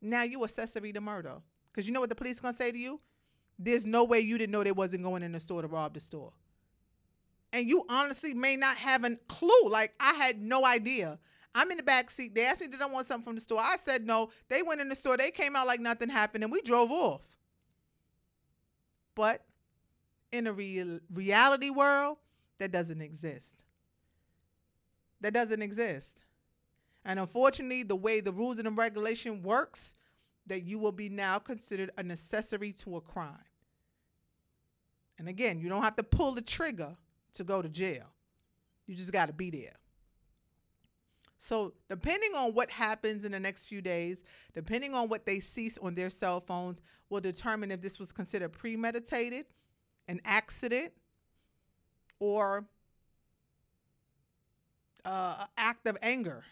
Now 0.00 0.22
you 0.22 0.42
accessory 0.44 0.92
to 0.92 1.00
murder. 1.00 1.36
Because 1.70 1.86
you 1.86 1.92
know 1.92 2.00
what 2.00 2.08
the 2.08 2.14
police 2.14 2.40
gonna 2.40 2.56
say 2.56 2.70
to 2.70 2.78
you? 2.78 3.00
There's 3.58 3.84
no 3.84 4.04
way 4.04 4.20
you 4.20 4.38
didn't 4.38 4.52
know 4.52 4.62
they 4.62 4.72
wasn't 4.72 5.02
going 5.02 5.22
in 5.22 5.32
the 5.32 5.40
store 5.40 5.62
to 5.62 5.68
rob 5.68 5.94
the 5.94 6.00
store. 6.00 6.32
And 7.52 7.68
you 7.68 7.84
honestly 7.88 8.34
may 8.34 8.56
not 8.56 8.76
have 8.76 9.04
a 9.04 9.16
clue. 9.28 9.68
Like 9.68 9.92
I 10.00 10.14
had 10.14 10.40
no 10.40 10.64
idea. 10.64 11.18
I'm 11.54 11.70
in 11.70 11.76
the 11.76 11.82
back 11.82 12.10
seat. 12.10 12.34
They 12.34 12.46
asked 12.46 12.60
me 12.60 12.66
did 12.66 12.82
I 12.82 12.86
want 12.86 13.06
something 13.06 13.24
from 13.24 13.36
the 13.36 13.40
store. 13.40 13.60
I 13.60 13.76
said 13.76 14.06
no. 14.06 14.30
They 14.48 14.62
went 14.62 14.80
in 14.80 14.88
the 14.88 14.96
store. 14.96 15.16
They 15.16 15.30
came 15.30 15.54
out 15.54 15.66
like 15.66 15.80
nothing 15.80 16.08
happened, 16.08 16.42
and 16.42 16.52
we 16.52 16.60
drove 16.62 16.90
off. 16.90 17.22
But 19.14 19.44
in 20.32 20.46
a 20.48 20.52
real 20.52 20.98
reality 21.12 21.70
world, 21.70 22.18
that 22.58 22.72
doesn't 22.72 23.00
exist. 23.00 23.62
That 25.20 25.32
doesn't 25.32 25.62
exist. 25.62 26.18
And 27.04 27.20
unfortunately, 27.20 27.84
the 27.84 27.96
way 27.96 28.20
the 28.20 28.32
rules 28.32 28.58
and 28.58 28.66
the 28.66 28.72
regulation 28.72 29.42
works, 29.42 29.94
that 30.46 30.64
you 30.64 30.78
will 30.78 30.92
be 30.92 31.08
now 31.08 31.38
considered 31.38 31.90
an 31.96 32.10
accessory 32.10 32.72
to 32.72 32.96
a 32.96 33.00
crime. 33.00 33.38
And 35.18 35.28
again, 35.28 35.60
you 35.60 35.68
don't 35.68 35.82
have 35.82 35.96
to 35.96 36.02
pull 36.02 36.32
the 36.32 36.42
trigger 36.42 36.96
to 37.34 37.44
go 37.44 37.62
to 37.62 37.68
jail. 37.68 38.06
You 38.86 38.96
just 38.96 39.12
got 39.12 39.26
to 39.26 39.32
be 39.32 39.50
there. 39.50 39.76
So, 41.44 41.74
depending 41.90 42.34
on 42.34 42.54
what 42.54 42.70
happens 42.70 43.26
in 43.26 43.32
the 43.32 43.38
next 43.38 43.66
few 43.66 43.82
days, 43.82 44.16
depending 44.54 44.94
on 44.94 45.10
what 45.10 45.26
they 45.26 45.40
cease 45.40 45.76
on 45.76 45.94
their 45.94 46.08
cell 46.08 46.40
phones, 46.40 46.80
will 47.10 47.20
determine 47.20 47.70
if 47.70 47.82
this 47.82 47.98
was 47.98 48.12
considered 48.12 48.50
premeditated, 48.54 49.44
an 50.08 50.22
accident, 50.24 50.94
or 52.18 52.64
uh, 55.04 55.44
act 55.58 55.86
of 55.86 55.98
anger. 56.00 56.44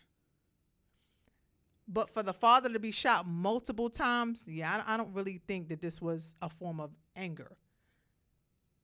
But 1.89 2.11
for 2.11 2.23
the 2.23 2.35
father 2.35 2.71
to 2.71 2.79
be 2.79 2.91
shot 2.91 3.27
multiple 3.27 3.89
times, 3.89 4.45
yeah, 4.47 4.83
I 4.87 4.99
don't 4.99 5.15
really 5.15 5.41
think 5.49 5.71
that 5.71 5.81
this 5.81 6.03
was 6.03 6.35
a 6.43 6.51
form 6.51 6.81
of 6.81 6.91
anger. 7.17 7.53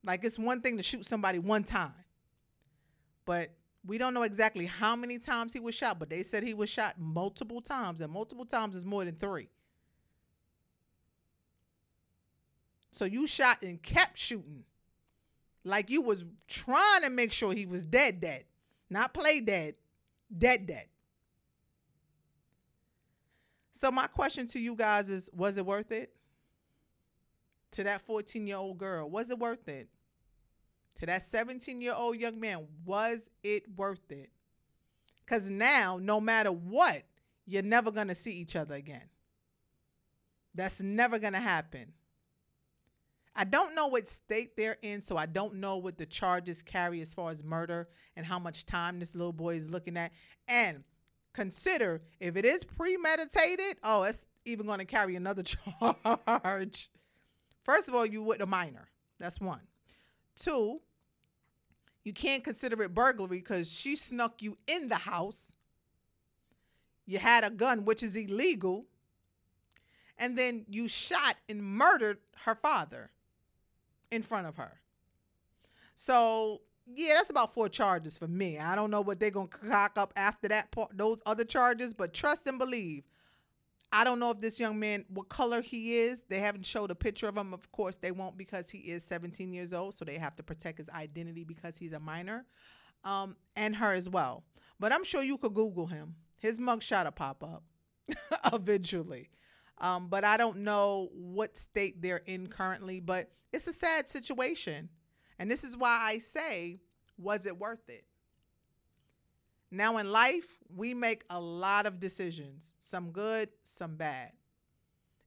Like 0.02 0.24
it's 0.24 0.38
one 0.38 0.62
thing 0.62 0.78
to 0.78 0.82
shoot 0.82 1.04
somebody 1.04 1.38
one 1.38 1.64
time, 1.64 1.92
but 3.26 3.50
we 3.86 3.98
don't 3.98 4.14
know 4.14 4.22
exactly 4.22 4.66
how 4.66 4.96
many 4.96 5.18
times 5.18 5.52
he 5.52 5.60
was 5.60 5.74
shot, 5.74 5.98
but 5.98 6.10
they 6.10 6.22
said 6.22 6.42
he 6.42 6.54
was 6.54 6.68
shot 6.68 6.94
multiple 6.98 7.60
times, 7.60 8.00
and 8.00 8.12
multiple 8.12 8.44
times 8.44 8.76
is 8.76 8.84
more 8.84 9.04
than 9.04 9.14
three. 9.14 9.48
So 12.90 13.04
you 13.04 13.26
shot 13.26 13.62
and 13.62 13.80
kept 13.80 14.18
shooting. 14.18 14.64
Like 15.64 15.90
you 15.90 16.02
was 16.02 16.24
trying 16.46 17.02
to 17.02 17.10
make 17.10 17.32
sure 17.32 17.52
he 17.52 17.66
was 17.66 17.84
dead, 17.84 18.20
dead. 18.20 18.44
Not 18.90 19.12
play 19.12 19.40
dead, 19.40 19.74
dead, 20.36 20.66
dead. 20.66 20.86
So 23.72 23.90
my 23.90 24.06
question 24.06 24.46
to 24.48 24.58
you 24.58 24.74
guys 24.74 25.08
is 25.10 25.30
was 25.32 25.56
it 25.56 25.66
worth 25.66 25.92
it? 25.92 26.12
To 27.72 27.84
that 27.84 28.06
14-year-old 28.08 28.78
girl, 28.78 29.08
was 29.08 29.30
it 29.30 29.38
worth 29.38 29.68
it? 29.68 29.88
To 30.98 31.06
that 31.06 31.22
17 31.22 31.80
year 31.80 31.94
old 31.94 32.16
young 32.16 32.38
man, 32.38 32.66
was 32.84 33.30
it 33.42 33.64
worth 33.76 34.10
it? 34.10 34.30
Because 35.24 35.50
now, 35.50 35.98
no 36.00 36.20
matter 36.20 36.50
what, 36.50 37.02
you're 37.46 37.62
never 37.62 37.90
going 37.90 38.08
to 38.08 38.14
see 38.14 38.32
each 38.32 38.56
other 38.56 38.74
again. 38.74 39.08
That's 40.54 40.80
never 40.80 41.18
going 41.18 41.34
to 41.34 41.40
happen. 41.40 41.92
I 43.36 43.44
don't 43.44 43.74
know 43.76 43.86
what 43.86 44.08
state 44.08 44.56
they're 44.56 44.78
in, 44.82 45.00
so 45.00 45.16
I 45.16 45.26
don't 45.26 45.54
know 45.54 45.76
what 45.76 45.96
the 45.96 46.06
charges 46.06 46.62
carry 46.62 47.00
as 47.00 47.14
far 47.14 47.30
as 47.30 47.44
murder 47.44 47.86
and 48.16 48.26
how 48.26 48.40
much 48.40 48.66
time 48.66 48.98
this 48.98 49.14
little 49.14 49.32
boy 49.32 49.54
is 49.54 49.70
looking 49.70 49.96
at. 49.96 50.10
And 50.48 50.82
consider 51.34 52.02
if 52.18 52.36
it 52.36 52.44
is 52.44 52.64
premeditated, 52.64 53.76
oh, 53.84 54.02
it's 54.02 54.26
even 54.44 54.66
going 54.66 54.80
to 54.80 54.84
carry 54.84 55.14
another 55.14 55.42
charge. 55.44 56.90
First 57.62 57.88
of 57.88 57.94
all, 57.94 58.04
you 58.04 58.22
with 58.22 58.40
a 58.40 58.46
minor. 58.46 58.88
That's 59.20 59.40
one. 59.40 59.60
Two, 60.34 60.80
you 62.08 62.14
can't 62.14 62.42
consider 62.42 62.82
it 62.82 62.94
burglary 62.94 63.36
because 63.36 63.70
she 63.70 63.94
snuck 63.94 64.40
you 64.40 64.56
in 64.66 64.88
the 64.88 64.96
house. 64.96 65.52
You 67.04 67.18
had 67.18 67.44
a 67.44 67.50
gun, 67.50 67.84
which 67.84 68.02
is 68.02 68.16
illegal. 68.16 68.86
And 70.18 70.36
then 70.38 70.64
you 70.70 70.88
shot 70.88 71.36
and 71.50 71.62
murdered 71.62 72.16
her 72.44 72.54
father 72.54 73.10
in 74.10 74.22
front 74.22 74.46
of 74.46 74.56
her. 74.56 74.80
So, 75.94 76.62
yeah, 76.86 77.12
that's 77.16 77.28
about 77.28 77.52
four 77.52 77.68
charges 77.68 78.16
for 78.16 78.26
me. 78.26 78.58
I 78.58 78.74
don't 78.74 78.90
know 78.90 79.02
what 79.02 79.20
they're 79.20 79.30
going 79.30 79.48
to 79.48 79.58
cock 79.58 79.98
up 79.98 80.14
after 80.16 80.48
that 80.48 80.70
part, 80.70 80.96
those 80.96 81.20
other 81.26 81.44
charges, 81.44 81.92
but 81.92 82.14
trust 82.14 82.46
and 82.46 82.58
believe. 82.58 83.04
I 83.90 84.04
don't 84.04 84.18
know 84.18 84.30
if 84.30 84.40
this 84.40 84.60
young 84.60 84.78
man, 84.78 85.04
what 85.08 85.28
color 85.28 85.62
he 85.62 85.96
is. 85.96 86.22
They 86.28 86.40
haven't 86.40 86.66
showed 86.66 86.90
a 86.90 86.94
picture 86.94 87.28
of 87.28 87.36
him. 87.36 87.54
Of 87.54 87.70
course, 87.72 87.96
they 87.96 88.10
won't 88.10 88.36
because 88.36 88.68
he 88.68 88.78
is 88.78 89.02
17 89.04 89.52
years 89.52 89.72
old. 89.72 89.94
So 89.94 90.04
they 90.04 90.18
have 90.18 90.36
to 90.36 90.42
protect 90.42 90.78
his 90.78 90.88
identity 90.90 91.44
because 91.44 91.78
he's 91.78 91.92
a 91.92 92.00
minor 92.00 92.44
um, 93.04 93.36
and 93.56 93.76
her 93.76 93.92
as 93.92 94.08
well. 94.08 94.44
But 94.78 94.92
I'm 94.92 95.04
sure 95.04 95.22
you 95.22 95.38
could 95.38 95.54
Google 95.54 95.86
him. 95.86 96.16
His 96.38 96.60
mugshot 96.60 97.04
will 97.04 97.12
pop 97.12 97.42
up 97.42 97.64
eventually. 98.52 99.30
Um, 99.78 100.08
but 100.08 100.24
I 100.24 100.36
don't 100.36 100.58
know 100.58 101.08
what 101.12 101.56
state 101.56 102.02
they're 102.02 102.22
in 102.26 102.48
currently. 102.48 103.00
But 103.00 103.30
it's 103.52 103.66
a 103.66 103.72
sad 103.72 104.06
situation. 104.06 104.90
And 105.38 105.50
this 105.50 105.64
is 105.64 105.76
why 105.76 105.98
I 106.02 106.18
say, 106.18 106.80
was 107.16 107.46
it 107.46 107.58
worth 107.58 107.88
it? 107.88 108.04
Now, 109.70 109.98
in 109.98 110.10
life, 110.10 110.58
we 110.74 110.94
make 110.94 111.24
a 111.28 111.38
lot 111.38 111.86
of 111.86 112.00
decisions, 112.00 112.76
some 112.78 113.10
good, 113.10 113.50
some 113.62 113.96
bad. 113.96 114.32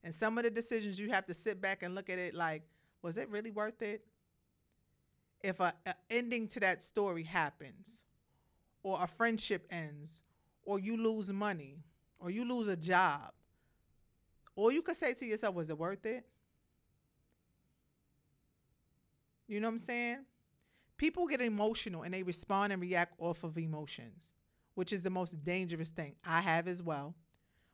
And 0.03 0.13
some 0.13 0.37
of 0.37 0.43
the 0.43 0.49
decisions 0.49 0.99
you 0.99 1.11
have 1.11 1.27
to 1.27 1.33
sit 1.33 1.61
back 1.61 1.83
and 1.83 1.93
look 1.93 2.09
at 2.09 2.17
it 2.17 2.33
like, 2.33 2.63
was 3.03 3.17
it 3.17 3.29
really 3.29 3.51
worth 3.51 3.81
it? 3.81 4.03
If 5.43 5.59
a, 5.59 5.73
ending 6.09 6.47
to 6.49 6.59
that 6.61 6.81
story 6.81 7.23
happens, 7.23 8.03
or 8.83 8.97
a 9.01 9.07
friendship 9.07 9.67
ends, 9.69 10.23
or 10.63 10.79
you 10.79 10.97
lose 10.97 11.31
money, 11.31 11.83
or 12.19 12.31
you 12.31 12.47
lose 12.47 12.67
a 12.67 12.75
job, 12.75 13.31
or 14.55 14.71
you 14.71 14.81
could 14.81 14.95
say 14.95 15.13
to 15.13 15.25
yourself, 15.25 15.55
was 15.55 15.69
it 15.69 15.77
worth 15.77 16.05
it? 16.05 16.25
You 19.47 19.59
know 19.59 19.67
what 19.67 19.73
I'm 19.73 19.79
saying? 19.79 20.25
People 21.01 21.25
get 21.25 21.41
emotional 21.41 22.03
and 22.03 22.13
they 22.13 22.21
respond 22.21 22.71
and 22.71 22.79
react 22.79 23.15
off 23.17 23.43
of 23.43 23.57
emotions, 23.57 24.35
which 24.75 24.93
is 24.93 25.01
the 25.01 25.09
most 25.09 25.43
dangerous 25.43 25.89
thing. 25.89 26.13
I 26.23 26.41
have 26.41 26.67
as 26.67 26.83
well. 26.83 27.15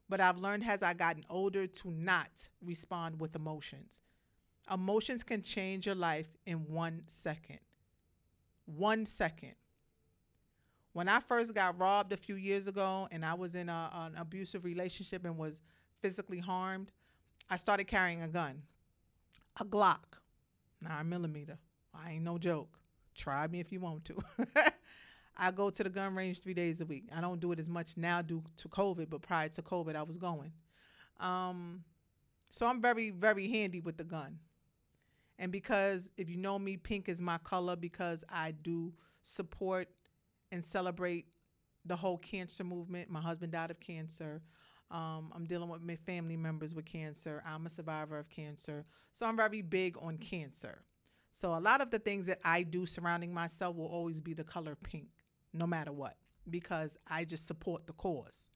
But 0.07 0.21
I've 0.21 0.37
learned 0.37 0.63
as 0.65 0.81
I 0.81 0.93
gotten 0.93 1.25
older 1.29 1.67
to 1.67 1.91
not 1.91 2.29
respond 2.63 3.19
with 3.19 3.35
emotions. 3.35 3.99
Emotions 4.73 5.23
can 5.23 5.41
change 5.41 5.85
your 5.85 5.93
life 5.93 6.29
in 6.45 6.69
one 6.69 7.01
second. 7.07 7.59
One 8.65 9.05
second. 9.05 9.55
When 10.93 11.09
I 11.09 11.19
first 11.19 11.53
got 11.53 11.77
robbed 11.77 12.13
a 12.13 12.17
few 12.17 12.35
years 12.35 12.67
ago 12.67 13.09
and 13.11 13.25
I 13.25 13.33
was 13.33 13.55
in 13.55 13.67
a, 13.67 13.89
an 13.93 14.13
abusive 14.15 14.63
relationship 14.63 15.25
and 15.25 15.37
was 15.37 15.61
physically 16.01 16.39
harmed, 16.39 16.91
I 17.49 17.57
started 17.57 17.87
carrying 17.87 18.21
a 18.21 18.29
gun, 18.29 18.61
a 19.59 19.65
Glock, 19.65 20.15
nine 20.79 21.09
millimeter. 21.09 21.57
I 21.93 22.11
ain't 22.11 22.23
no 22.23 22.37
joke. 22.37 22.69
Try 23.17 23.47
me 23.47 23.59
if 23.59 23.71
you 23.71 23.79
want 23.79 24.05
to. 24.05 24.17
I 25.37 25.51
go 25.51 25.69
to 25.69 25.83
the 25.83 25.89
gun 25.89 26.15
range 26.15 26.41
three 26.41 26.53
days 26.53 26.81
a 26.81 26.85
week. 26.85 27.09
I 27.15 27.21
don't 27.21 27.39
do 27.39 27.51
it 27.51 27.59
as 27.59 27.69
much 27.69 27.97
now 27.97 28.21
due 28.21 28.43
to 28.57 28.69
COVID, 28.69 29.09
but 29.09 29.21
prior 29.21 29.49
to 29.49 29.61
COVID, 29.61 29.95
I 29.95 30.03
was 30.03 30.17
going. 30.17 30.51
Um, 31.19 31.83
so 32.49 32.65
I'm 32.67 32.81
very, 32.81 33.09
very 33.09 33.49
handy 33.49 33.79
with 33.79 33.97
the 33.97 34.03
gun. 34.03 34.39
And 35.39 35.51
because 35.51 36.09
if 36.17 36.29
you 36.29 36.37
know 36.37 36.57
me, 36.57 36.77
pink 36.77 37.09
is 37.09 37.21
my 37.21 37.37
color 37.39 37.75
because 37.75 38.23
I 38.29 38.51
do 38.51 38.93
support 39.21 39.89
and 40.51 40.65
celebrate 40.65 41.25
the 41.85 41.95
whole 41.95 42.17
cancer 42.17 42.63
movement. 42.63 43.09
My 43.09 43.21
husband 43.21 43.51
died 43.51 43.69
of 43.69 43.79
cancer. 43.79 44.41
Um, 44.89 45.31
I'm 45.35 45.45
dealing 45.45 45.69
with 45.69 45.81
my 45.81 45.95
family 45.95 46.37
members 46.37 46.73
with 46.73 46.85
cancer. 46.85 47.43
I'm 47.45 47.65
a 47.65 47.69
survivor 47.69 48.17
of 48.17 48.29
cancer. 48.29 48.85
So 49.11 49.25
I'm 49.25 49.35
very 49.35 49.61
big 49.61 49.97
on 50.01 50.17
cancer. 50.17 50.81
So 51.39 51.53
a 51.53 51.61
lot 51.61 51.81
of 51.81 51.91
the 51.91 51.99
things 51.99 52.25
that 52.25 52.39
I 52.43 52.63
do 52.63 52.87
surrounding 52.87 53.31
myself 53.31 53.75
will 53.75 53.85
always 53.85 54.19
be 54.19 54.33
the 54.33 54.43
color 54.43 54.75
pink, 54.75 55.09
no 55.53 55.67
matter 55.67 55.91
what, 55.91 56.15
because 56.49 56.97
I 57.07 57.25
just 57.25 57.45
support 57.45 57.85
the 57.85 57.93
cause. 57.93 58.49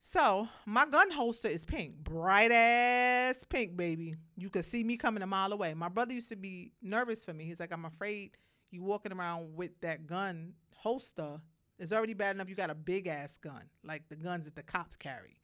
So 0.00 0.48
my 0.64 0.86
gun 0.86 1.10
holster 1.10 1.48
is 1.48 1.66
pink, 1.66 1.96
bright 1.96 2.50
ass 2.50 3.44
pink, 3.46 3.76
baby. 3.76 4.14
You 4.38 4.48
could 4.48 4.64
see 4.64 4.82
me 4.82 4.96
coming 4.96 5.22
a 5.22 5.26
mile 5.26 5.52
away. 5.52 5.74
My 5.74 5.90
brother 5.90 6.14
used 6.14 6.30
to 6.30 6.36
be 6.36 6.72
nervous 6.80 7.26
for 7.26 7.34
me. 7.34 7.44
He's 7.44 7.60
like, 7.60 7.74
I'm 7.74 7.84
afraid 7.84 8.38
you 8.70 8.82
walking 8.82 9.12
around 9.12 9.54
with 9.54 9.78
that 9.82 10.06
gun 10.06 10.54
holster. 10.74 11.42
It's 11.78 11.92
already 11.92 12.14
bad 12.14 12.36
enough 12.36 12.48
you 12.48 12.54
got 12.54 12.70
a 12.70 12.74
big 12.74 13.06
ass 13.06 13.36
gun, 13.36 13.64
like 13.84 14.08
the 14.08 14.16
guns 14.16 14.46
that 14.46 14.56
the 14.56 14.62
cops 14.62 14.96
carry, 14.96 15.36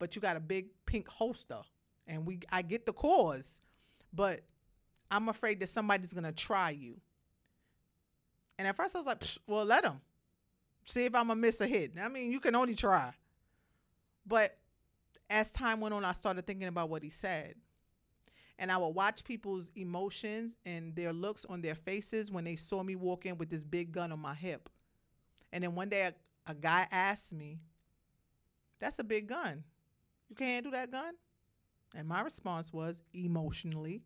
but 0.00 0.16
you 0.16 0.20
got 0.20 0.34
a 0.34 0.40
big 0.40 0.66
pink 0.84 1.08
holster. 1.08 1.60
And 2.08 2.26
we, 2.26 2.40
I 2.50 2.62
get 2.62 2.86
the 2.86 2.92
cause, 2.92 3.60
but 4.12 4.40
I'm 5.12 5.28
afraid 5.28 5.60
that 5.60 5.68
somebody's 5.68 6.12
gonna 6.12 6.32
try 6.32 6.70
you. 6.70 6.96
And 8.58 8.66
at 8.66 8.74
first 8.74 8.96
I 8.96 8.98
was 8.98 9.06
like, 9.06 9.22
well, 9.46 9.64
let 9.64 9.82
them 9.82 10.00
see 10.84 11.04
if 11.04 11.14
I'm 11.14 11.28
gonna 11.28 11.40
miss 11.40 11.60
a 11.60 11.66
hit. 11.66 11.92
I 12.00 12.08
mean, 12.08 12.32
you 12.32 12.40
can 12.40 12.54
only 12.54 12.74
try. 12.74 13.12
But 14.26 14.56
as 15.28 15.50
time 15.50 15.80
went 15.80 15.94
on, 15.94 16.04
I 16.04 16.12
started 16.12 16.46
thinking 16.46 16.68
about 16.68 16.88
what 16.88 17.02
he 17.02 17.10
said. 17.10 17.54
And 18.58 18.70
I 18.70 18.76
would 18.76 18.88
watch 18.88 19.24
people's 19.24 19.70
emotions 19.74 20.56
and 20.64 20.94
their 20.94 21.12
looks 21.12 21.44
on 21.44 21.62
their 21.62 21.74
faces 21.74 22.30
when 22.30 22.44
they 22.44 22.56
saw 22.56 22.82
me 22.82 22.96
walk 22.96 23.26
in 23.26 23.36
with 23.36 23.50
this 23.50 23.64
big 23.64 23.92
gun 23.92 24.12
on 24.12 24.18
my 24.20 24.34
hip. 24.34 24.68
And 25.52 25.64
then 25.64 25.74
one 25.74 25.88
day 25.88 26.02
a, 26.02 26.14
a 26.50 26.54
guy 26.54 26.86
asked 26.90 27.32
me, 27.32 27.58
That's 28.78 28.98
a 28.98 29.04
big 29.04 29.28
gun. 29.28 29.64
You 30.28 30.36
can't 30.36 30.50
handle 30.50 30.72
that 30.72 30.90
gun? 30.90 31.14
And 31.94 32.08
my 32.08 32.22
response 32.22 32.72
was 32.72 33.02
emotionally, 33.12 34.02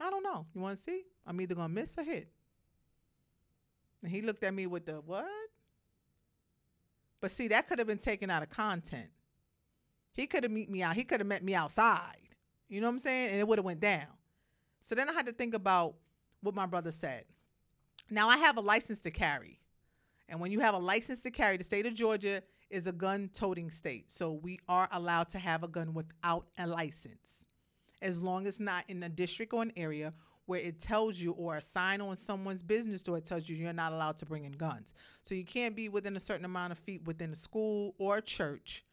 I 0.00 0.10
don't 0.10 0.22
know. 0.22 0.46
You 0.54 0.60
want 0.60 0.76
to 0.76 0.82
see? 0.82 1.02
I'm 1.26 1.40
either 1.40 1.54
going 1.54 1.68
to 1.68 1.74
miss 1.74 1.96
or 1.96 2.04
hit. 2.04 2.28
And 4.02 4.10
he 4.10 4.22
looked 4.22 4.44
at 4.44 4.54
me 4.54 4.66
with 4.66 4.86
the 4.86 5.00
what? 5.04 5.26
But 7.20 7.30
see, 7.30 7.48
that 7.48 7.66
could 7.66 7.78
have 7.78 7.88
been 7.88 7.98
taken 7.98 8.30
out 8.30 8.42
of 8.42 8.50
content. 8.50 9.08
He 10.12 10.26
could 10.26 10.44
have 10.44 10.52
meet 10.52 10.70
me 10.70 10.82
out. 10.82 10.94
He 10.94 11.04
could 11.04 11.20
have 11.20 11.26
met 11.26 11.42
me 11.42 11.54
outside. 11.54 12.28
You 12.68 12.80
know 12.80 12.86
what 12.86 12.94
I'm 12.94 12.98
saying? 12.98 13.30
And 13.30 13.40
it 13.40 13.48
would 13.48 13.58
have 13.58 13.64
went 13.64 13.80
down. 13.80 14.06
So 14.80 14.94
then 14.94 15.08
I 15.08 15.12
had 15.12 15.26
to 15.26 15.32
think 15.32 15.54
about 15.54 15.94
what 16.40 16.54
my 16.54 16.66
brother 16.66 16.92
said. 16.92 17.24
Now 18.10 18.28
I 18.28 18.36
have 18.36 18.56
a 18.56 18.60
license 18.60 19.00
to 19.00 19.10
carry. 19.10 19.60
And 20.28 20.40
when 20.40 20.52
you 20.52 20.60
have 20.60 20.74
a 20.74 20.78
license 20.78 21.20
to 21.20 21.30
carry, 21.30 21.56
the 21.56 21.64
state 21.64 21.86
of 21.86 21.94
Georgia 21.94 22.42
is 22.70 22.86
a 22.86 22.92
gun 22.92 23.30
toting 23.32 23.70
state. 23.70 24.10
So 24.10 24.32
we 24.32 24.60
are 24.68 24.88
allowed 24.92 25.28
to 25.30 25.38
have 25.38 25.62
a 25.62 25.68
gun 25.68 25.94
without 25.94 26.46
a 26.58 26.66
license 26.66 27.45
as 28.02 28.20
long 28.20 28.46
as 28.46 28.60
not 28.60 28.84
in 28.88 29.02
a 29.02 29.08
district 29.08 29.52
or 29.52 29.62
an 29.62 29.72
area 29.76 30.12
where 30.46 30.60
it 30.60 30.78
tells 30.78 31.18
you 31.18 31.32
or 31.32 31.56
a 31.56 31.62
sign 31.62 32.00
on 32.00 32.16
someone's 32.16 32.62
business 32.62 33.02
door 33.02 33.20
tells 33.20 33.48
you 33.48 33.56
you're 33.56 33.72
not 33.72 33.92
allowed 33.92 34.16
to 34.16 34.26
bring 34.26 34.44
in 34.44 34.52
guns. 34.52 34.94
So 35.24 35.34
you 35.34 35.44
can't 35.44 35.74
be 35.74 35.88
within 35.88 36.16
a 36.16 36.20
certain 36.20 36.44
amount 36.44 36.72
of 36.72 36.78
feet 36.78 37.04
within 37.04 37.32
a 37.32 37.36
school 37.36 37.94
or 37.98 38.18
a 38.18 38.22
church, 38.22 38.84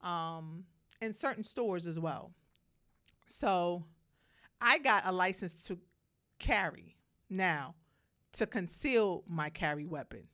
um, 0.00 0.64
and 1.00 1.14
certain 1.14 1.44
stores 1.44 1.86
as 1.86 2.00
well. 2.00 2.32
So 3.26 3.84
I 4.60 4.78
got 4.78 5.02
a 5.06 5.12
license 5.12 5.64
to 5.66 5.78
carry 6.38 6.96
now 7.28 7.74
to 8.32 8.46
conceal 8.46 9.22
my 9.28 9.50
carry 9.50 9.84
weapon. 9.84 10.28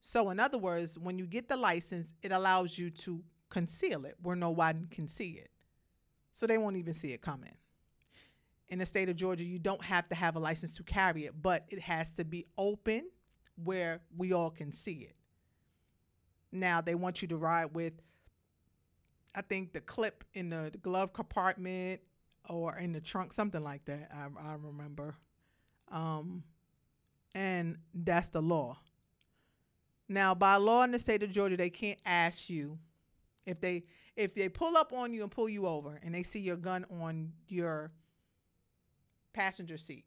So 0.00 0.30
in 0.30 0.38
other 0.38 0.58
words, 0.58 0.98
when 0.98 1.18
you 1.18 1.26
get 1.26 1.48
the 1.48 1.56
license, 1.56 2.14
it 2.22 2.32
allows 2.32 2.78
you 2.78 2.90
to 2.90 3.22
conceal 3.48 4.04
it 4.04 4.16
where 4.22 4.36
no 4.36 4.50
one 4.50 4.88
can 4.90 5.08
see 5.08 5.30
it. 5.30 5.50
So 6.32 6.46
they 6.46 6.58
won't 6.58 6.76
even 6.76 6.94
see 6.94 7.12
it 7.12 7.22
coming 7.22 7.56
in 8.70 8.78
the 8.78 8.86
state 8.86 9.08
of 9.08 9.16
Georgia, 9.16 9.44
you 9.44 9.58
don't 9.58 9.82
have 9.84 10.08
to 10.08 10.14
have 10.14 10.36
a 10.36 10.38
license 10.38 10.76
to 10.76 10.84
carry 10.84 11.26
it, 11.26 11.34
but 11.42 11.64
it 11.68 11.80
has 11.80 12.12
to 12.12 12.24
be 12.24 12.46
open 12.56 13.10
where 13.62 14.00
we 14.16 14.32
all 14.32 14.50
can 14.50 14.72
see 14.72 15.08
it. 15.08 15.16
Now, 16.52 16.80
they 16.80 16.94
want 16.94 17.20
you 17.20 17.28
to 17.28 17.36
ride 17.36 17.74
with, 17.74 17.94
I 19.34 19.42
think, 19.42 19.72
the 19.72 19.80
clip 19.80 20.24
in 20.34 20.50
the, 20.50 20.72
glove 20.82 21.12
compartment 21.12 22.00
or 22.48 22.76
in 22.78 22.92
the 22.92 23.00
trunk, 23.00 23.32
something 23.32 23.62
like 23.62 23.84
that. 23.86 24.10
I, 24.14 24.50
I 24.50 24.54
remember. 24.54 25.16
Um, 25.90 26.44
and 27.34 27.76
that's 27.92 28.28
the 28.28 28.40
law. 28.40 28.78
Now, 30.08 30.34
by 30.34 30.56
law 30.56 30.82
in 30.82 30.92
the 30.92 30.98
state 30.98 31.22
of 31.22 31.30
Georgia, 31.30 31.56
they 31.56 31.70
can't 31.70 32.00
ask 32.04 32.48
you 32.48 32.78
if 33.46 33.60
they 33.60 33.84
if 34.16 34.34
they 34.34 34.48
pull 34.48 34.76
up 34.76 34.92
on 34.92 35.12
you 35.12 35.22
and 35.22 35.30
pull 35.30 35.48
you 35.48 35.66
over 35.66 35.98
and 36.02 36.14
they 36.14 36.22
see 36.22 36.40
your 36.40 36.56
gun 36.56 36.84
on 37.00 37.32
your 37.48 37.90
passenger 39.32 39.76
seat. 39.76 40.04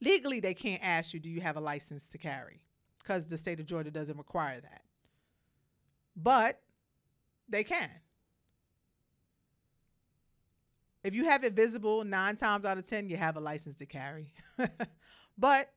Legally, 0.00 0.40
they 0.40 0.54
can't 0.54 0.82
ask 0.82 1.14
you, 1.14 1.20
do 1.20 1.28
you 1.30 1.40
have 1.40 1.56
a 1.56 1.60
license 1.60 2.04
to 2.10 2.18
carry? 2.18 2.60
Because 2.98 3.26
the 3.26 3.38
state 3.38 3.60
of 3.60 3.66
Georgia 3.66 3.90
doesn't 3.90 4.18
require 4.18 4.60
that. 4.60 4.82
But 6.16 6.60
they 7.48 7.64
can. 7.64 7.90
If 11.04 11.14
you 11.14 11.24
have 11.24 11.44
it 11.44 11.54
visible 11.54 12.04
nine 12.04 12.36
times 12.36 12.64
out 12.64 12.78
of 12.78 12.88
10, 12.88 13.08
you 13.08 13.16
have 13.16 13.36
a 13.36 13.40
license 13.40 13.76
to 13.76 13.86
carry. 13.86 14.32
but 15.38 15.72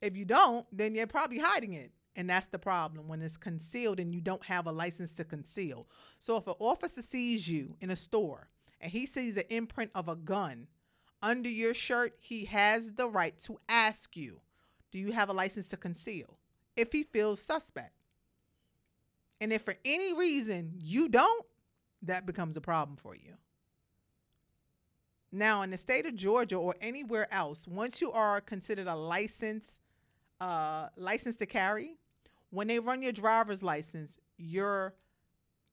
if 0.00 0.16
you 0.16 0.24
don't, 0.24 0.66
then 0.72 0.94
you're 0.94 1.06
probably 1.06 1.38
hiding 1.38 1.72
it. 1.72 1.92
And 2.14 2.28
that's 2.28 2.46
the 2.46 2.58
problem 2.58 3.06
when 3.06 3.22
it's 3.22 3.36
concealed 3.36 4.00
and 4.00 4.12
you 4.12 4.20
don't 4.20 4.44
have 4.44 4.66
a 4.66 4.72
license 4.72 5.10
to 5.12 5.24
conceal. 5.24 5.86
So 6.18 6.36
if 6.36 6.46
an 6.46 6.54
officer 6.58 7.02
sees 7.02 7.46
you 7.46 7.76
in 7.80 7.90
a 7.90 7.96
store 7.96 8.48
and 8.80 8.90
he 8.90 9.06
sees 9.06 9.34
the 9.34 9.52
imprint 9.54 9.92
of 9.94 10.08
a 10.08 10.16
gun 10.16 10.66
under 11.22 11.48
your 11.48 11.74
shirt, 11.74 12.14
he 12.18 12.44
has 12.46 12.92
the 12.92 13.08
right 13.08 13.38
to 13.40 13.58
ask 13.68 14.16
you, 14.16 14.40
Do 14.90 14.98
you 14.98 15.12
have 15.12 15.28
a 15.28 15.32
license 15.32 15.66
to 15.68 15.76
conceal? 15.76 16.38
If 16.76 16.92
he 16.92 17.02
feels 17.02 17.40
suspect. 17.40 17.92
And 19.40 19.52
if 19.52 19.62
for 19.62 19.76
any 19.84 20.12
reason 20.12 20.74
you 20.76 21.08
don't, 21.08 21.46
that 22.02 22.26
becomes 22.26 22.56
a 22.56 22.60
problem 22.60 22.96
for 22.96 23.14
you. 23.14 23.34
Now, 25.30 25.62
in 25.62 25.70
the 25.70 25.78
state 25.78 26.06
of 26.06 26.16
Georgia 26.16 26.56
or 26.56 26.74
anywhere 26.80 27.32
else, 27.32 27.66
once 27.68 28.00
you 28.00 28.10
are 28.12 28.40
considered 28.40 28.86
a 28.86 28.96
license, 28.96 29.78
uh, 30.40 30.88
license 30.96 31.36
to 31.36 31.46
carry, 31.46 31.96
when 32.50 32.66
they 32.68 32.78
run 32.78 33.02
your 33.02 33.12
driver's 33.12 33.62
license, 33.62 34.16
your 34.38 34.94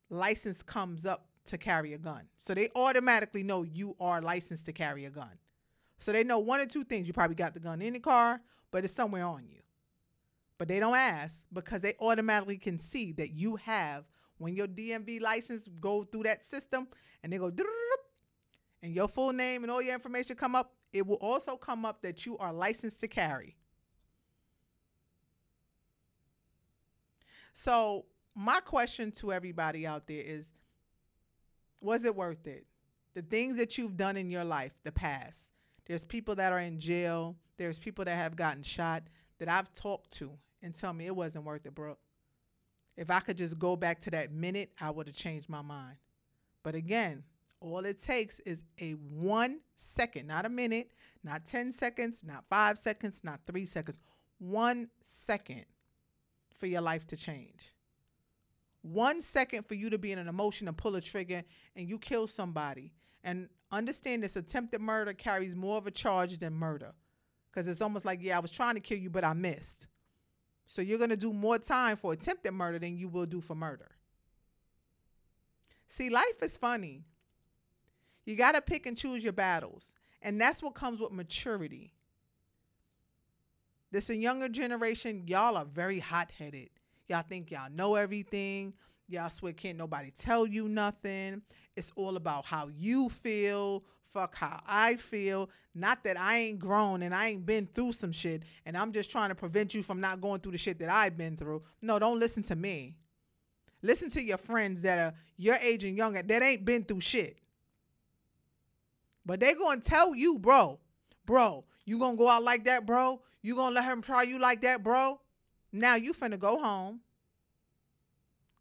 license 0.09 0.61
comes 0.61 1.05
up 1.05 1.27
to 1.45 1.57
carry 1.57 1.93
a 1.93 1.97
gun. 1.97 2.23
So 2.37 2.53
they 2.53 2.69
automatically 2.75 3.43
know 3.43 3.63
you 3.63 3.95
are 3.99 4.21
licensed 4.21 4.65
to 4.65 4.73
carry 4.73 5.05
a 5.05 5.09
gun. 5.09 5.39
So 5.99 6.11
they 6.11 6.23
know 6.23 6.39
one 6.39 6.59
or 6.59 6.65
two 6.65 6.83
things. 6.83 7.07
You 7.07 7.13
probably 7.13 7.35
got 7.35 7.53
the 7.53 7.59
gun 7.59 7.81
in 7.81 7.93
the 7.93 7.99
car, 7.99 8.41
but 8.71 8.83
it's 8.83 8.93
somewhere 8.93 9.25
on 9.25 9.45
you. 9.47 9.61
But 10.57 10.67
they 10.67 10.79
don't 10.79 10.95
ask 10.95 11.43
because 11.51 11.81
they 11.81 11.93
automatically 11.99 12.57
can 12.57 12.79
see 12.79 13.11
that 13.13 13.31
you 13.33 13.57
have 13.57 14.05
when 14.37 14.55
your 14.55 14.67
DMV 14.67 15.21
license 15.21 15.67
go 15.79 16.03
through 16.03 16.23
that 16.23 16.45
system 16.45 16.87
and 17.23 17.31
they 17.31 17.37
go 17.37 17.51
and 18.81 18.93
your 18.93 19.07
full 19.07 19.33
name 19.33 19.63
and 19.63 19.71
all 19.71 19.81
your 19.81 19.95
information 19.95 20.35
come 20.35 20.55
up, 20.55 20.73
it 20.93 21.05
will 21.05 21.15
also 21.15 21.57
come 21.57 21.85
up 21.85 22.01
that 22.03 22.25
you 22.25 22.37
are 22.37 22.53
licensed 22.53 23.01
to 23.01 23.07
carry. 23.07 23.55
So, 27.53 28.05
my 28.35 28.59
question 28.59 29.11
to 29.13 29.31
everybody 29.31 29.87
out 29.87 30.07
there 30.07 30.21
is 30.21 30.51
was 31.81 32.05
it 32.05 32.15
worth 32.15 32.47
it? 32.47 32.65
The 33.13 33.21
things 33.21 33.57
that 33.57 33.77
you've 33.77 33.97
done 33.97 34.17
in 34.17 34.29
your 34.29 34.43
life, 34.43 34.73
the 34.83 34.91
past. 34.91 35.49
There's 35.85 36.03
people 36.03 36.35
that 36.35 36.51
are 36.51 36.59
in 36.59 36.79
jail, 36.79 37.35
there's 37.57 37.79
people 37.79 38.05
that 38.05 38.17
have 38.17 38.35
gotten 38.35 38.63
shot 38.63 39.03
that 39.39 39.47
I've 39.47 39.71
talked 39.73 40.11
to 40.17 40.31
and 40.61 40.73
tell 40.73 40.93
me 40.93 41.05
it 41.05 41.15
wasn't 41.15 41.45
worth 41.45 41.65
it, 41.65 41.75
bro. 41.75 41.97
If 42.97 43.11
I 43.11 43.19
could 43.19 43.37
just 43.37 43.59
go 43.59 43.75
back 43.75 44.01
to 44.01 44.11
that 44.11 44.31
minute, 44.31 44.71
I 44.79 44.89
would 44.89 45.07
have 45.07 45.15
changed 45.15 45.49
my 45.49 45.61
mind. 45.61 45.97
But 46.63 46.75
again, 46.75 47.23
all 47.59 47.79
it 47.85 47.99
takes 48.01 48.39
is 48.41 48.63
a 48.79 48.91
one 48.91 49.59
second, 49.75 50.27
not 50.27 50.45
a 50.45 50.49
minute, 50.49 50.91
not 51.23 51.45
10 51.45 51.73
seconds, 51.73 52.23
not 52.25 52.45
five 52.49 52.77
seconds, 52.77 53.21
not 53.23 53.41
three 53.45 53.65
seconds, 53.65 53.99
one 54.39 54.89
second 55.01 55.65
for 56.57 56.67
your 56.67 56.81
life 56.81 57.05
to 57.07 57.17
change. 57.17 57.74
One 58.85 59.19
second 59.19 59.65
for 59.65 59.73
you 59.73 59.89
to 59.89 59.97
be 59.97 60.11
in 60.11 60.19
an 60.19 60.27
emotion 60.27 60.67
and 60.67 60.77
pull 60.77 60.95
a 60.95 61.01
trigger 61.01 61.43
and 61.75 61.89
you 61.89 61.97
kill 61.97 62.27
somebody. 62.27 62.93
And 63.23 63.49
understand 63.71 64.21
this 64.21 64.35
attempted 64.35 64.79
murder 64.79 65.11
carries 65.13 65.55
more 65.55 65.77
of 65.77 65.87
a 65.87 65.91
charge 65.91 66.37
than 66.37 66.53
murder. 66.53 66.91
Because 67.49 67.67
it's 67.67 67.81
almost 67.81 68.05
like, 68.05 68.19
yeah, 68.21 68.37
I 68.37 68.39
was 68.39 68.51
trying 68.51 68.75
to 68.75 68.79
kill 68.79 68.99
you, 68.99 69.09
but 69.09 69.23
I 69.23 69.33
missed. 69.33 69.87
So 70.67 70.83
you're 70.83 70.99
going 70.99 71.09
to 71.09 71.17
do 71.17 71.33
more 71.33 71.57
time 71.57 71.97
for 71.97 72.13
attempted 72.13 72.51
murder 72.51 72.77
than 72.77 72.95
you 72.95 73.07
will 73.07 73.25
do 73.25 73.41
for 73.41 73.55
murder. 73.55 73.89
See, 75.87 76.11
life 76.11 76.43
is 76.43 76.55
funny. 76.55 77.05
You 78.23 78.35
got 78.35 78.51
to 78.51 78.61
pick 78.61 78.85
and 78.85 78.95
choose 78.95 79.23
your 79.23 79.33
battles. 79.33 79.93
And 80.21 80.39
that's 80.39 80.61
what 80.61 80.75
comes 80.75 80.99
with 80.99 81.11
maturity. 81.11 81.93
This 83.91 84.11
a 84.11 84.15
younger 84.15 84.49
generation, 84.49 85.23
y'all 85.25 85.57
are 85.57 85.65
very 85.65 85.99
hot 85.99 86.29
headed. 86.37 86.69
Y'all 87.07 87.23
think 87.27 87.51
y'all 87.51 87.71
know 87.71 87.95
everything. 87.95 88.73
Y'all 89.07 89.29
swear 89.29 89.53
can't 89.53 89.77
nobody 89.77 90.11
tell 90.11 90.47
you 90.47 90.67
nothing. 90.67 91.41
It's 91.75 91.91
all 91.95 92.17
about 92.17 92.45
how 92.45 92.69
you 92.75 93.09
feel. 93.09 93.83
Fuck 94.11 94.35
how 94.35 94.61
I 94.65 94.95
feel. 94.95 95.49
Not 95.75 96.03
that 96.05 96.17
I 96.17 96.37
ain't 96.37 96.59
grown 96.59 97.03
and 97.03 97.13
I 97.13 97.27
ain't 97.27 97.45
been 97.45 97.67
through 97.67 97.93
some 97.93 98.11
shit 98.11 98.43
and 98.65 98.77
I'm 98.77 98.91
just 98.93 99.11
trying 99.11 99.29
to 99.29 99.35
prevent 99.35 99.75
you 99.75 99.83
from 99.83 99.99
not 99.99 100.21
going 100.21 100.39
through 100.39 100.53
the 100.53 100.57
shit 100.57 100.79
that 100.79 100.89
I've 100.89 101.17
been 101.17 101.37
through. 101.37 101.63
No, 101.81 101.99
don't 101.99 102.19
listen 102.19 102.41
to 102.43 102.55
me. 102.55 102.95
Listen 103.81 104.09
to 104.11 104.23
your 104.23 104.37
friends 104.37 104.81
that 104.81 104.97
are 104.97 105.13
your 105.37 105.55
age 105.55 105.83
and 105.83 105.95
younger 105.95 106.23
that 106.23 106.41
ain't 106.41 106.65
been 106.65 106.83
through 106.85 107.01
shit. 107.01 107.37
But 109.25 109.39
they 109.39 109.53
gonna 109.53 109.81
tell 109.81 110.15
you, 110.15 110.39
bro, 110.39 110.79
bro, 111.25 111.65
you 111.85 111.99
gonna 111.99 112.17
go 112.17 112.29
out 112.29 112.43
like 112.43 112.65
that, 112.65 112.85
bro? 112.85 113.21
You 113.41 113.55
gonna 113.55 113.75
let 113.75 113.83
him 113.83 114.01
try 114.01 114.23
you 114.23 114.39
like 114.39 114.61
that, 114.61 114.81
bro? 114.81 115.19
Now 115.75 115.95
you 115.95 116.13
finna 116.13 116.39
go 116.39 116.57
home. 116.57 117.01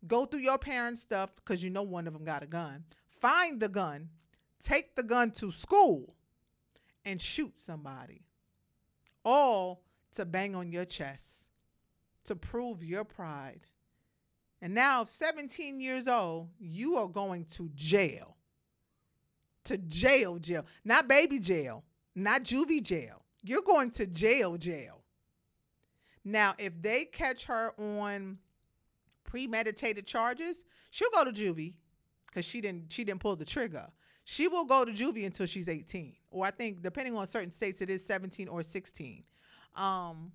Go 0.06 0.26
through 0.26 0.40
your 0.40 0.58
parents' 0.58 1.00
stuff 1.00 1.30
because 1.36 1.62
you 1.62 1.70
know 1.70 1.82
one 1.82 2.06
of 2.06 2.12
them 2.12 2.24
got 2.24 2.42
a 2.42 2.46
gun. 2.46 2.84
Find 3.20 3.60
the 3.60 3.68
gun, 3.68 4.10
take 4.62 4.96
the 4.96 5.02
gun 5.02 5.30
to 5.32 5.52
school, 5.52 6.14
and 7.04 7.22
shoot 7.22 7.56
somebody. 7.56 8.22
All 9.24 9.82
to 10.14 10.24
bang 10.24 10.54
on 10.54 10.72
your 10.72 10.84
chest, 10.84 11.52
to 12.24 12.34
prove 12.34 12.82
your 12.82 13.04
pride. 13.04 13.60
And 14.60 14.74
now, 14.74 15.04
17 15.04 15.80
years 15.80 16.08
old, 16.08 16.48
you 16.58 16.96
are 16.96 17.08
going 17.08 17.44
to 17.56 17.70
jail. 17.74 18.36
To 19.64 19.78
jail, 19.78 20.38
jail. 20.38 20.66
Not 20.84 21.06
baby 21.06 21.38
jail, 21.38 21.84
not 22.14 22.42
juvie 22.42 22.82
jail. 22.82 23.22
You're 23.42 23.62
going 23.62 23.92
to 23.92 24.06
jail, 24.06 24.56
jail. 24.56 25.03
Now, 26.24 26.54
if 26.58 26.80
they 26.80 27.04
catch 27.04 27.44
her 27.46 27.72
on 27.78 28.38
premeditated 29.24 30.06
charges, 30.06 30.64
she'll 30.90 31.10
go 31.10 31.24
to 31.24 31.32
juvie 31.32 31.74
because 32.26 32.44
she 32.44 32.60
didn't 32.60 32.92
she 32.92 33.04
didn't 33.04 33.20
pull 33.20 33.36
the 33.36 33.44
trigger. 33.44 33.86
She 34.24 34.48
will 34.48 34.64
go 34.64 34.84
to 34.86 34.92
juvie 34.92 35.26
until 35.26 35.46
she's 35.46 35.68
18, 35.68 36.14
or 36.30 36.46
I 36.46 36.50
think 36.50 36.82
depending 36.82 37.14
on 37.14 37.26
certain 37.26 37.52
states 37.52 37.82
it 37.82 37.90
is 37.90 38.04
17 38.06 38.48
or 38.48 38.62
16. 38.62 39.22
Um, 39.76 40.32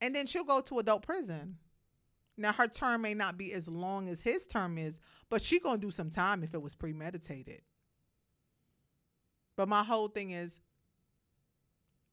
and 0.00 0.14
then 0.14 0.26
she'll 0.26 0.44
go 0.44 0.62
to 0.62 0.78
adult 0.78 1.02
prison. 1.02 1.58
Now 2.38 2.52
her 2.52 2.68
term 2.68 3.02
may 3.02 3.12
not 3.12 3.36
be 3.36 3.52
as 3.52 3.68
long 3.68 4.08
as 4.08 4.22
his 4.22 4.46
term 4.46 4.78
is, 4.78 5.00
but 5.28 5.42
she 5.42 5.60
gonna 5.60 5.78
do 5.78 5.90
some 5.90 6.10
time 6.10 6.42
if 6.42 6.54
it 6.54 6.62
was 6.62 6.74
premeditated. 6.74 7.60
But 9.56 9.68
my 9.68 9.84
whole 9.84 10.08
thing 10.08 10.30
is 10.30 10.60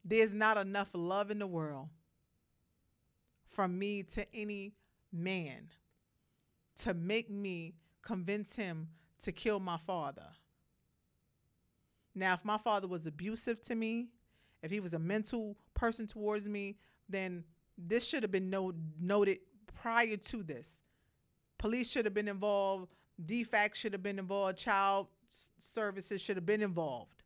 there's 0.03 0.33
not 0.33 0.57
enough 0.57 0.89
love 0.93 1.31
in 1.31 1.39
the 1.39 1.47
world 1.47 1.87
from 3.59 3.77
me 3.77 4.03
to 4.03 4.25
any 4.33 4.71
man 5.11 5.67
to 6.77 6.93
make 6.93 7.29
me 7.29 7.73
convince 8.01 8.55
him 8.55 8.87
to 9.21 9.33
kill 9.33 9.59
my 9.59 9.75
father. 9.75 10.27
Now, 12.15 12.35
if 12.35 12.45
my 12.45 12.57
father 12.57 12.87
was 12.87 13.05
abusive 13.05 13.61
to 13.63 13.75
me, 13.75 14.07
if 14.63 14.71
he 14.71 14.79
was 14.79 14.93
a 14.93 14.99
mental 14.99 15.57
person 15.73 16.07
towards 16.07 16.47
me, 16.47 16.77
then 17.09 17.43
this 17.77 18.07
should 18.07 18.23
have 18.23 18.31
been 18.31 18.49
no- 18.49 18.75
noted 18.97 19.39
prior 19.81 20.15
to 20.15 20.41
this. 20.41 20.81
Police 21.57 21.91
should 21.91 22.05
have 22.05 22.13
been 22.13 22.29
involved, 22.29 22.87
DFAC 23.25 23.75
should 23.75 23.91
have 23.91 24.01
been 24.01 24.19
involved, 24.19 24.57
child 24.57 25.07
services 25.59 26.21
should 26.21 26.37
have 26.37 26.45
been 26.45 26.61
involved. 26.61 27.23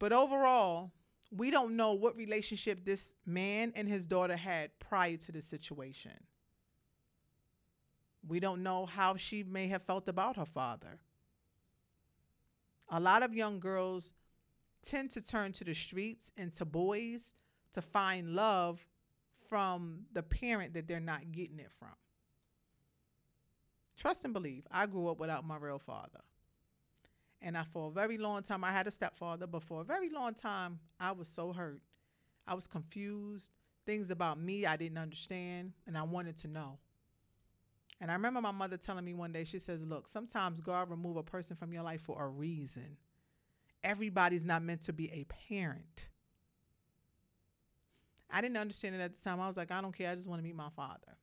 But 0.00 0.12
overall, 0.12 0.90
we 1.36 1.50
don't 1.50 1.76
know 1.76 1.92
what 1.92 2.16
relationship 2.16 2.84
this 2.84 3.14
man 3.26 3.72
and 3.74 3.88
his 3.88 4.06
daughter 4.06 4.36
had 4.36 4.70
prior 4.78 5.16
to 5.16 5.32
the 5.32 5.42
situation. 5.42 6.12
We 8.26 8.40
don't 8.40 8.62
know 8.62 8.86
how 8.86 9.16
she 9.16 9.42
may 9.42 9.68
have 9.68 9.82
felt 9.82 10.08
about 10.08 10.36
her 10.36 10.46
father. 10.46 10.98
A 12.88 13.00
lot 13.00 13.22
of 13.22 13.34
young 13.34 13.58
girls 13.58 14.12
tend 14.82 15.10
to 15.12 15.20
turn 15.20 15.52
to 15.52 15.64
the 15.64 15.74
streets 15.74 16.30
and 16.36 16.52
to 16.54 16.64
boys 16.64 17.32
to 17.72 17.82
find 17.82 18.34
love 18.34 18.86
from 19.48 20.06
the 20.12 20.22
parent 20.22 20.74
that 20.74 20.86
they're 20.86 21.00
not 21.00 21.32
getting 21.32 21.58
it 21.58 21.70
from. 21.78 21.94
Trust 23.96 24.24
and 24.24 24.32
believe, 24.32 24.66
I 24.70 24.86
grew 24.86 25.08
up 25.08 25.18
without 25.18 25.44
my 25.44 25.56
real 25.56 25.78
father. 25.78 26.20
And 27.44 27.56
I, 27.56 27.62
for 27.62 27.88
a 27.88 27.90
very 27.92 28.18
long 28.18 28.42
time, 28.42 28.64
I 28.64 28.72
had 28.72 28.86
a 28.86 28.90
stepfather, 28.90 29.46
but 29.46 29.62
for 29.62 29.82
a 29.82 29.84
very 29.84 30.08
long 30.08 30.34
time, 30.34 30.80
I 30.98 31.12
was 31.12 31.28
so 31.28 31.52
hurt 31.52 31.80
I 32.46 32.54
was 32.54 32.66
confused. 32.66 33.50
Things 33.86 34.10
about 34.10 34.40
me 34.40 34.66
I 34.66 34.76
didn't 34.76 34.98
understand, 34.98 35.72
and 35.86 35.96
I 35.96 36.02
wanted 36.02 36.36
to 36.38 36.48
know. 36.48 36.78
And 38.00 38.10
I 38.10 38.14
remember 38.14 38.40
my 38.40 38.50
mother 38.50 38.76
telling 38.76 39.04
me 39.04 39.14
one 39.14 39.32
day, 39.32 39.44
she 39.44 39.58
says, 39.58 39.82
Look, 39.82 40.08
sometimes 40.08 40.60
God 40.60 40.90
remove 40.90 41.16
a 41.16 41.22
person 41.22 41.56
from 41.56 41.72
your 41.72 41.82
life 41.82 42.02
for 42.02 42.22
a 42.22 42.28
reason. 42.28 42.96
Everybody's 43.82 44.44
not 44.44 44.62
meant 44.62 44.82
to 44.82 44.92
be 44.92 45.10
a 45.12 45.24
parent. 45.48 46.08
I 48.30 48.40
didn't 48.40 48.56
understand 48.56 48.94
it 48.94 49.00
at 49.00 49.14
the 49.14 49.22
time. 49.22 49.40
I 49.40 49.46
was 49.46 49.56
like, 49.56 49.70
I 49.70 49.80
don't 49.80 49.96
care. 49.96 50.10
I 50.10 50.14
just 50.14 50.28
want 50.28 50.40
to 50.40 50.44
meet 50.44 50.56
my 50.56 50.70
father. 50.74 51.18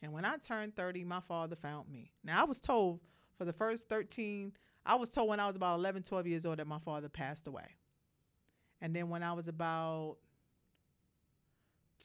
And 0.00 0.12
when 0.12 0.24
I 0.24 0.36
turned 0.36 0.76
30, 0.76 1.04
my 1.04 1.20
father 1.20 1.56
found 1.56 1.88
me. 1.88 2.12
Now, 2.22 2.40
I 2.40 2.44
was 2.44 2.58
told 2.58 3.00
for 3.36 3.44
the 3.44 3.52
first 3.52 3.88
13, 3.88 4.52
I 4.86 4.94
was 4.94 5.08
told 5.08 5.28
when 5.28 5.40
I 5.40 5.46
was 5.46 5.56
about 5.56 5.78
11, 5.78 6.04
12 6.04 6.26
years 6.28 6.46
old 6.46 6.58
that 6.58 6.66
my 6.66 6.78
father 6.78 7.08
passed 7.08 7.48
away. 7.48 7.74
And 8.80 8.94
then 8.94 9.08
when 9.08 9.22
I 9.22 9.32
was 9.32 9.48
about 9.48 10.16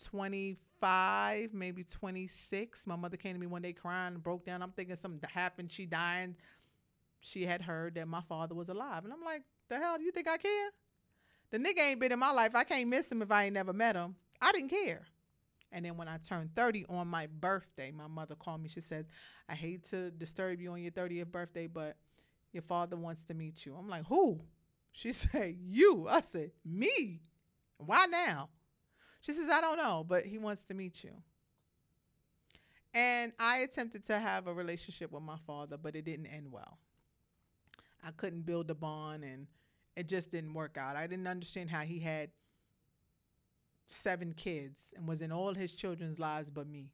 25, 0.05 1.53
maybe 1.53 1.83
26, 1.83 2.87
my 2.87 2.95
mother 2.95 3.17
came 3.17 3.35
to 3.35 3.39
me 3.39 3.45
one 3.45 3.61
day 3.61 3.73
crying 3.73 4.17
broke 4.17 4.45
down. 4.45 4.63
I'm 4.63 4.71
thinking 4.71 4.95
something 4.95 5.29
happened. 5.29 5.71
She 5.71 5.85
died. 5.85 6.35
She 7.19 7.45
had 7.45 7.61
heard 7.61 7.95
that 7.95 8.07
my 8.07 8.21
father 8.21 8.55
was 8.55 8.69
alive. 8.69 9.03
And 9.03 9.13
I'm 9.13 9.23
like, 9.23 9.43
the 9.69 9.77
hell 9.77 9.97
do 9.97 10.03
you 10.03 10.11
think 10.11 10.27
I 10.27 10.37
care? 10.37 10.69
The 11.51 11.59
nigga 11.59 11.79
ain't 11.79 11.99
been 11.99 12.11
in 12.11 12.19
my 12.19 12.31
life. 12.31 12.55
I 12.55 12.63
can't 12.63 12.89
miss 12.89 13.11
him 13.11 13.21
if 13.21 13.31
I 13.31 13.45
ain't 13.45 13.53
never 13.53 13.73
met 13.73 13.95
him. 13.95 14.15
I 14.41 14.51
didn't 14.51 14.69
care. 14.69 15.03
And 15.71 15.85
then 15.85 15.97
when 15.97 16.07
I 16.07 16.17
turned 16.17 16.55
30 16.55 16.85
on 16.89 17.07
my 17.07 17.27
birthday, 17.27 17.91
my 17.91 18.07
mother 18.07 18.35
called 18.35 18.61
me. 18.61 18.69
She 18.69 18.81
said, 18.81 19.05
I 19.47 19.55
hate 19.55 19.87
to 19.91 20.09
disturb 20.11 20.59
you 20.59 20.71
on 20.71 20.81
your 20.81 20.91
30th 20.91 21.27
birthday, 21.31 21.67
but 21.67 21.95
your 22.51 22.63
father 22.63 22.95
wants 22.95 23.23
to 23.25 23.33
meet 23.33 23.65
you. 23.65 23.75
I'm 23.75 23.89
like, 23.89 24.05
who? 24.05 24.41
She 24.91 25.11
said, 25.13 25.55
you. 25.59 26.07
I 26.09 26.21
said, 26.21 26.51
me. 26.65 27.21
Why 27.77 28.05
now? 28.05 28.49
She 29.21 29.33
says, 29.33 29.49
I 29.49 29.61
don't 29.61 29.77
know, 29.77 30.05
but 30.07 30.25
he 30.25 30.37
wants 30.37 30.63
to 30.63 30.73
meet 30.73 31.03
you. 31.03 31.11
And 32.93 33.31
I 33.39 33.59
attempted 33.59 34.03
to 34.05 34.19
have 34.19 34.47
a 34.47 34.53
relationship 34.53 35.11
with 35.11 35.23
my 35.23 35.37
father, 35.47 35.77
but 35.77 35.95
it 35.95 36.03
didn't 36.03 36.25
end 36.25 36.51
well. 36.51 36.77
I 38.03 38.11
couldn't 38.11 38.45
build 38.45 38.69
a 38.69 38.75
bond 38.75 39.23
and 39.23 39.47
it 39.95 40.07
just 40.07 40.31
didn't 40.31 40.53
work 40.53 40.77
out. 40.77 40.95
I 40.95 41.07
didn't 41.07 41.27
understand 41.27 41.69
how 41.69 41.81
he 41.81 41.99
had 41.99 42.31
seven 43.85 44.33
kids 44.33 44.93
and 44.95 45.07
was 45.07 45.21
in 45.21 45.31
all 45.31 45.53
his 45.53 45.71
children's 45.71 46.19
lives 46.19 46.49
but 46.49 46.67
me. 46.67 46.89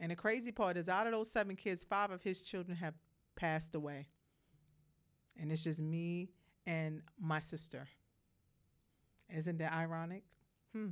And 0.00 0.10
the 0.10 0.16
crazy 0.16 0.50
part 0.52 0.76
is, 0.76 0.88
out 0.88 1.06
of 1.06 1.12
those 1.12 1.30
seven 1.30 1.54
kids, 1.54 1.84
five 1.84 2.10
of 2.10 2.22
his 2.22 2.40
children 2.40 2.76
have 2.78 2.94
passed 3.36 3.74
away. 3.74 4.08
And 5.38 5.50
it's 5.50 5.64
just 5.64 5.80
me 5.80 6.30
and 6.66 7.02
my 7.18 7.40
sister. 7.40 7.88
Isn't 9.34 9.58
that 9.58 9.72
ironic? 9.72 10.24
Hmm. 10.72 10.90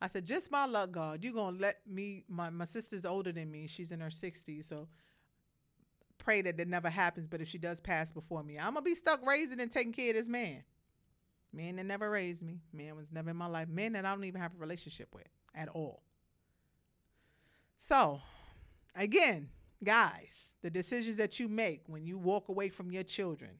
I 0.00 0.08
said, 0.08 0.26
just 0.26 0.50
my 0.50 0.66
luck, 0.66 0.92
God. 0.92 1.24
You're 1.24 1.32
going 1.32 1.56
to 1.56 1.60
let 1.60 1.78
me, 1.86 2.24
my, 2.28 2.50
my 2.50 2.64
sister's 2.64 3.04
older 3.04 3.32
than 3.32 3.50
me. 3.50 3.66
She's 3.66 3.92
in 3.92 4.00
her 4.00 4.08
60s. 4.08 4.66
So 4.68 4.88
pray 6.18 6.42
that 6.42 6.56
that 6.58 6.68
never 6.68 6.90
happens. 6.90 7.26
But 7.26 7.40
if 7.40 7.48
she 7.48 7.58
does 7.58 7.80
pass 7.80 8.12
before 8.12 8.42
me, 8.42 8.58
I'm 8.58 8.74
going 8.74 8.76
to 8.76 8.82
be 8.82 8.94
stuck 8.94 9.24
raising 9.26 9.60
and 9.60 9.70
taking 9.70 9.92
care 9.92 10.10
of 10.10 10.16
this 10.16 10.28
man. 10.28 10.64
Man 11.52 11.76
that 11.76 11.86
never 11.86 12.10
raised 12.10 12.42
me. 12.42 12.60
Man 12.72 12.96
was 12.96 13.06
never 13.10 13.30
in 13.30 13.36
my 13.36 13.46
life. 13.46 13.68
Man 13.68 13.92
that 13.92 14.04
I 14.04 14.14
don't 14.14 14.24
even 14.24 14.40
have 14.40 14.52
a 14.54 14.58
relationship 14.58 15.08
with 15.14 15.28
at 15.54 15.68
all. 15.68 16.02
So, 17.78 18.20
again, 18.94 19.48
guys, 19.82 20.50
the 20.62 20.70
decisions 20.70 21.16
that 21.16 21.38
you 21.38 21.48
make 21.48 21.82
when 21.86 22.04
you 22.04 22.18
walk 22.18 22.48
away 22.48 22.68
from 22.68 22.90
your 22.90 23.02
children, 23.02 23.50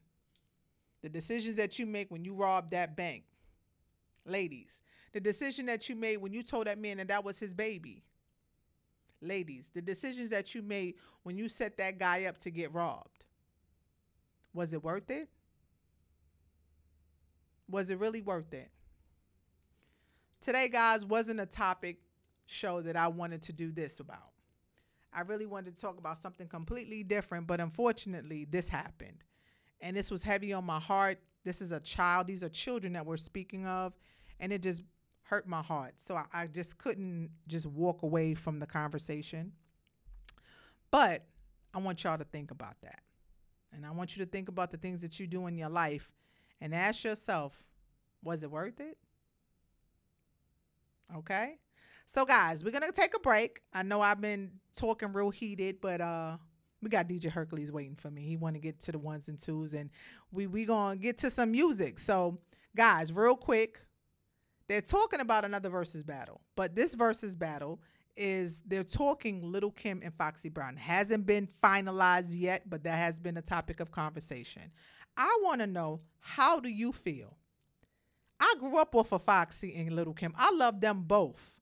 the 1.01 1.09
decisions 1.09 1.55
that 1.55 1.79
you 1.79 1.85
make 1.85 2.11
when 2.11 2.23
you 2.23 2.33
rob 2.33 2.71
that 2.71 2.95
bank, 2.95 3.23
ladies, 4.25 4.69
the 5.13 5.19
decision 5.19 5.65
that 5.67 5.89
you 5.89 5.95
made 5.95 6.17
when 6.17 6.33
you 6.33 6.43
told 6.43 6.67
that 6.67 6.79
man 6.79 6.97
that 6.97 7.07
that 7.07 7.23
was 7.23 7.37
his 7.37 7.53
baby. 7.53 8.03
Ladies, 9.21 9.65
the 9.73 9.81
decisions 9.81 10.29
that 10.29 10.53
you 10.53 10.61
made 10.61 10.95
when 11.23 11.37
you 11.37 11.49
set 11.49 11.77
that 11.77 11.97
guy 11.97 12.25
up 12.25 12.37
to 12.39 12.51
get 12.51 12.73
robbed. 12.73 13.23
Was 14.53 14.73
it 14.73 14.83
worth 14.83 15.09
it? 15.09 15.29
Was 17.69 17.89
it 17.89 17.99
really 17.99 18.21
worth 18.21 18.53
it? 18.53 18.69
Today, 20.39 20.69
guys, 20.69 21.03
wasn't 21.03 21.39
a 21.39 21.45
topic 21.45 21.97
show 22.45 22.81
that 22.81 22.95
I 22.95 23.07
wanted 23.07 23.41
to 23.43 23.53
do 23.53 23.71
this 23.71 23.99
about. 23.99 24.31
I 25.17 25.21
really 25.21 25.47
wanted 25.47 25.75
to 25.75 25.81
talk 25.81 25.97
about 25.97 26.19
something 26.19 26.47
completely 26.47 27.01
different, 27.01 27.47
but 27.47 27.59
unfortunately, 27.59 28.45
this 28.45 28.69
happened. 28.69 29.23
And 29.81 29.97
this 29.97 30.11
was 30.11 30.21
heavy 30.21 30.53
on 30.53 30.63
my 30.63 30.79
heart. 30.79 31.17
This 31.43 31.59
is 31.59 31.71
a 31.71 31.79
child, 31.79 32.27
these 32.27 32.43
are 32.43 32.49
children 32.49 32.93
that 32.93 33.03
we're 33.03 33.17
speaking 33.17 33.65
of, 33.65 33.93
and 34.39 34.53
it 34.53 34.61
just 34.61 34.83
hurt 35.23 35.47
my 35.47 35.63
heart. 35.63 35.99
So 35.99 36.15
I, 36.15 36.25
I 36.31 36.45
just 36.45 36.77
couldn't 36.77 37.31
just 37.47 37.65
walk 37.65 38.03
away 38.03 38.35
from 38.35 38.59
the 38.59 38.67
conversation. 38.67 39.53
But 40.91 41.25
I 41.73 41.79
want 41.79 42.03
y'all 42.03 42.19
to 42.19 42.23
think 42.23 42.51
about 42.51 42.75
that. 42.83 42.99
And 43.73 43.87
I 43.87 43.91
want 43.91 44.15
you 44.15 44.23
to 44.23 44.29
think 44.29 44.49
about 44.49 44.69
the 44.69 44.77
things 44.77 45.01
that 45.01 45.19
you 45.19 45.25
do 45.25 45.47
in 45.47 45.57
your 45.57 45.69
life 45.69 46.11
and 46.61 46.75
ask 46.75 47.03
yourself, 47.03 47.63
was 48.23 48.43
it 48.43 48.51
worth 48.51 48.79
it? 48.79 48.99
Okay? 51.15 51.57
So 52.09 52.23
guys, 52.23 52.63
we're 52.63 52.71
gonna 52.71 52.93
take 52.93 53.13
a 53.15 53.19
break. 53.19 53.59
I 53.73 53.83
know 53.83 54.01
I've 54.01 54.21
been 54.21 54.51
talking 54.73 55.11
real 55.11 55.29
heated, 55.29 55.81
but 55.81 55.99
uh 55.99 56.37
we 56.81 56.89
got 56.89 57.09
DJ 57.09 57.29
Hercules 57.29 57.69
waiting 57.69 57.97
for 57.97 58.09
me. 58.09 58.21
He 58.21 58.37
want 58.37 58.55
to 58.55 58.61
get 58.61 58.79
to 58.81 58.93
the 58.93 58.97
ones 58.97 59.27
and 59.27 59.37
twos, 59.37 59.73
and 59.73 59.89
we 60.31 60.47
we 60.47 60.63
gonna 60.63 60.95
get 60.95 61.17
to 61.19 61.29
some 61.29 61.51
music. 61.51 61.99
So 61.99 62.39
guys, 62.77 63.11
real 63.11 63.35
quick, 63.35 63.81
they're 64.69 64.79
talking 64.79 65.19
about 65.19 65.43
another 65.43 65.67
versus 65.67 66.01
battle, 66.01 66.39
but 66.55 66.75
this 66.75 66.95
versus 66.95 67.35
battle 67.35 67.81
is 68.15 68.61
they're 68.65 68.85
talking 68.85 69.51
Little 69.51 69.71
Kim 69.71 69.99
and 70.01 70.13
Foxy 70.13 70.47
Brown. 70.47 70.77
Hasn't 70.77 71.25
been 71.25 71.49
finalized 71.61 72.39
yet, 72.39 72.69
but 72.69 72.85
that 72.85 72.95
has 72.95 73.19
been 73.19 73.35
a 73.35 73.41
topic 73.41 73.81
of 73.81 73.91
conversation. 73.91 74.71
I 75.17 75.39
want 75.43 75.59
to 75.59 75.67
know 75.67 75.99
how 76.19 76.61
do 76.61 76.69
you 76.69 76.93
feel? 76.93 77.35
I 78.39 78.55
grew 78.61 78.79
up 78.79 78.95
off 78.95 79.11
of 79.11 79.23
Foxy 79.23 79.75
and 79.75 79.91
Little 79.91 80.13
Kim. 80.13 80.33
I 80.37 80.51
love 80.51 80.79
them 80.79 81.03
both. 81.05 81.56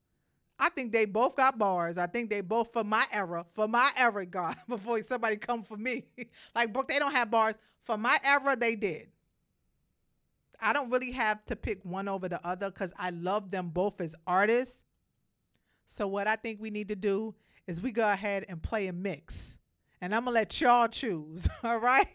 I 0.58 0.70
think 0.70 0.92
they 0.92 1.06
both 1.06 1.36
got 1.36 1.58
bars. 1.58 1.98
I 1.98 2.08
think 2.08 2.30
they 2.30 2.42
both 2.42 2.72
for 2.72 2.84
my 2.84 3.06
era, 3.12 3.46
for 3.54 3.68
my 3.68 3.90
era, 3.98 4.26
God, 4.28 4.56
before 4.68 5.02
somebody 5.08 5.38
come 5.38 5.64
for 5.64 5.78
me. 5.78 6.06
like 6.56 6.72
Brooke, 6.72 6.88
they 6.88 7.00
don't 7.00 7.14
have 7.14 7.30
bars. 7.30 7.56
For 7.84 7.98
my 7.98 8.18
era, 8.24 8.56
they 8.56 8.76
did. 8.76 9.10
I 10.60 10.74
don't 10.74 10.90
really 10.90 11.12
have 11.12 11.44
to 11.46 11.56
pick 11.56 11.84
one 11.84 12.08
over 12.08 12.30
the 12.30 12.46
other 12.46 12.72
because 12.72 12.94
I 12.98 13.10
love 13.10 13.52
them 13.52 13.70
both 13.70 14.00
as 14.02 14.16
artists. 14.26 14.84
So 15.86 16.08
what 16.08 16.28
I 16.28 16.36
think 16.36 16.62
we 16.62 16.70
need 16.70 16.88
to 16.90 16.96
do 16.96 17.36
is 17.68 17.82
we 17.82 17.92
go 17.92 18.10
ahead 18.10 18.46
and 18.48 18.62
play 18.62 18.88
a 18.88 18.94
mix. 18.94 19.58
And 20.02 20.14
I'm 20.14 20.26
gonna 20.26 20.36
let 20.36 20.60
y'all 20.62 20.88
choose. 20.88 21.48
All 21.64 21.80
right. 21.80 22.08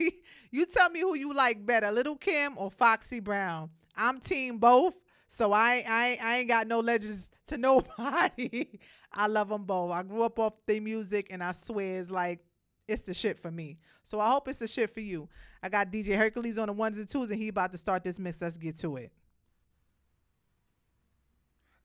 You 0.50 0.66
tell 0.66 0.90
me 0.90 1.00
who 1.00 1.14
you 1.14 1.32
like 1.32 1.64
better, 1.64 1.90
Little 1.92 2.16
Kim 2.16 2.54
or 2.56 2.70
Foxy 2.70 3.20
Brown. 3.20 3.70
I'm 3.96 4.20
team 4.20 4.58
both. 4.58 4.94
So 5.28 5.52
I 5.52 5.84
I 5.88 6.18
I 6.22 6.36
ain't 6.38 6.48
got 6.48 6.66
no 6.66 6.80
legends 6.80 7.26
to 7.50 7.58
nobody. 7.58 8.78
I 9.12 9.26
love 9.26 9.50
them 9.50 9.64
both. 9.64 9.92
I 9.92 10.02
grew 10.02 10.22
up 10.22 10.38
off 10.38 10.54
their 10.66 10.80
music, 10.80 11.28
and 11.30 11.42
I 11.42 11.52
swear 11.52 12.00
it's 12.00 12.10
like 12.10 12.40
it's 12.88 13.02
the 13.02 13.14
shit 13.14 13.38
for 13.38 13.50
me. 13.50 13.78
So 14.02 14.18
I 14.20 14.30
hope 14.30 14.48
it's 14.48 14.60
the 14.60 14.68
shit 14.68 14.90
for 14.90 15.00
you. 15.00 15.28
I 15.62 15.68
got 15.68 15.92
DJ 15.92 16.16
Hercules 16.16 16.58
on 16.58 16.68
the 16.68 16.72
ones 16.72 16.96
and 16.96 17.08
twos, 17.08 17.30
and 17.30 17.40
he 17.40 17.48
about 17.48 17.72
to 17.72 17.78
start 17.78 18.02
this 18.02 18.18
mix. 18.18 18.40
Let's 18.40 18.56
get 18.56 18.78
to 18.78 18.96
it. 18.96 19.12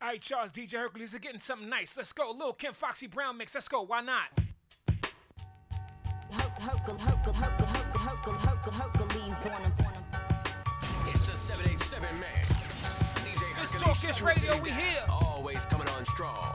All 0.02 0.10
right, 0.10 0.22
Charles, 0.22 0.52
DJ 0.52 0.74
Hercules 0.74 1.16
are 1.16 1.20
getting 1.20 1.40
something 1.40 1.68
nice. 1.68 1.98
Let's 1.98 2.14
go. 2.14 2.32
Lil 2.32 2.54
Kim 2.54 2.74
Foxy 2.74 3.08
Brown 3.08 3.38
mix. 3.38 3.56
Let's 3.56 3.68
go. 3.68 3.82
Why 3.82 4.02
not? 4.02 4.26
It's 11.08 11.22
the 11.28 11.36
787 11.36 12.20
man. 12.20 12.45
DJ 13.76 13.88
Let's 13.88 14.02
Hercules 14.02 14.20
talk 14.20 14.32
this 14.32 14.44
radio, 14.44 14.62
we 14.64 14.72
here. 14.72 15.04
Always 15.10 15.66
coming 15.66 15.88
on 15.90 16.06
strong. 16.06 16.54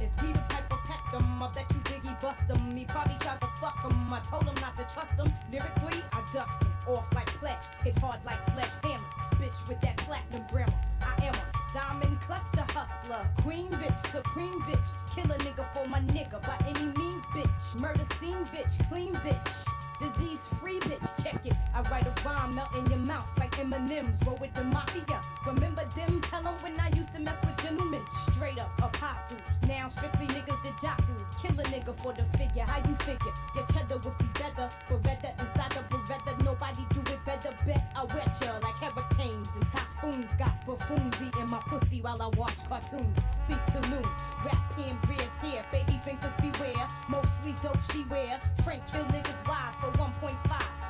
If 0.00 0.16
Peter 0.18 0.44
Piper 0.48 0.78
pecked 0.84 1.14
him, 1.14 1.42
I 1.42 1.50
bet 1.54 1.64
you 1.70 1.80
Biggie 1.80 2.20
bust 2.20 2.40
him. 2.42 2.84
Probably 2.86 3.16
tried 3.20 3.40
to 3.40 3.48
fuck. 3.58 3.78
I 3.84 4.20
told 4.28 4.44
not 4.60 4.76
to 4.76 4.84
trust. 4.92 5.14
Lyrically, 5.50 6.02
I 6.12 6.22
dust. 6.32 6.62
Off 6.86 7.06
like 7.14 7.26
pledge, 7.26 7.56
hit 7.82 7.96
hard 7.98 8.20
like 8.26 8.44
sledgehammers. 8.46 9.00
Bitch 9.40 9.68
with 9.68 9.80
that 9.80 9.96
platinum 9.98 10.46
grammar. 10.50 10.74
I 11.00 11.24
am 11.24 11.34
a 11.34 11.53
diamond 11.74 12.20
cluster 12.20 12.64
hustler. 12.72 13.28
Queen 13.42 13.68
bitch, 13.68 14.00
supreme 14.12 14.60
bitch. 14.62 14.90
Kill 15.12 15.30
a 15.32 15.38
nigga 15.38 15.66
for 15.74 15.86
my 15.88 16.00
nigga 16.00 16.40
by 16.46 16.56
any 16.68 16.86
means, 16.96 17.24
bitch. 17.34 17.80
Murder 17.80 18.06
scene, 18.20 18.44
bitch. 18.54 18.88
Clean 18.88 19.12
bitch. 19.16 19.83
Disease 20.00 20.46
free 20.60 20.80
bitch, 20.80 21.22
check 21.22 21.46
it. 21.46 21.54
I 21.74 21.82
write 21.82 22.06
a 22.06 22.28
rhyme, 22.28 22.54
melt 22.54 22.74
in 22.74 22.84
your 22.86 22.98
mouth 22.98 23.28
like 23.38 23.54
synonyms. 23.54 24.24
Roll 24.26 24.36
with 24.36 24.52
the 24.54 24.64
mafia. 24.64 25.20
Remember 25.46 25.84
them? 25.96 26.20
Tell 26.22 26.46
'em 26.46 26.54
when 26.62 26.78
I 26.80 26.88
used 26.90 27.12
to 27.14 27.20
mess 27.20 27.40
with 27.42 27.56
gentlemen. 27.62 28.02
Straight 28.32 28.58
up 28.58 28.70
apostles. 28.82 29.40
Now 29.68 29.88
strictly 29.88 30.26
niggas 30.26 30.60
that 30.64 30.76
jostle. 30.82 31.14
Kill 31.40 31.58
a 31.60 31.64
nigga 31.64 31.94
for 32.02 32.12
the 32.12 32.24
figure. 32.38 32.64
How 32.64 32.78
you 32.88 32.94
figure? 32.96 33.32
Your 33.54 33.66
cheddar 33.66 33.98
would 33.98 34.18
be 34.18 34.26
better. 34.34 34.68
Beretta 34.88 35.30
inside 35.40 35.72
the 35.72 35.82
Beretta. 35.90 36.32
Nobody 36.44 36.84
do 36.92 37.00
it 37.12 37.24
better. 37.24 37.52
Bet 37.64 37.92
I 37.94 38.04
wet 38.04 38.36
ya 38.40 38.58
like 38.62 38.78
hurricanes 38.82 39.48
and 39.54 39.66
typhoons. 39.68 40.34
Got 40.36 40.66
buffoons 40.66 41.16
eating 41.22 41.48
my 41.48 41.60
pussy 41.60 42.00
while 42.02 42.20
I 42.20 42.28
watch 42.36 42.58
cartoons. 42.68 43.18
Sleep 43.46 43.60
till 43.70 43.82
noon. 43.90 44.08
Rap 44.44 44.72
hand 44.74 44.98
Bria's 45.02 45.28
here. 45.42 45.64
Baby 45.70 46.00
fingers 46.02 46.32
beware. 46.40 46.88
Mostly 47.08 47.54
dope 47.62 47.80
she 47.92 48.04
wear. 48.04 48.38
Frank 48.62 48.86
kill 48.90 49.04
niggas 49.06 49.46
wise 49.48 49.74
for 49.80 49.90
1.5. 49.98 50.36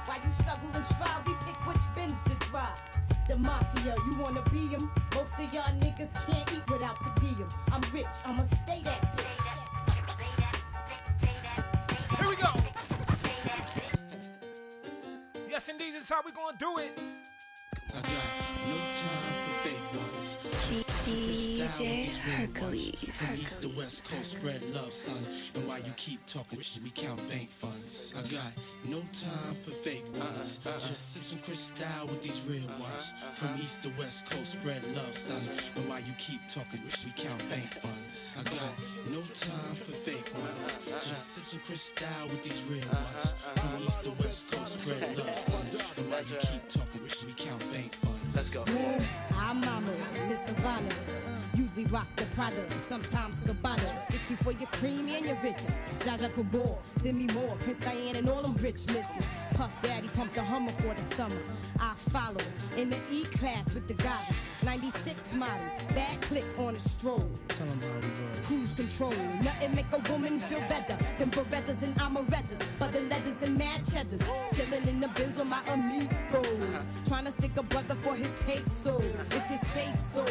While 0.06 0.18
you 0.22 0.30
struggle 0.32 0.70
and 0.74 0.86
strive, 0.86 1.26
we 1.26 1.34
pick 1.46 1.56
which 1.66 1.84
Benz 1.94 2.22
to 2.24 2.34
drive. 2.46 2.80
The 3.26 3.36
mafia, 3.36 3.94
you 4.06 4.14
wanna 4.18 4.42
be 4.50 4.74
'em? 4.74 4.90
Most 5.14 5.32
of 5.38 5.52
y'all 5.52 5.72
niggas 5.80 6.12
can't 6.26 6.52
eat 6.52 6.70
without 6.70 6.96
per 6.96 7.10
diem. 7.20 7.48
I'm 7.72 7.80
rich, 7.92 8.06
I'ma 8.26 8.42
stay 8.42 8.82
that 8.82 9.16
bitch. 9.16 9.44
Here 12.18 12.28
we 12.28 12.36
go. 12.36 12.52
Yes, 15.48 15.68
indeed, 15.68 15.94
this 15.94 16.04
is 16.04 16.10
how 16.10 16.20
we 16.22 16.32
gonna 16.32 16.56
do 16.58 16.78
it. 16.78 16.98
I 17.94 18.43
DJ 21.64 22.08
Hercules. 22.36 22.94
From 22.94 23.34
east 23.36 23.62
to 23.62 23.68
west 23.68 24.04
coast, 24.04 24.36
spread 24.36 24.62
love, 24.74 24.92
son. 24.92 25.34
And 25.54 25.66
while 25.66 25.78
you 25.78 25.92
keep 25.96 26.20
talking, 26.26 26.58
we 26.58 26.90
count 26.90 27.26
bank 27.30 27.48
funds. 27.50 28.12
I 28.14 28.20
got 28.28 28.52
no 28.84 28.98
time 28.98 29.54
for 29.64 29.70
fake 29.70 30.04
ones. 30.18 30.60
Just 30.62 31.14
sip 31.14 31.24
some 31.24 31.40
crystal 31.40 32.06
with 32.06 32.20
these 32.22 32.44
real 32.46 32.68
ones. 32.78 33.14
From 33.36 33.56
east 33.58 33.82
to 33.84 33.90
west 33.98 34.30
coast, 34.30 34.52
spread 34.52 34.82
love, 34.94 35.14
son. 35.14 35.40
And 35.76 35.88
while 35.88 36.00
you 36.00 36.12
keep 36.18 36.40
talking, 36.48 36.84
wish 36.84 37.06
we 37.06 37.12
count 37.12 37.40
bank 37.48 37.72
funds. 37.80 38.34
I 38.38 38.42
got 38.44 38.74
no 39.08 39.22
time 39.22 39.74
for 39.74 39.92
fake 39.92 40.30
ones. 40.34 40.80
Just 41.00 41.34
sip 41.34 41.44
some 41.46 41.60
crystal 41.60 42.28
with 42.28 42.42
these 42.42 42.62
real 42.68 42.86
ones. 42.92 43.34
From 43.56 43.82
east 43.82 44.04
to 44.04 44.10
west 44.22 44.52
coast, 44.52 44.80
spread 44.80 45.16
love, 45.16 45.34
son. 45.34 45.64
And 45.96 46.10
while 46.10 46.20
you 46.24 46.36
keep 46.40 46.68
talking, 46.68 47.00
we 47.02 47.32
count 47.32 47.64
bank 47.72 47.94
funds. 47.94 48.36
Let's 48.36 48.50
go. 48.50 48.64
I'm 49.34 49.60
Mama, 49.62 49.92
Miss 50.28 50.44
Savannah 50.44 51.33
you 51.56 51.63
Usually 51.76 51.92
rock 51.92 52.06
the 52.14 52.26
Prada, 52.26 52.64
sometimes 52.80 53.40
Gabbana. 53.40 54.04
Stick 54.04 54.20
you 54.28 54.36
for 54.36 54.52
your 54.52 54.68
cream 54.68 55.08
and 55.08 55.26
your 55.26 55.36
riches. 55.42 55.80
Zsa 55.98 56.18
Zsa 56.18 56.34
Gabor, 56.34 56.78
Demi 57.02 57.26
Moore, 57.32 57.56
Prince 57.60 57.78
Diane, 57.78 58.16
and 58.16 58.28
all 58.28 58.42
them 58.42 58.54
rich 58.60 58.86
misses. 58.86 59.26
Puff 59.54 59.82
Daddy 59.82 60.08
pumped 60.08 60.34
the 60.34 60.42
Hummer 60.42 60.72
for 60.72 60.94
the 60.94 61.02
summer. 61.16 61.40
I 61.80 61.94
follow 62.10 62.44
in 62.76 62.90
the 62.90 62.98
E 63.10 63.24
class 63.24 63.74
with 63.74 63.88
the 63.88 63.94
goggles. 63.94 64.36
96 64.62 65.34
model, 65.34 65.66
bad 65.94 66.20
click 66.22 66.44
on 66.58 66.76
a 66.76 66.78
stroll. 66.78 67.28
Tell 67.48 67.66
'em 67.66 67.80
how 67.80 67.88
we 68.00 68.08
roll. 68.08 68.42
Cruise 68.42 68.74
control, 68.74 69.14
nothing 69.42 69.74
make 69.74 69.92
a 69.92 69.98
woman 70.10 70.40
feel 70.40 70.60
better 70.68 70.96
than 71.18 71.30
Berettas 71.30 71.82
and 71.82 71.94
Amarettas, 71.96 72.60
but 72.78 72.92
the 72.92 73.00
leathers 73.02 73.42
and 73.42 73.58
mad 73.58 73.84
cheddars. 73.90 74.22
Chilling 74.54 74.86
in 74.88 75.00
the 75.00 75.08
Benz 75.08 75.36
with 75.36 75.48
my 75.48 75.62
amigos, 75.68 76.86
trying 77.06 77.24
to 77.26 77.32
stick 77.32 77.56
a 77.56 77.62
brother 77.62 77.96
for 77.96 78.14
his 78.14 78.30
pesos. 78.46 79.14
If 79.38 79.50
you 79.50 79.58
say 79.74 79.92
so, 80.14 80.24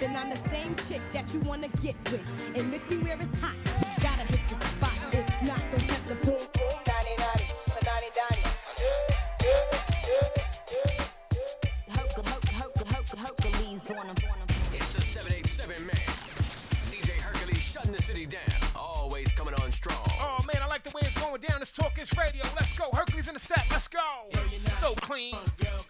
then 0.00 0.16
I'm 0.16 0.30
the 0.30 0.48
same 0.48 0.74
chick 0.88 1.02
that 1.12 1.32
you 1.34 1.40
wanna 1.40 1.68
get 1.82 1.96
with, 2.10 2.24
and 2.54 2.70
lick 2.72 2.88
me 2.88 2.96
where 2.98 3.16
it's 3.20 3.34
hot. 3.42 3.54
You 3.80 4.02
gotta 4.02 4.22
hit 4.22 4.40
the 4.48 4.54
spot. 4.54 4.96
If 5.12 5.42
not, 5.42 5.60
don't 5.70 5.86
test 5.86 6.08
the 6.08 6.14
pool. 6.14 6.40
Donnie, 6.84 7.16
Donnie, 7.18 7.50
Donnie, 7.84 8.10
Donnie. 8.16 8.44
It's 14.72 14.94
the 14.94 15.02
787 15.02 15.86
man. 15.86 15.96
DJ 16.90 17.10
Hercules 17.20 17.62
shutting 17.62 17.92
the 17.92 18.02
city 18.02 18.26
down. 18.26 18.40
Always 18.74 19.32
coming 19.32 19.54
on 19.54 19.70
strong. 19.72 19.96
Oh 20.20 20.42
man, 20.46 20.62
I 20.62 20.66
like 20.66 20.82
the 20.82 20.90
way 20.90 21.02
it's 21.04 21.18
going 21.18 21.40
down. 21.40 21.60
It's 21.60 21.72
Talk 21.72 21.98
Ish 21.98 22.16
Radio. 22.16 22.44
Let's 22.54 22.72
go. 22.72 22.90
Hercules 22.92 23.28
in 23.28 23.34
the 23.34 23.40
set. 23.40 23.64
Let's 23.70 23.88
go. 23.88 24.00
So 24.56 24.94
clean. 24.94 25.36
Girl, 25.58 25.84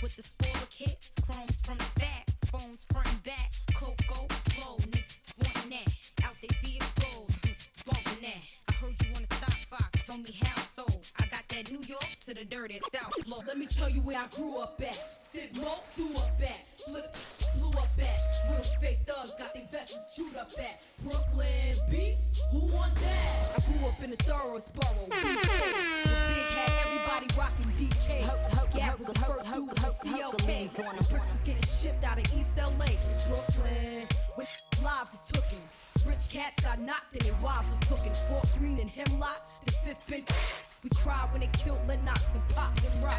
With 0.00 0.14
the 0.14 0.22
spoiler 0.22 0.66
kits, 0.70 1.10
chromes 1.26 1.56
from 1.64 1.76
the 1.78 2.00
back, 2.00 2.24
phones 2.52 2.78
front 2.92 3.08
and 3.08 3.22
back, 3.24 3.50
cocoa 3.74 4.28
flow, 4.50 4.76
niggas 4.78 5.34
wanting 5.42 5.70
that. 5.70 6.24
Out 6.24 6.36
they 6.40 6.48
vehicles, 6.62 7.28
bumping 7.84 8.22
that. 8.22 8.40
I 8.68 8.72
heard 8.74 8.94
you 9.02 9.12
wanna 9.12 9.26
stop 9.26 9.50
Fox, 9.68 10.06
tell 10.06 10.18
me 10.18 10.30
how 10.40 10.62
so. 10.76 10.86
I 11.18 11.26
got 11.26 11.48
that 11.48 11.72
New 11.72 11.80
York 11.84 12.06
to 12.26 12.34
the 12.34 12.44
dirty 12.44 12.80
South 12.94 13.12
flow. 13.24 13.38
Let 13.44 13.58
me 13.58 13.66
tell 13.66 13.88
you 13.88 14.00
where 14.02 14.18
I 14.18 14.28
grew 14.28 14.58
up 14.58 14.80
at. 14.80 15.04
Sit 15.20 15.60
mo, 15.60 15.74
threw 15.96 16.14
up 16.14 16.40
at. 16.40 16.78
Flip, 16.78 17.16
blew 17.58 17.70
up 17.70 17.88
at. 17.98 18.20
Real 18.50 18.62
fake 18.80 19.00
thugs 19.04 19.32
got 19.36 19.52
their 19.52 19.66
vests 19.72 20.14
chewed 20.14 20.36
up 20.36 20.48
at. 20.60 20.80
Brooklyn 21.02 21.74
beef, 21.90 22.14
who 22.52 22.60
want 22.72 22.94
that? 22.94 23.52
I 23.58 23.72
grew 23.72 23.88
up 23.88 24.00
in 24.00 24.10
the 24.10 24.16
Thoroughsboro. 24.16 25.08
BK. 25.08 25.42
The 26.04 26.08
big 26.08 26.48
hat, 26.54 26.97
everybody 27.08 27.40
rocking 27.40 27.66
DK. 27.72 28.74
Gap 28.74 28.98
was 28.98 29.08
the 29.08 29.18
first 29.20 29.46
dude 29.52 29.68
with 29.68 29.78
CLK. 29.78 31.10
Bricks 31.10 31.30
was 31.30 31.40
getting 31.44 31.62
shipped 31.62 32.04
out 32.04 32.18
of 32.18 32.24
East 32.36 32.50
LA. 32.56 32.84
It's 32.84 33.26
Brooklyn. 33.26 34.06
When 34.34 34.46
lives 34.82 35.14
is 35.14 35.20
tookin'. 35.32 35.58
Rich 36.06 36.28
cats 36.30 36.64
got 36.64 36.80
knocked 36.80 37.12
and 37.14 37.22
their 37.22 37.34
wives 37.42 37.68
was 37.68 37.78
tookin'. 37.88 38.12
Fort 38.28 38.50
Greene 38.58 38.78
and 38.80 38.90
Hemlock, 38.90 39.42
the 39.64 39.72
fifth 39.72 40.06
bin. 40.06 40.24
We 40.84 40.90
cried 40.90 41.32
when 41.32 41.40
they 41.40 41.48
killed 41.48 41.80
Lennox 41.88 42.24
and 42.32 42.48
popped 42.54 42.84
and 42.84 43.02
rock. 43.02 43.18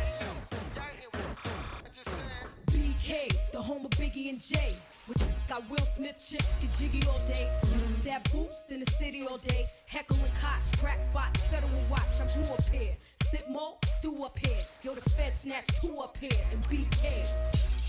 BK, 2.68 3.36
the 3.52 3.62
home 3.62 3.84
of 3.84 3.92
Biggie 3.92 4.30
and 4.30 4.40
Jay. 4.40 4.78
With 5.10 5.22
got 5.50 5.70
Will 5.70 5.86
Smith 5.98 6.26
chicks, 6.26 6.48
get 6.62 6.72
jiggy 6.72 7.06
all 7.06 7.20
day. 7.28 7.52
That 8.06 8.32
boost 8.32 8.70
in 8.70 8.80
the 8.80 8.90
city 8.92 9.28
all 9.30 9.40
day. 9.40 9.66
Heckling 9.88 10.22
cots, 10.40 10.74
crack 10.78 11.02
spots, 11.12 11.42
federal 11.44 11.70
watch. 11.92 12.00
I 12.22 12.34
grew 12.34 12.54
up 12.54 12.64
here. 12.70 12.96
Sip 13.32 13.48
mo, 13.50 13.78
threw 14.02 14.24
up 14.24 14.38
here. 14.40 14.64
Yo, 14.84 14.94
the 14.96 15.02
Fed 15.10 15.36
snatched 15.38 15.82
two 15.82 16.00
up 16.00 16.18
here. 16.18 16.32
And 16.52 16.64
BK. 16.64 17.32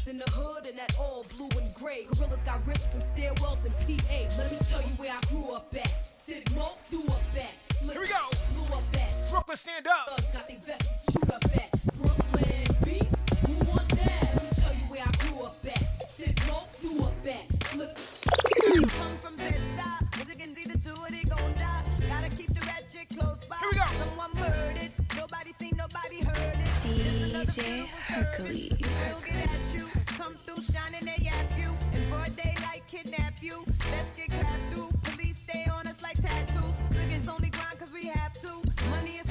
In 0.06 0.18
the 0.18 0.30
hood 0.30 0.66
and 0.66 0.76
that 0.78 0.96
all 0.98 1.24
blue 1.36 1.48
and 1.60 1.72
gray. 1.74 2.06
Gorillas 2.12 2.40
got 2.44 2.66
rich 2.66 2.78
from 2.78 3.00
stairwells 3.00 3.64
and 3.64 3.74
PA. 3.80 4.18
Let 4.38 4.50
me 4.50 4.58
tell 4.68 4.80
you 4.80 4.94
where 4.96 5.12
I 5.12 5.20
grew 5.28 5.52
up 5.52 5.72
at. 5.76 5.92
Sip 6.12 6.50
mo, 6.54 6.72
threw 6.88 7.04
up 7.04 7.22
at. 7.36 7.54
Here 7.80 8.00
we 8.00 8.08
go. 8.08 8.30
Blew 8.54 8.76
up 8.76 8.82
at. 8.94 9.30
Brooklyn, 9.30 9.56
stand 9.56 9.86
up. 9.86 10.08
Got 10.32 10.48
their 10.48 10.58
vests 10.58 11.12
chewed 11.12 11.30
up 11.30 11.44
at. 11.44 11.70
Brooklyn 11.96 12.66
beef, 12.84 13.06
who 13.46 13.54
want 13.70 13.88
that? 13.90 14.34
Let 14.34 14.42
me 14.42 14.48
tell 14.60 14.74
you 14.74 14.84
where 14.88 15.02
I 15.02 15.10
grew 15.26 15.44
up 15.44 15.56
at. 15.66 16.10
Sip 16.10 16.40
mo, 16.48 16.64
threw 16.80 17.02
up 17.02 17.26
at. 17.26 17.76
Look. 17.76 17.96
Come 18.90 19.16
from 19.18 19.36
Bed-Stuy, 19.36 20.20
as 20.20 20.28
you 20.28 20.34
can 20.34 20.54
see 20.54 20.64
the 20.64 20.78
two 20.78 20.92
of 20.92 21.08
they 21.10 21.22
gon' 21.24 21.54
die. 21.54 21.82
Gotta 22.08 22.28
keep 22.36 22.48
the 22.48 22.60
ratchet 22.66 23.08
close 23.16 23.44
by. 23.44 23.56
Here 23.56 23.68
we 23.72 23.78
go. 23.78 23.84
Someone 24.04 24.30
murdered, 24.34 24.90
nobody 25.50 25.64
seen, 25.64 25.76
nobody 25.76 26.24
heard 26.24 26.58
it. 26.58 26.68
DJ 26.80 27.86
Hercules. 27.88 28.68
Get 29.26 29.44
at 29.44 29.74
you, 29.74 29.86
come 30.16 30.34
through 30.34 30.62
shining 30.62 31.04
they 31.04 31.22
yap 31.24 31.46
you. 31.58 31.70
In 31.94 32.08
broad 32.08 32.34
daylight 32.36 32.82
kidnap 32.88 33.34
you. 33.42 33.64
Let's 33.90 34.16
get 34.16 34.30
clapped 34.30 34.72
through. 34.72 34.90
Police 35.02 35.38
stay 35.38 35.66
on 35.72 35.86
us 35.86 36.00
like 36.02 36.20
tattoos. 36.22 36.80
Only 37.28 37.50
grind 37.50 37.78
cause 37.78 37.92
we 37.92 38.06
have 38.06 38.32
to. 38.40 38.62
Money 38.90 39.12
is 39.12 39.29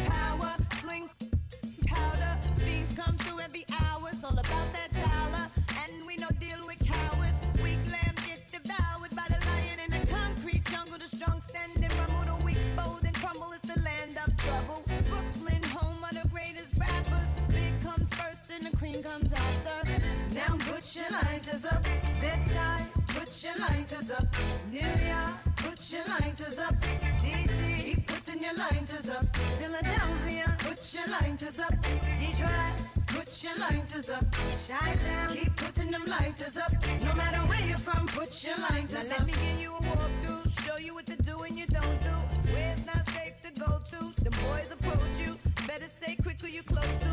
lighters 24.10 24.12
up. 24.12 24.36
New 24.72 24.80
York, 24.80 25.56
put 25.58 25.92
your 25.92 26.06
lighters 26.06 26.60
up. 26.60 26.76
DC, 27.22 27.84
keep 27.84 28.08
putting 28.08 28.42
your 28.42 28.54
lighters 28.56 29.10
up. 29.10 29.26
Philadelphia, 29.60 30.58
put 30.60 30.94
your 30.94 31.08
lighters 31.08 31.60
up. 31.60 31.74
Detroit, 32.20 32.76
put 33.08 33.44
your 33.44 33.58
lighters 33.58 34.10
up. 34.10 34.26
Chi-town, 34.68 35.36
keep 35.36 35.56
putting 35.56 35.92
them 35.92 36.06
lighters 36.06 36.58
up. 36.58 36.72
No 37.04 37.14
matter 37.16 37.40
where 37.48 37.66
you're 37.68 37.78
from, 37.78 38.08
put 38.08 38.44
your 38.44 38.58
lighters 38.58 39.12
up. 39.12 39.20
let 39.20 39.28
me 39.28 39.34
give 39.34 39.62
you 39.62 39.76
a 39.76 39.82
walkthrough, 39.82 40.66
show 40.66 40.78
you 40.78 40.94
what 40.94 41.06
to 41.06 41.22
do 41.22 41.38
and 41.40 41.58
you 41.58 41.68
don't 41.68 42.02
do. 42.02 42.16
Where 42.52 42.72
it's 42.72 42.86
not 42.86 43.08
safe 43.10 43.40
to 43.42 43.60
go 43.60 43.80
to. 43.92 44.24
The 44.24 44.32
boys 44.32 44.72
approach 44.72 45.20
you. 45.20 45.38
Better 45.68 45.86
stay 45.86 46.16
quick 46.16 46.40
who 46.42 46.48
you 46.48 46.64
close 46.64 46.98
to. 47.02 47.09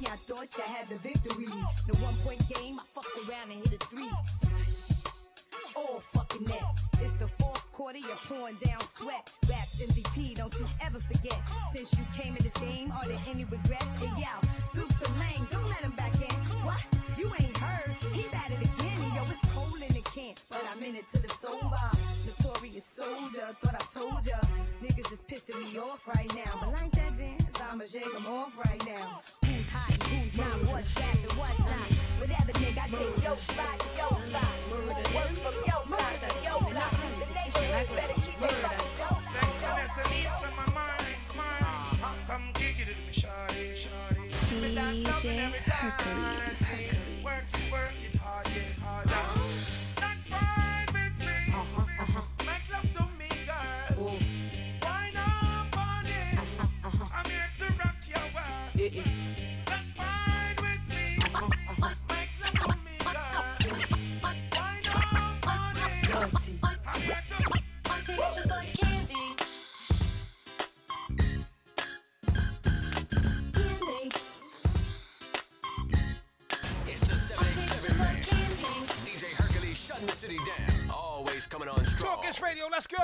Just 0.00 0.22
thought 0.26 0.48
y'all 0.56 0.74
had 0.74 0.88
the 0.88 0.96
victory, 0.96 1.46
the 1.46 1.96
one 1.98 2.14
point 2.24 2.42
game, 2.48 2.80
I 2.80 2.84
fucked 2.94 3.28
around 3.28 3.50
and 3.50 3.60
hit 3.66 3.82
a 3.82 3.86
three. 3.86 4.10
All 5.74 6.00
fucking 6.00 6.46
net. 6.46 6.62
It's 7.00 7.14
the 7.14 7.28
fourth 7.28 7.72
quarter, 7.72 7.98
you're 7.98 8.16
pouring 8.28 8.56
down 8.64 8.80
sweat. 8.96 9.32
Raps 9.48 9.76
MVP, 9.76 10.36
don't 10.36 10.54
you 10.58 10.66
ever 10.84 11.00
forget. 11.00 11.38
Since 11.74 11.98
you 11.98 12.04
came 12.16 12.36
in 12.36 12.42
this 12.42 12.52
game, 12.54 12.92
are 12.92 13.04
there 13.06 13.20
any 13.28 13.44
regrets? 13.44 13.86
Hey, 13.98 14.12
yo, 14.22 14.32
Duke's 14.74 15.00
a 15.00 15.10
lame, 15.18 15.46
don't 15.50 15.68
let 15.68 15.80
him 15.80 15.92
back 15.92 16.14
in. 16.14 16.36
What? 16.64 16.84
You 17.18 17.30
ain't 17.40 17.56
heard? 17.56 17.96
He 18.12 18.22
batted 18.28 18.60
again. 18.62 18.98
Yo, 19.14 19.22
it's 19.22 19.54
cold 19.54 19.80
in 19.80 19.92
the 19.94 20.02
camp, 20.02 20.38
but 20.50 20.62
I'm 20.70 20.82
in 20.82 20.96
it 20.96 21.04
till 21.12 21.22
it's 21.22 21.44
over. 21.44 21.90
Notorious 22.26 22.84
soldier, 22.84 23.48
thought 23.60 23.74
I 23.74 23.84
told 23.92 24.26
ya. 24.26 24.38
Niggas 24.82 25.12
is 25.12 25.22
pissing 25.22 25.72
me 25.72 25.78
off 25.78 26.06
right 26.08 26.32
now. 26.34 26.58
But 26.60 26.80
like 26.80 26.92
that 26.92 27.16
dance, 27.18 27.44
I'ma 27.70 27.84
shake 27.84 28.14
'em 28.14 28.26
off 28.26 28.56
right 28.56 28.86
now. 28.86 29.20
Who's 29.72 29.80
hot 29.80 29.90
and 29.90 30.02
who's 30.02 30.38
not? 30.38 30.72
What's 30.72 30.92
that 30.94 31.16
and 31.16 31.32
what's 31.32 31.58
not? 31.58 31.94
Whatever, 32.20 32.52
nigga, 32.52 32.82
I 32.82 32.88
take 32.88 33.24
your 33.24 33.36
spot, 33.36 33.88
your 33.96 34.26
spot. 34.26 34.54
More 34.68 34.84
work 34.84 35.32
from 35.32 35.54
your 35.64 35.82
block 35.86 36.12
to 36.12 36.42
your 36.42 36.60
block. 36.60 36.92
The 37.18 37.26
nation 37.32 37.70
better 37.96 38.14
keep 38.20 38.42
it 38.42 38.52
fucking 38.52 38.92
dope. 38.98 39.22
DJ 44.92 45.48
uh-huh. 45.48 45.90
Hercules. 45.90 46.62
Tastes 48.44 49.71
shutting 80.02 80.06
the 80.06 80.14
city 80.14 80.38
down. 80.38 80.90
Always 80.90 81.46
coming 81.46 81.68
on 81.68 81.84
strong. 81.84 82.16
Talk 82.16 82.28
Ish 82.28 82.40
radio, 82.42 82.66
let's 82.70 82.86
go. 82.86 82.98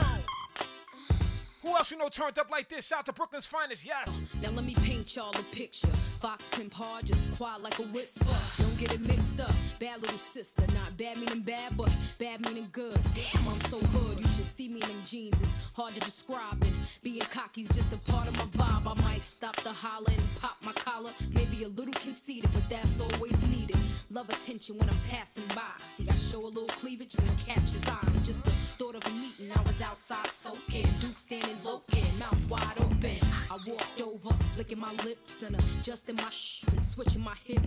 Who 1.62 1.76
else 1.76 1.90
you 1.90 1.98
know 1.98 2.08
turned 2.08 2.38
up 2.38 2.50
like 2.50 2.68
this? 2.68 2.86
Shout 2.86 3.04
to 3.06 3.12
Brooklyn's 3.12 3.44
finest, 3.44 3.84
yes. 3.84 4.08
Now 4.40 4.50
let 4.50 4.64
me 4.64 4.74
paint 4.74 5.14
y'all 5.16 5.36
a 5.36 5.42
picture. 5.54 5.88
Fox 6.20 6.48
pimp 6.50 6.72
hard, 6.72 7.06
just 7.06 7.34
quiet 7.36 7.62
like 7.62 7.78
a 7.78 7.82
whisper. 7.82 8.24
Don't 8.58 8.78
get 8.78 8.92
it 8.92 9.00
mixed 9.00 9.40
up. 9.40 9.50
Bad 9.78 10.00
little 10.00 10.18
sister, 10.18 10.64
not 10.68 10.96
bad 10.96 11.18
meaning 11.18 11.40
bad, 11.40 11.76
but 11.76 11.90
bad 12.18 12.40
meaning 12.40 12.68
good. 12.72 12.98
Damn, 13.14 13.48
I'm 13.48 13.60
so 13.62 13.80
hood. 13.80 14.18
You 14.18 14.28
should 14.28 14.44
see 14.44 14.68
me 14.68 14.80
in 14.80 14.88
them 14.88 15.02
jeans. 15.04 15.40
It's 15.42 15.52
hard 15.74 15.94
to 15.94 16.00
describe 16.00 16.62
it. 16.62 16.72
Being 17.02 17.22
cocky's 17.22 17.68
just 17.68 17.92
a 17.92 17.98
part 17.98 18.28
of 18.28 18.34
my 18.36 18.46
vibe. 18.64 18.96
I 18.96 19.02
might 19.02 19.26
stop 19.26 19.56
the 19.62 19.72
holler 19.72 20.12
and 20.12 20.22
pop 20.40 20.56
my 20.62 20.72
collar. 20.72 21.10
Maybe 21.32 21.64
a 21.64 21.68
little 21.68 21.94
conceited, 21.94 22.50
but 22.52 22.68
that's 22.70 23.00
always 23.00 23.42
needed. 23.42 23.76
Love 24.10 24.30
attention 24.30 24.78
when 24.78 24.88
I'm 24.88 24.98
passing 25.10 25.46
by. 25.48 25.60
See, 25.98 26.08
I 26.08 26.14
show 26.14 26.40
a 26.40 26.48
little 26.48 26.68
cleavage, 26.68 27.12
then 27.12 27.28
catch 27.46 27.70
his 27.72 27.86
eye. 27.86 28.00
Just 28.22 28.42
the 28.42 28.50
thought 28.78 28.94
of 28.94 29.04
a 29.06 29.10
meeting, 29.10 29.52
I 29.54 29.60
was 29.62 29.82
outside 29.82 30.26
soaking. 30.28 30.86
Duke 30.98 31.18
standing 31.18 31.58
loking, 31.62 32.18
mouth 32.18 32.48
wide 32.48 32.78
open. 32.78 33.18
I 33.50 33.58
walked 33.66 34.00
over, 34.00 34.34
licking 34.56 34.78
my 34.78 34.92
lips 35.04 35.42
and 35.42 35.56
adjusting 35.56 36.16
my 36.16 36.30
sh- 36.30 36.64
and 36.74 36.84
switching 36.84 37.22
my 37.22 37.34
hip. 37.44 37.60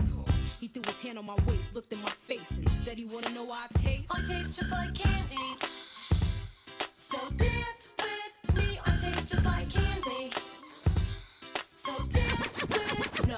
He 0.59 0.67
threw 0.67 0.81
his 0.87 0.97
hand 0.99 1.19
on 1.19 1.27
my 1.27 1.35
waist, 1.47 1.75
looked 1.75 1.93
in 1.93 2.01
my 2.01 2.09
face, 2.09 2.57
and 2.57 2.67
said 2.69 2.97
he 2.97 3.05
wanna 3.05 3.29
know 3.29 3.45
how 3.51 3.65
I 3.65 3.79
taste. 3.79 4.11
I 4.11 4.21
taste 4.25 4.55
just 4.55 4.71
like 4.71 4.95
candy. 4.95 5.57
So 6.97 7.19
dance 7.37 7.89
with 7.99 8.55
me. 8.57 8.79
I 8.83 8.97
taste 8.97 9.31
just 9.31 9.45
like 9.45 9.69
candy. 9.69 10.31
So 11.75 11.93
dance 12.11 12.61
with 12.63 13.27
No. 13.27 13.35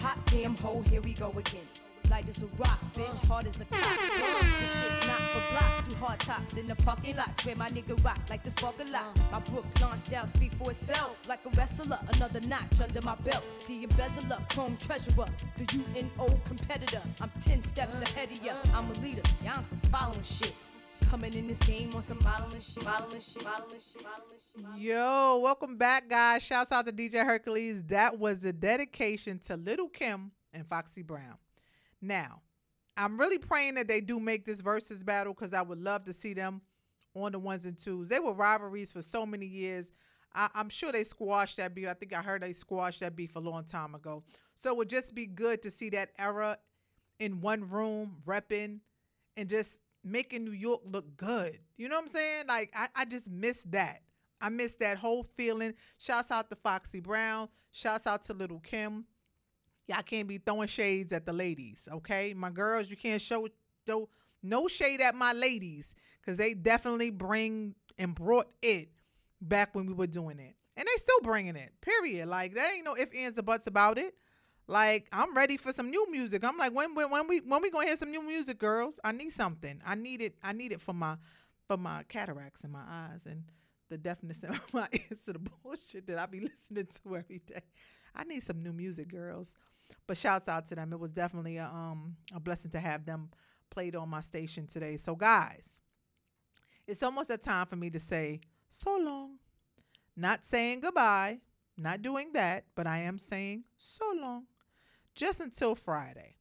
Hot 0.00 0.18
damn 0.26 0.56
hole, 0.58 0.84
here 0.88 1.00
we 1.00 1.12
go 1.12 1.32
again. 1.36 1.66
Light 2.14 2.28
as 2.28 2.44
a 2.44 2.46
rock, 2.58 2.78
bitch, 2.92 3.26
hard 3.26 3.48
as 3.48 3.60
a 3.60 3.64
clock. 3.64 3.82
Bitch, 3.82 4.60
this 4.60 4.80
shit 4.80 5.08
not 5.08 5.20
for 5.32 5.42
blocks, 5.50 5.80
through 5.80 5.98
hard 5.98 6.20
tops 6.20 6.54
in 6.54 6.68
the 6.68 6.76
parking 6.76 7.16
lots 7.16 7.44
where 7.44 7.56
my 7.56 7.66
nigga 7.70 8.04
rock 8.04 8.20
like 8.30 8.44
the 8.44 8.50
spark 8.50 8.76
a 8.78 8.92
lot. 8.92 9.20
My 9.32 9.40
Brooklyn 9.40 9.98
style 9.98 10.28
speak 10.28 10.52
for 10.52 10.70
itself, 10.70 11.18
like 11.28 11.40
a 11.44 11.48
wrestler. 11.58 11.98
Another 12.14 12.38
notch 12.46 12.80
under 12.80 13.00
my 13.02 13.16
belt. 13.16 13.42
The 13.66 13.82
embezzler, 13.82 14.38
chrome 14.50 14.76
treasurer, 14.76 15.26
the 15.56 15.66
UNO 15.74 16.28
competitor. 16.46 17.02
I'm 17.20 17.32
ten 17.44 17.64
steps 17.64 18.00
ahead 18.00 18.30
of 18.30 18.40
ya. 18.44 18.52
I'm 18.74 18.88
a 18.92 18.94
leader, 19.00 19.22
I'm 19.44 19.64
some 19.66 19.80
following 19.90 20.22
shit. 20.22 20.54
Coming 21.10 21.34
in 21.34 21.48
this 21.48 21.58
game 21.58 21.90
on 21.96 22.04
some 22.04 22.20
modeling 22.22 22.60
shit, 22.60 22.84
modeling. 22.84 23.22
Yo, 24.76 25.40
welcome 25.42 25.76
back, 25.76 26.08
guys. 26.08 26.44
Shouts 26.44 26.70
out 26.70 26.86
to 26.86 26.92
DJ 26.92 27.24
Hercules. 27.24 27.82
That 27.88 28.20
was 28.20 28.44
a 28.44 28.52
dedication 28.52 29.40
to 29.48 29.56
Little 29.56 29.88
Kim 29.88 30.30
and 30.52 30.64
Foxy 30.64 31.02
Brown. 31.02 31.38
Now, 32.04 32.42
I'm 32.96 33.18
really 33.18 33.38
praying 33.38 33.74
that 33.74 33.88
they 33.88 34.00
do 34.00 34.20
make 34.20 34.44
this 34.44 34.60
versus 34.60 35.02
battle 35.02 35.34
because 35.34 35.52
I 35.52 35.62
would 35.62 35.80
love 35.80 36.04
to 36.04 36.12
see 36.12 36.34
them 36.34 36.62
on 37.14 37.32
the 37.32 37.38
ones 37.38 37.64
and 37.64 37.78
twos. 37.78 38.08
They 38.08 38.20
were 38.20 38.32
rivalries 38.32 38.92
for 38.92 39.02
so 39.02 39.24
many 39.26 39.46
years. 39.46 39.86
I, 40.34 40.48
I'm 40.54 40.68
sure 40.68 40.92
they 40.92 41.04
squashed 41.04 41.56
that 41.56 41.74
beef. 41.74 41.88
I 41.88 41.94
think 41.94 42.12
I 42.12 42.22
heard 42.22 42.42
they 42.42 42.52
squashed 42.52 43.00
that 43.00 43.16
beef 43.16 43.36
a 43.36 43.40
long 43.40 43.64
time 43.64 43.94
ago. 43.94 44.22
So 44.54 44.70
it 44.70 44.76
would 44.76 44.88
just 44.88 45.14
be 45.14 45.26
good 45.26 45.62
to 45.62 45.70
see 45.70 45.90
that 45.90 46.10
era 46.18 46.58
in 47.18 47.40
one 47.40 47.68
room, 47.68 48.16
repping 48.26 48.80
and 49.36 49.48
just 49.48 49.78
making 50.04 50.44
New 50.44 50.52
York 50.52 50.82
look 50.84 51.16
good. 51.16 51.58
You 51.76 51.88
know 51.88 51.96
what 51.96 52.04
I'm 52.04 52.08
saying? 52.08 52.44
Like 52.48 52.72
I, 52.76 52.88
I 52.94 53.04
just 53.04 53.28
miss 53.30 53.62
that. 53.70 54.02
I 54.40 54.48
miss 54.50 54.74
that 54.76 54.98
whole 54.98 55.24
feeling. 55.36 55.74
Shouts 55.96 56.30
out 56.30 56.50
to 56.50 56.56
Foxy 56.56 57.00
Brown. 57.00 57.48
Shouts 57.72 58.06
out 58.06 58.22
to 58.24 58.34
Little 58.34 58.60
Kim. 58.60 59.06
Y'all 59.86 60.02
can't 60.02 60.28
be 60.28 60.38
throwing 60.38 60.68
shades 60.68 61.12
at 61.12 61.26
the 61.26 61.32
ladies, 61.32 61.88
okay? 61.92 62.32
My 62.34 62.50
girls, 62.50 62.88
you 62.88 62.96
can't 62.96 63.20
show 63.20 63.48
no 64.42 64.68
shade 64.68 65.00
at 65.00 65.14
my 65.14 65.32
ladies 65.32 65.94
because 66.20 66.36
they 66.36 66.54
definitely 66.54 67.10
bring 67.10 67.74
and 67.98 68.14
brought 68.14 68.48
it 68.62 68.88
back 69.40 69.74
when 69.74 69.86
we 69.86 69.92
were 69.92 70.06
doing 70.06 70.38
it, 70.38 70.54
and 70.76 70.86
they 70.86 70.96
still 70.96 71.20
bringing 71.22 71.56
it. 71.56 71.70
Period. 71.80 72.28
Like 72.28 72.54
there 72.54 72.72
ain't 72.74 72.84
no 72.84 72.96
ifs 72.96 73.16
ands 73.16 73.38
or 73.38 73.42
buts 73.42 73.66
about 73.66 73.98
it. 73.98 74.14
Like 74.66 75.08
I'm 75.12 75.36
ready 75.36 75.56
for 75.56 75.72
some 75.72 75.90
new 75.90 76.10
music. 76.10 76.44
I'm 76.44 76.56
like 76.56 76.74
when 76.74 76.94
when 76.94 77.10
when 77.10 77.28
we 77.28 77.40
when 77.40 77.62
we 77.62 77.70
gonna 77.70 77.86
hear 77.86 77.96
some 77.96 78.10
new 78.10 78.22
music, 78.22 78.58
girls? 78.58 78.98
I 79.04 79.12
need 79.12 79.30
something. 79.30 79.80
I 79.84 79.94
need 79.94 80.22
it. 80.22 80.36
I 80.42 80.52
need 80.52 80.72
it 80.72 80.80
for 80.80 80.94
my 80.94 81.16
for 81.68 81.76
my 81.76 82.02
cataracts 82.08 82.64
in 82.64 82.70
my 82.70 82.84
eyes 82.88 83.26
and 83.26 83.44
the 83.90 83.98
deafness 83.98 84.42
in 84.42 84.58
my 84.72 84.88
ears 84.92 85.20
to 85.26 85.32
the 85.34 85.38
bullshit 85.38 86.06
that 86.06 86.18
I 86.18 86.26
be 86.26 86.40
listening 86.70 86.88
to 87.04 87.16
every 87.16 87.40
day. 87.46 87.62
I 88.14 88.24
need 88.24 88.42
some 88.42 88.62
new 88.62 88.72
music, 88.72 89.08
girls. 89.08 89.52
But 90.06 90.16
shouts 90.16 90.48
out 90.48 90.66
to 90.66 90.74
them. 90.74 90.92
It 90.92 91.00
was 91.00 91.12
definitely 91.12 91.56
a, 91.56 91.66
um, 91.66 92.16
a 92.34 92.40
blessing 92.40 92.70
to 92.72 92.80
have 92.80 93.06
them 93.06 93.30
played 93.70 93.96
on 93.96 94.08
my 94.08 94.20
station 94.20 94.66
today. 94.66 94.96
So, 94.96 95.16
guys, 95.16 95.78
it's 96.86 97.02
almost 97.02 97.30
a 97.30 97.38
time 97.38 97.66
for 97.66 97.76
me 97.76 97.90
to 97.90 98.00
say 98.00 98.40
so 98.68 98.96
long. 98.96 99.38
Not 100.16 100.44
saying 100.44 100.80
goodbye, 100.80 101.38
not 101.76 102.02
doing 102.02 102.32
that, 102.34 102.64
but 102.74 102.86
I 102.86 102.98
am 102.98 103.18
saying 103.18 103.64
so 103.76 104.04
long 104.20 104.44
just 105.14 105.40
until 105.40 105.74
Friday. 105.74 106.36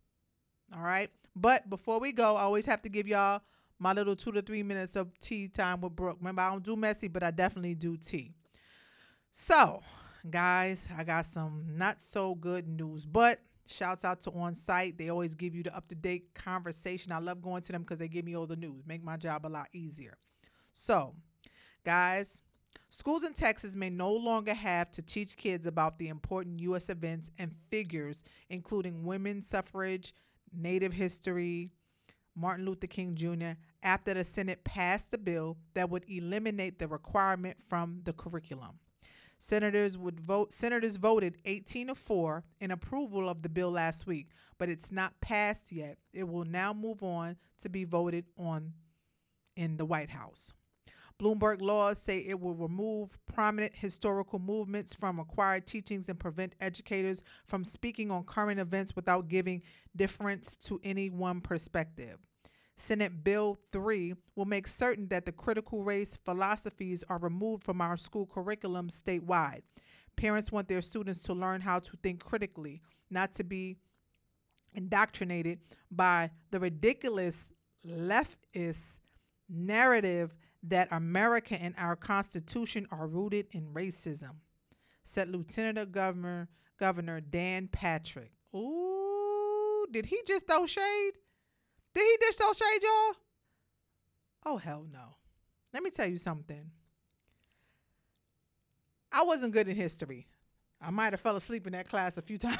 All 0.76 0.82
right. 0.82 1.10
But 1.36 1.70
before 1.70 2.00
we 2.00 2.12
go, 2.12 2.36
I 2.36 2.42
always 2.42 2.66
have 2.66 2.82
to 2.84 2.90
give 2.90 3.08
y'all 3.08 3.42
my 3.80 3.94
little 3.94 4.16
two 4.16 4.32
to 4.32 4.42
three 4.42 4.64
minutes 4.64 4.96
of 4.96 5.20
tea 5.20 5.48
time 5.48 5.82
with 5.82 5.96
Brooke. 5.96 6.18
Remember, 6.20 6.42
I 6.42 6.50
don't 6.52 6.64
do 6.64 6.76
messy, 6.76 7.08
but 7.08 7.24
I 7.24 7.32
definitely 7.32 7.76
do 7.76 7.98
tea. 7.98 8.34
So, 9.32 9.82
guys, 10.30 10.88
I 10.98 11.04
got 11.04 11.26
some 11.26 11.66
not 11.76 12.02
so 12.02 12.36
good 12.36 12.68
news, 12.68 13.06
but 13.06 13.40
shouts 13.66 14.06
out 14.06 14.22
to 14.22 14.32
On 14.32 14.56
Site. 14.56 14.98
They 14.98 15.10
always 15.10 15.36
give 15.36 15.56
you 15.56 15.64
the 15.64 15.76
up 15.76 15.88
to 15.90 15.96
date 15.96 16.34
conversation. 16.34 17.12
I 17.12 17.20
love 17.20 17.42
going 17.42 17.62
to 17.64 17.72
them 17.72 17.82
because 17.82 17.98
they 17.98 18.08
give 18.08 18.26
me 18.26 18.36
all 18.36 18.48
the 18.48 18.56
news, 18.56 18.84
make 18.86 19.04
my 19.04 19.18
job 19.18 19.46
a 19.46 19.50
lot 19.50 19.68
easier. 19.74 20.18
So, 20.72 21.16
guys, 21.86 22.42
schools 22.90 23.24
in 23.24 23.34
Texas 23.34 23.76
may 23.76 23.90
no 23.90 24.12
longer 24.12 24.54
have 24.54 24.92
to 24.92 25.02
teach 25.02 25.38
kids 25.38 25.66
about 25.66 26.00
the 26.00 26.08
important 26.08 26.60
U.S. 26.62 26.90
events 26.90 27.32
and 27.38 27.54
figures, 27.70 28.24
including 28.50 29.04
women's 29.04 29.48
suffrage, 29.48 30.14
Native 30.56 30.94
history, 30.94 31.72
Martin 32.36 32.66
Luther 32.66 32.88
King 32.88 33.16
Jr., 33.16 33.60
after 33.82 34.14
the 34.14 34.24
Senate 34.24 34.64
passed 34.64 35.14
a 35.14 35.18
bill 35.18 35.58
that 35.74 35.90
would 35.90 36.06
eliminate 36.08 36.80
the 36.80 36.88
requirement 36.88 37.58
from 37.68 38.02
the 38.04 38.14
curriculum. 38.14 38.80
Senators 39.44 39.98
would 39.98 40.22
vote 40.22 40.54
senators 40.54 40.96
voted 40.96 41.36
18 41.44 41.88
to 41.88 41.96
4 41.96 42.46
in 42.62 42.72
approval 42.72 43.28
of 43.28 43.42
the 43.42 43.50
bill 43.50 43.72
last 43.72 44.08
week, 44.08 44.30
but 44.58 44.70
it's 44.70 44.90
not 44.90 45.20
passed 45.20 45.70
yet. 45.70 45.98
It 46.14 46.30
will 46.30 46.46
now 46.46 46.72
move 46.72 47.04
on 47.04 47.36
to 47.60 47.68
be 47.68 47.84
voted 47.84 48.24
on 48.38 48.72
in 49.58 49.76
the 49.76 49.84
White 49.84 50.12
House. 50.12 50.54
Bloomberg 51.22 51.62
laws 51.62 51.98
say 51.98 52.20
it 52.20 52.40
will 52.40 52.54
remove 52.54 53.20
prominent 53.26 53.76
historical 53.76 54.40
movements 54.40 54.94
from 54.96 55.20
required 55.20 55.68
teachings 55.68 56.08
and 56.08 56.18
prevent 56.18 56.56
educators 56.62 57.22
from 57.46 57.66
speaking 57.66 58.12
on 58.12 58.24
current 58.24 58.62
events 58.62 58.96
without 58.96 59.28
giving 59.28 59.62
difference 59.94 60.56
to 60.56 60.80
any 60.86 61.10
one 61.10 61.42
perspective. 61.42 62.18
Senate 62.78 63.24
Bill 63.24 63.58
3 63.72 64.14
will 64.36 64.46
make 64.46 64.68
certain 64.68 65.08
that 65.08 65.26
the 65.26 65.32
critical 65.32 65.84
race 65.84 66.18
philosophies 66.26 67.04
are 67.08 67.18
removed 67.18 67.64
from 67.64 67.82
our 67.82 67.98
school 67.98 68.26
curriculum 68.26 68.90
statewide. 68.90 69.62
Parents 70.16 70.52
want 70.52 70.68
their 70.68 70.82
students 70.82 71.20
to 71.20 71.34
learn 71.34 71.62
how 71.62 71.80
to 71.80 71.98
think 71.98 72.24
critically, 72.24 72.82
not 73.10 73.34
to 73.34 73.44
be 73.44 73.78
indoctrinated 74.74 75.60
by 75.92 76.32
the 76.52 76.60
ridiculous 76.60 77.50
leftist 77.88 79.00
narrative 79.50 80.36
that 80.64 80.88
America 80.92 81.62
and 81.62 81.76
our 81.78 81.96
Constitution 81.96 82.88
are 82.92 83.08
rooted 83.08 83.48
in 83.52 83.68
racism, 83.74 84.36
said 85.04 85.28
Lieutenant 85.28 85.92
Governor 85.92 86.48
Governor 86.80 87.22
Dan 87.22 87.68
Patrick. 87.68 88.32
Ooh, 88.56 89.86
did 89.92 90.06
he 90.06 90.22
just 90.26 90.48
throw 90.48 90.66
shade? 90.66 91.14
Did 91.94 92.04
he 92.04 92.18
dish 92.26 92.36
those 92.36 92.58
shade, 92.58 92.82
y'all? 92.82 93.16
Oh 94.46 94.58
hell 94.58 94.86
no. 94.92 95.16
Let 95.74 95.84
me 95.84 95.90
tell 95.90 96.08
you 96.08 96.18
something. 96.18 96.72
I 99.12 99.24
wasn't 99.24 99.54
good 99.54 99.68
in 99.68 99.76
history. 99.76 100.28
I 100.82 100.90
might 100.90 101.14
have 101.14 101.22
fell 101.22 101.36
asleep 101.36 101.68
in 101.68 101.74
that 101.74 101.88
class 101.88 102.18
a 102.18 102.22
few 102.22 102.38
times. 102.40 102.60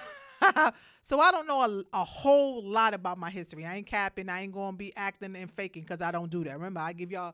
so 1.02 1.20
I 1.20 1.32
don't 1.32 1.48
know 1.48 1.62
a, 1.62 1.98
a, 1.98 2.04
whole 2.04 2.64
lot 2.64 2.94
about 2.94 3.18
my 3.18 3.30
history. 3.30 3.66
I 3.66 3.78
ain't 3.78 3.88
capping. 3.88 4.30
I 4.30 4.42
ain't 4.42 4.54
gonna 4.54 4.78
be 4.78 4.96
acting 4.96 5.36
and 5.36 5.52
faking 5.52 5.84
because 5.84 6.02
I 6.02 6.12
don't 6.12 6.30
do 6.30 6.44
that. 6.44 6.54
Remember, 6.54 6.82
I 6.82 6.94
give 6.94 7.12
y'all 7.12 7.34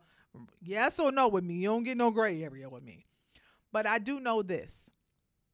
yes 0.61 0.99
or 0.99 1.11
no 1.11 1.27
with 1.27 1.43
me. 1.43 1.55
You 1.55 1.69
don't 1.69 1.83
get 1.83 1.97
no 1.97 2.11
gray 2.11 2.43
area 2.43 2.69
with 2.69 2.83
me. 2.83 3.05
But 3.71 3.85
I 3.85 3.99
do 3.99 4.19
know 4.19 4.41
this 4.41 4.89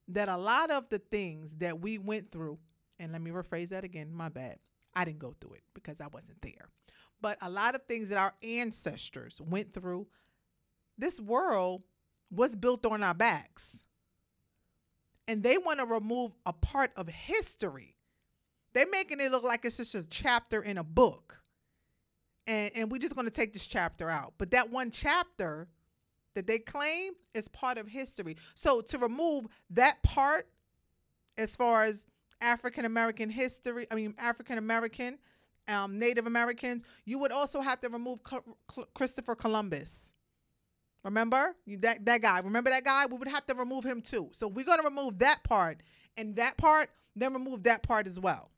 that 0.10 0.30
a 0.30 0.38
lot 0.38 0.70
of 0.70 0.88
the 0.89 1.00
things 1.00 1.50
that 1.58 1.80
we 1.80 1.98
went 1.98 2.32
through, 2.32 2.60
and 3.00 3.12
let 3.12 3.22
me 3.22 3.32
rephrase 3.32 3.70
that 3.70 3.84
again, 3.84 4.14
my 4.14 4.30
bad. 4.30 4.58
I 4.96 5.06
didn't 5.06 5.20
go 5.20 5.36
through 5.39 5.56
it 5.56 5.64
because 5.74 6.02
I 6.02 6.08
wasn't 6.08 6.41
there. 6.41 6.70
But 7.22 7.38
a 7.41 7.50
lot 7.50 7.76
of 7.76 7.84
things 7.86 8.10
that 8.10 8.18
our 8.18 8.34
ancestors 8.43 9.41
went 9.41 9.74
through, 9.74 10.08
this 10.98 11.20
world 11.20 11.84
was 12.32 12.56
built 12.56 12.86
on 12.86 13.04
our 13.04 13.14
backs. 13.14 13.80
And 15.28 15.41
they 15.41 15.58
want 15.58 15.80
to 15.80 15.86
remove 15.86 16.34
a 16.46 16.54
part 16.54 16.91
of 16.96 17.08
history. 17.08 17.96
They're 18.74 18.86
making 18.91 19.22
it 19.22 19.32
look 19.32 19.43
like 19.43 19.66
it's 19.66 19.78
just 19.78 19.96
a 19.96 20.04
chapter 20.08 20.62
in 20.62 20.78
a 20.78 20.84
book 20.84 21.41
and 22.48 22.72
and 22.76 22.91
we're 22.91 23.00
just 23.00 23.16
going 23.16 23.28
to 23.28 23.34
take 23.34 23.54
this 23.54 23.66
chapter 23.66 24.10
out. 24.10 24.34
But 24.38 24.52
that 24.52 24.70
one 24.70 24.91
chapter 24.91 25.68
that 26.36 26.48
they 26.48 26.60
claim 26.60 27.14
is 27.34 27.48
part 27.48 27.78
of 27.78 27.88
history. 27.88 28.38
So 28.56 28.82
to 28.82 28.98
remove 28.98 29.46
that 29.72 30.04
part, 30.04 30.48
as 31.38 31.56
far 31.56 31.84
as 31.84 32.08
African 32.42 32.86
American 32.86 33.30
history, 33.30 33.88
I 33.92 33.96
mean 33.96 34.14
African 34.18 34.58
American, 34.58 35.18
um, 35.68 35.98
Native 35.98 36.28
Americans, 36.28 36.84
you 37.06 37.20
would 37.20 37.32
also 37.32 37.62
have 37.62 37.82
to 37.82 37.90
remove 37.90 38.20
Christopher 38.94 39.36
Columbus. 39.36 40.12
Remember 41.04 41.56
that 41.68 42.06
that 42.06 42.22
guy? 42.22 42.40
Remember 42.40 42.70
that 42.72 42.84
guy? 42.84 43.06
We 43.06 43.18
would 43.18 43.28
have 43.28 43.46
to 43.46 43.54
remove 43.54 43.86
him 43.86 44.02
too. 44.02 44.30
So 44.32 44.48
we're 44.48 44.66
to 44.66 44.82
remove 44.84 45.20
that 45.20 45.44
part 45.44 45.82
and 46.18 46.36
that 46.38 46.58
part, 46.58 46.90
then 47.16 47.34
remove 47.34 47.64
that 47.64 47.84
part 47.84 48.08
as 48.08 48.20
well. 48.20 48.50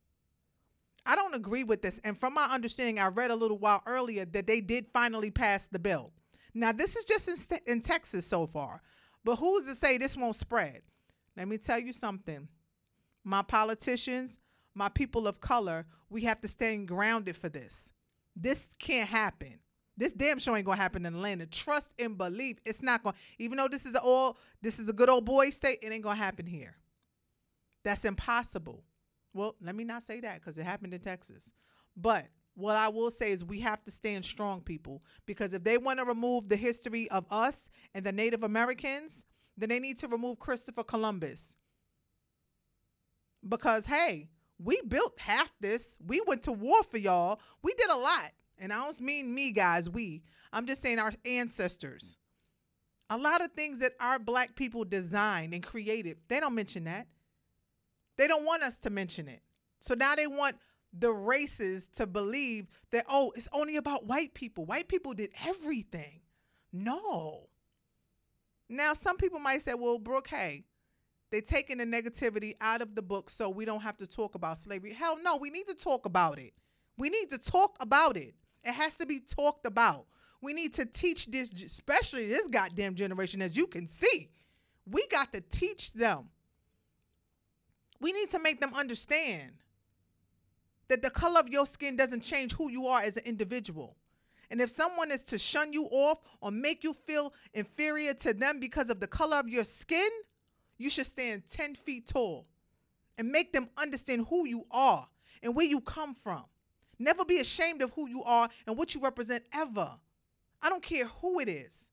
I 1.06 1.16
don't 1.16 1.34
agree 1.34 1.64
with 1.64 1.82
this. 1.82 2.00
And 2.04 2.20
from 2.20 2.34
my 2.34 2.46
understanding, 2.46 3.00
I 3.00 3.08
read 3.08 3.32
a 3.32 3.36
little 3.36 3.58
while 3.58 3.82
earlier 3.86 4.26
that 4.26 4.46
they 4.46 4.60
did 4.62 4.88
finally 4.94 5.32
pass 5.32 5.68
the 5.68 5.80
bill. 5.80 6.12
Now, 6.54 6.72
this 6.72 6.96
is 6.96 7.06
just 7.06 7.28
in, 7.28 7.38
in 7.66 7.82
Texas 7.82 8.28
so 8.28 8.46
far, 8.46 8.82
but 9.24 9.38
who's 9.38 9.66
to 9.66 9.76
say 9.76 9.98
this 9.98 10.18
won't 10.18 10.36
spread? 10.36 10.82
Let 11.38 11.48
me 11.48 11.58
tell 11.58 11.80
you 11.80 11.94
something. 11.94 12.48
My 13.28 13.42
politicians, 13.42 14.40
my 14.74 14.88
people 14.88 15.28
of 15.28 15.42
color, 15.42 15.86
we 16.10 16.22
have 16.22 16.40
to 16.40 16.48
stand 16.48 16.88
grounded 16.88 17.36
for 17.36 17.50
this. 17.50 17.92
This 18.38 18.70
can't 18.80 19.10
happen. 19.10 19.60
This 19.98 20.14
damn 20.14 20.40
show 20.40 20.56
ain't 20.56 20.66
gonna 20.66 20.78
happen 20.78 21.06
in 21.06 21.14
Atlanta. 21.14 21.46
Trust 21.46 21.90
and 22.00 22.18
believe 22.18 22.60
it's 22.66 22.82
not 22.82 23.04
gonna. 23.04 23.18
Even 23.38 23.58
though 23.58 23.68
this 23.68 23.86
is 23.86 23.94
a 23.96 24.00
all, 24.00 24.38
this 24.62 24.80
is 24.80 24.88
a 24.88 24.94
good 24.94 25.10
old 25.10 25.26
boy 25.26 25.50
state, 25.50 25.80
it 25.82 25.92
ain't 25.92 26.04
gonna 26.04 26.16
happen 26.16 26.46
here. 26.46 26.78
That's 27.84 28.06
impossible. 28.06 28.86
Well, 29.34 29.58
let 29.60 29.76
me 29.76 29.84
not 29.84 30.04
say 30.04 30.22
that 30.22 30.40
because 30.40 30.58
it 30.58 30.64
happened 30.64 30.94
in 30.94 31.02
Texas. 31.02 31.52
But 31.98 32.28
what 32.54 32.78
I 32.78 32.88
will 32.88 33.12
say 33.12 33.32
is 33.34 33.44
we 33.44 33.60
have 33.60 33.84
to 33.84 33.92
stand 33.92 34.24
strong, 34.24 34.62
people, 34.62 35.04
because 35.26 35.54
if 35.54 35.66
they 35.66 35.78
want 35.78 36.00
to 36.00 36.06
remove 36.06 36.48
the 36.48 36.56
history 36.56 37.12
of 37.12 37.26
us 37.30 37.70
and 37.94 38.06
the 38.06 38.14
Native 38.14 38.44
Americans, 38.44 39.26
then 39.58 39.68
they 39.68 39.80
need 39.80 39.98
to 39.98 40.08
remove 40.08 40.40
Christopher 40.40 40.84
Columbus. 40.84 41.58
Because, 43.48 43.86
hey, 43.86 44.30
we 44.60 44.82
built 44.88 45.20
half 45.20 45.54
this. 45.60 45.98
We 46.06 46.22
went 46.26 46.44
to 46.44 46.52
war 46.52 46.84
for 46.84 46.98
y'all. 46.98 47.40
We 47.64 47.74
did 47.74 47.90
a 47.90 47.98
lot. 47.98 48.32
And 48.58 48.74
I 48.74 48.78
don't 48.78 49.00
mean 49.02 49.34
me, 49.34 49.52
guys, 49.52 49.90
we. 49.90 50.24
I'm 50.52 50.66
just 50.66 50.82
saying 50.82 51.00
our 51.00 51.14
ancestors. 51.26 52.18
A 53.10 53.18
lot 53.18 53.42
of 53.42 53.52
things 53.52 53.80
that 53.80 53.94
our 54.00 54.20
black 54.20 54.56
people 54.56 54.84
designed 54.84 55.54
and 55.54 55.64
created, 55.64 56.18
they 56.28 56.40
don't 56.40 56.56
mention 56.56 56.86
that. 56.86 57.08
They 58.18 58.28
don't 58.28 58.46
want 58.46 58.64
us 58.64 58.78
to 58.80 58.90
mention 58.90 59.28
it. 59.28 59.42
So 59.80 59.94
now 59.94 60.16
they 60.16 60.28
want 60.28 60.56
the 60.92 61.12
races 61.12 61.88
to 61.96 62.08
believe 62.08 62.68
that, 62.92 63.06
oh, 63.10 63.32
it's 63.36 63.48
only 63.54 63.76
about 63.76 64.08
white 64.08 64.34
people. 64.34 64.66
White 64.66 64.88
people 64.88 65.14
did 65.14 65.30
everything. 65.46 66.22
No. 66.74 67.48
Now, 68.70 68.94
some 68.94 69.18
people 69.18 69.40
might 69.40 69.62
say, 69.62 69.74
well, 69.76 70.00
Brooke, 70.00 70.28
hey, 70.28 70.66
they're 71.32 71.42
taking 71.42 71.78
the 71.78 71.86
negativity 71.86 72.56
out 72.62 72.82
of 72.82 72.96
the 72.96 73.02
book 73.02 73.30
so 73.30 73.50
we 73.50 73.66
don't 73.66 73.82
have 73.82 73.98
to 73.98 74.08
talk 74.08 74.36
about 74.36 74.58
slavery. 74.58 74.94
Hell 74.94 75.18
no, 75.22 75.36
we 75.38 75.50
need 75.50 75.68
to 75.68 75.76
talk 75.76 76.06
about 76.06 76.40
it. 76.40 76.54
We 76.98 77.10
need 77.10 77.30
to 77.32 77.38
talk 77.38 77.76
about 77.80 78.18
it. 78.18 78.34
It 78.64 78.74
has 78.74 78.98
to 78.98 79.06
be 79.06 79.20
talked 79.20 79.66
about. 79.66 80.06
We 80.42 80.54
need 80.54 80.74
to 80.76 80.86
teach 80.86 81.28
this, 81.28 81.52
especially 81.52 82.28
this 82.28 82.48
goddamn 82.48 82.96
generation, 82.96 83.42
as 83.42 83.58
you 83.58 83.68
can 83.68 83.88
see. 83.88 84.30
We 84.90 85.06
got 85.08 85.34
to 85.34 85.42
teach 85.42 85.94
them 85.94 86.30
we 88.00 88.12
need 88.12 88.30
to 88.32 88.40
make 88.40 88.60
them 88.60 88.74
understand 88.76 89.54
that 90.88 91.02
the 91.02 91.10
color 91.10 91.40
of 91.40 91.50
your 91.50 91.66
skin 91.66 91.96
doesn't 91.96 92.22
change 92.22 92.54
who 92.54 92.70
you 92.70 92.88
are 92.88 93.02
as 93.02 93.18
an 93.18 93.24
individual. 93.26 93.96
And 94.50 94.62
if 94.62 94.70
someone 94.70 95.12
is 95.12 95.22
to 95.22 95.38
shun 95.38 95.74
you 95.74 95.86
off 95.86 96.20
or 96.40 96.52
make 96.52 96.84
you 96.84 96.96
feel 97.06 97.34
inferior 97.54 98.14
to 98.16 98.34
them 98.34 98.60
because 98.60 98.90
of 98.90 99.00
the 99.00 99.08
color 99.08 99.38
of 99.38 99.50
your 99.50 99.66
skin, 99.66 100.10
you 100.78 100.90
should 100.90 101.06
stand 101.06 101.44
10 101.50 101.76
feet 101.76 102.08
tall 102.08 102.46
and 103.18 103.30
make 103.30 103.52
them 103.52 103.70
understand 103.78 104.28
who 104.30 104.46
you 104.46 104.66
are 104.72 105.08
and 105.42 105.56
where 105.56 105.66
you 105.66 105.82
come 105.82 106.14
from. 106.14 106.44
Never 107.00 107.26
be 107.26 107.40
ashamed 107.40 107.82
of 107.82 107.92
who 107.92 108.08
you 108.08 108.24
are 108.24 108.50
and 108.66 108.78
what 108.78 108.96
you 108.96 109.02
represent 109.02 109.44
ever. 109.54 109.92
I 110.62 110.70
don't 110.70 110.84
care 110.84 111.06
who 111.06 111.40
it 111.40 111.50
is. 111.50 111.92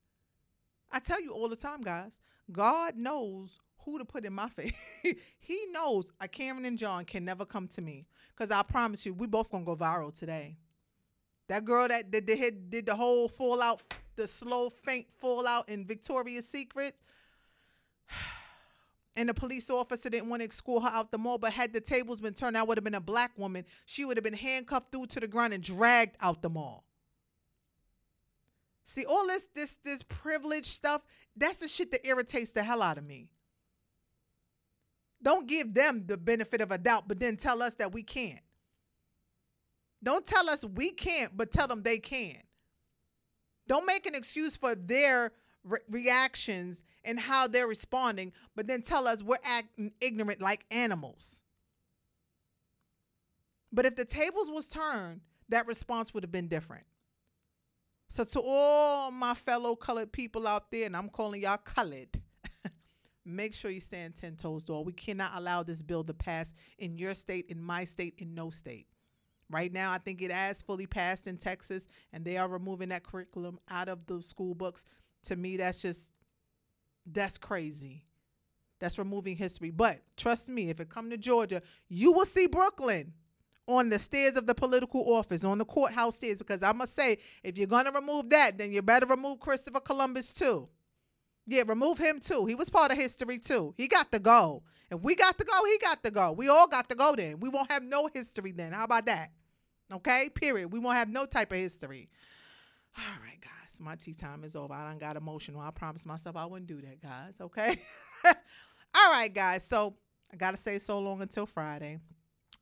I 0.91 0.99
tell 0.99 1.21
you 1.21 1.33
all 1.33 1.49
the 1.49 1.57
time, 1.57 1.83
guys, 1.83 2.21
God 2.51 2.97
knows 2.97 3.59
who 3.85 3.99
to 3.99 4.05
put 4.05 4.25
in 4.25 4.33
my 4.33 4.49
face. 4.49 4.73
he 5.39 5.67
knows 5.71 6.11
uh, 6.21 6.27
Karen 6.27 6.65
and 6.65 6.79
John 6.79 7.05
can 7.05 7.25
never 7.25 7.45
come 7.45 7.69
to 7.69 7.83
me 7.83 8.07
because 8.37 8.51
I 8.51 8.63
promise 8.63 9.05
you, 9.05 9.13
we 9.13 9.27
both 9.27 9.51
gonna 9.51 9.65
go 9.65 9.77
viral 9.77 10.17
today. 10.17 10.57
That 11.49 11.65
girl 11.65 11.89
that 11.89 12.11
did 12.11 12.27
the 12.27 12.35
hit, 12.35 12.71
did 12.71 12.87
the 12.87 12.95
whole 12.95 13.29
fallout, 13.29 13.83
the 14.17 14.27
slow 14.27 14.71
faint 14.71 15.07
fallout 15.21 15.69
in 15.69 15.85
Victoria's 15.85 16.47
Secret, 16.47 16.95
and 19.17 19.29
the 19.29 19.35
police 19.35 19.71
officer 19.71 20.11
didn't 20.11 20.29
want 20.29 20.43
to 20.43 20.49
escort 20.49 20.83
her 20.83 20.89
out 20.89 21.11
the 21.11 21.19
mall. 21.19 21.39
But 21.39 21.53
had 21.53 21.73
the 21.73 21.81
tables 21.81 22.21
been 22.21 22.35
turned, 22.35 22.59
I 22.59 22.63
would 22.63 22.77
have 22.77 22.85
been 22.85 22.95
a 22.95 23.01
black 23.01 23.33
woman. 23.37 23.65
She 23.87 24.05
would 24.05 24.17
have 24.17 24.25
been 24.25 24.35
handcuffed 24.35 24.91
through 24.91 25.07
to 25.07 25.21
the 25.21 25.29
ground 25.29 25.55
and 25.55 25.63
dragged 25.63 26.17
out 26.21 26.43
the 26.43 26.51
mall. 26.51 26.85
See, 28.85 29.05
all 29.05 29.27
this 29.27 29.45
this 29.55 29.77
this 29.85 30.03
privilege 30.03 30.67
stuff, 30.67 31.03
that's 31.37 31.59
the 31.59 31.69
shit 31.69 31.91
that 31.93 32.07
irritates 32.07 32.51
the 32.51 32.63
hell 32.63 32.83
out 32.83 32.99
of 32.99 33.05
me. 33.05 33.29
Don't 35.23 35.47
give 35.47 35.73
them 35.73 36.05
the 36.07 36.19
benefit 36.19 36.61
of 36.61 36.71
a 36.71 36.77
doubt, 36.77 37.09
but 37.09 37.19
then 37.19 37.37
tell 37.37 37.63
us 37.63 37.75
that 37.75 37.93
we 37.93 38.03
can't. 38.03 38.41
Don't 40.03 40.27
tell 40.27 40.51
us 40.51 40.67
we 40.67 40.91
can't, 40.91 41.35
but 41.35 41.51
tell 41.51 41.67
them 41.67 41.83
they 41.83 41.99
can. 41.99 42.37
Don't 43.67 43.87
make 43.87 44.05
an 44.05 44.15
excuse 44.15 44.55
for 44.55 44.75
their 44.75 45.33
re- 45.65 45.81
reactions 45.89 46.83
and 47.05 47.19
how 47.19 47.47
they're 47.47 47.67
responding, 47.67 48.33
but 48.55 48.67
then 48.67 48.83
tell 48.83 49.09
us 49.09 49.23
we're 49.23 49.37
acting 49.45 49.93
ignorant 50.01 50.41
like 50.41 50.65
animals. 50.71 51.43
But 53.73 53.87
if 53.87 53.97
the 53.97 54.05
tables 54.05 54.51
was 54.51 54.67
turned, 54.67 55.21
that 55.49 55.67
response 55.67 56.15
would 56.15 56.23
have 56.23 56.33
been 56.33 56.49
different. 56.49 56.85
So 58.09 58.25
to 58.25 58.41
all 58.41 59.11
my 59.11 59.35
fellow 59.35 59.75
colored 59.75 60.13
people 60.13 60.47
out 60.47 60.71
there, 60.71 60.87
and 60.87 60.97
I'm 60.97 61.09
calling 61.09 61.43
y'all 61.43 61.57
colored, 61.57 62.21
make 63.25 63.55
sure 63.55 63.71
you 63.71 63.81
stand 63.81 64.15
10 64.15 64.37
toes 64.37 64.65
tall. 64.65 64.85
We 64.85 64.93
cannot 64.93 65.33
allow 65.35 65.63
this 65.63 65.83
bill 65.83 66.05
to 66.05 66.15
pass 66.15 66.55
in 66.79 66.97
your 66.97 67.15
state, 67.15 67.47
in 67.49 67.61
my 67.61 67.85
state, 67.85 68.15
in 68.19 68.35
no 68.35 68.51
state. 68.51 68.87
Right 69.51 69.73
now, 69.73 69.93
I 69.93 69.99
think 69.99 70.23
it 70.23 70.31
has 70.31 70.63
fully 70.63 70.87
passed 70.87 71.27
in 71.27 71.37
Texas, 71.37 71.87
and 72.13 72.25
they 72.25 72.37
are 72.37 72.49
removing 72.49 72.89
that 72.91 73.05
curriculum 73.05 73.59
out 73.69 73.89
of 73.89 74.07
the 74.07 74.23
school 74.23 74.55
books. 74.55 74.85
To 75.25 75.37
me, 75.37 75.57
that's 75.57 75.83
just 75.83 76.11
that's 77.07 77.39
crazy. 77.39 78.05
That's 78.81 78.99
removing 78.99 79.37
history. 79.37 79.71
But 79.71 80.01
trust 80.17 80.49
me, 80.49 80.71
if 80.71 80.81
it 80.81 80.89
come 80.89 81.11
to 81.11 81.17
Georgia, 81.17 81.63
you 81.89 82.13
will 82.13 82.27
see 82.27 82.47
Brooklyn 82.47 83.13
on 83.67 83.89
the 83.89 83.99
stairs 83.99 84.37
of 84.37 84.47
the 84.47 84.55
political 84.55 85.15
office, 85.15 85.45
on 85.45 85.59
the 85.59 85.65
courthouse 85.65 86.17
stairs. 86.17 86.39
Because 86.39 86.63
I 86.63 86.73
must 86.73 86.95
say, 86.95 87.19
if 87.43 87.57
you're 87.57 87.67
gonna 87.67 87.93
remove 87.93 88.31
that, 88.31 88.59
then 88.59 88.73
you 88.73 88.83
better 88.83 89.07
remove 89.07 89.41
Christopher 89.41 89.81
Columbus 89.81 90.33
too. 90.33 90.69
Yeah, 91.47 91.63
remove 91.67 91.99
him 91.99 92.21
too. 92.21 92.47
He 92.47 92.55
was 92.55 92.71
part 92.71 92.91
of 92.91 92.99
history 92.99 93.39
too. 93.39 93.75
He 93.77 93.87
got 93.87 94.11
to 94.13 94.19
go. 94.19 94.63
If 94.91 95.01
we 95.01 95.15
got 95.15 95.37
to 95.39 95.45
go, 95.45 95.65
he 95.65 95.79
got 95.79 96.03
to 96.05 96.11
go. 96.11 96.33
We 96.33 96.49
all 96.49 96.67
got 96.67 96.89
to 96.91 96.95
go 96.95 97.15
then. 97.15 97.41
We 97.41 97.49
won't 97.49 97.71
have 97.71 97.83
no 97.83 98.09
history 98.13 98.53
then. 98.53 98.73
How 98.73 98.85
about 98.85 99.07
that? 99.07 99.31
Okay, 99.93 100.31
period. 100.35 100.73
We 100.73 100.79
won't 100.79 100.97
have 100.97 101.09
no 101.09 101.27
type 101.27 101.53
of 101.53 101.59
history. 101.59 102.09
All 102.97 103.21
right, 103.23 103.41
guys, 103.41 103.81
my 103.81 103.97
tea 103.97 104.15
time 104.15 104.45
is 104.45 104.55
over. 104.55 104.73
I 104.73 104.89
done 104.89 104.99
got 104.99 105.17
emotional. 105.17 105.61
I 105.61 105.71
promised 105.71 106.07
myself 106.07 106.37
I 106.37 106.47
wouldn't 106.47 106.69
do 106.69 106.81
that, 106.83 107.03
guys. 107.03 107.35
Okay. 107.41 107.81
All 108.25 109.11
right, 109.11 109.33
guys. 109.33 109.65
So 109.65 109.95
I 110.33 110.37
gotta 110.37 110.57
say 110.57 110.79
so 110.79 110.99
long 111.01 111.21
until 111.21 111.47
Friday. 111.47 111.99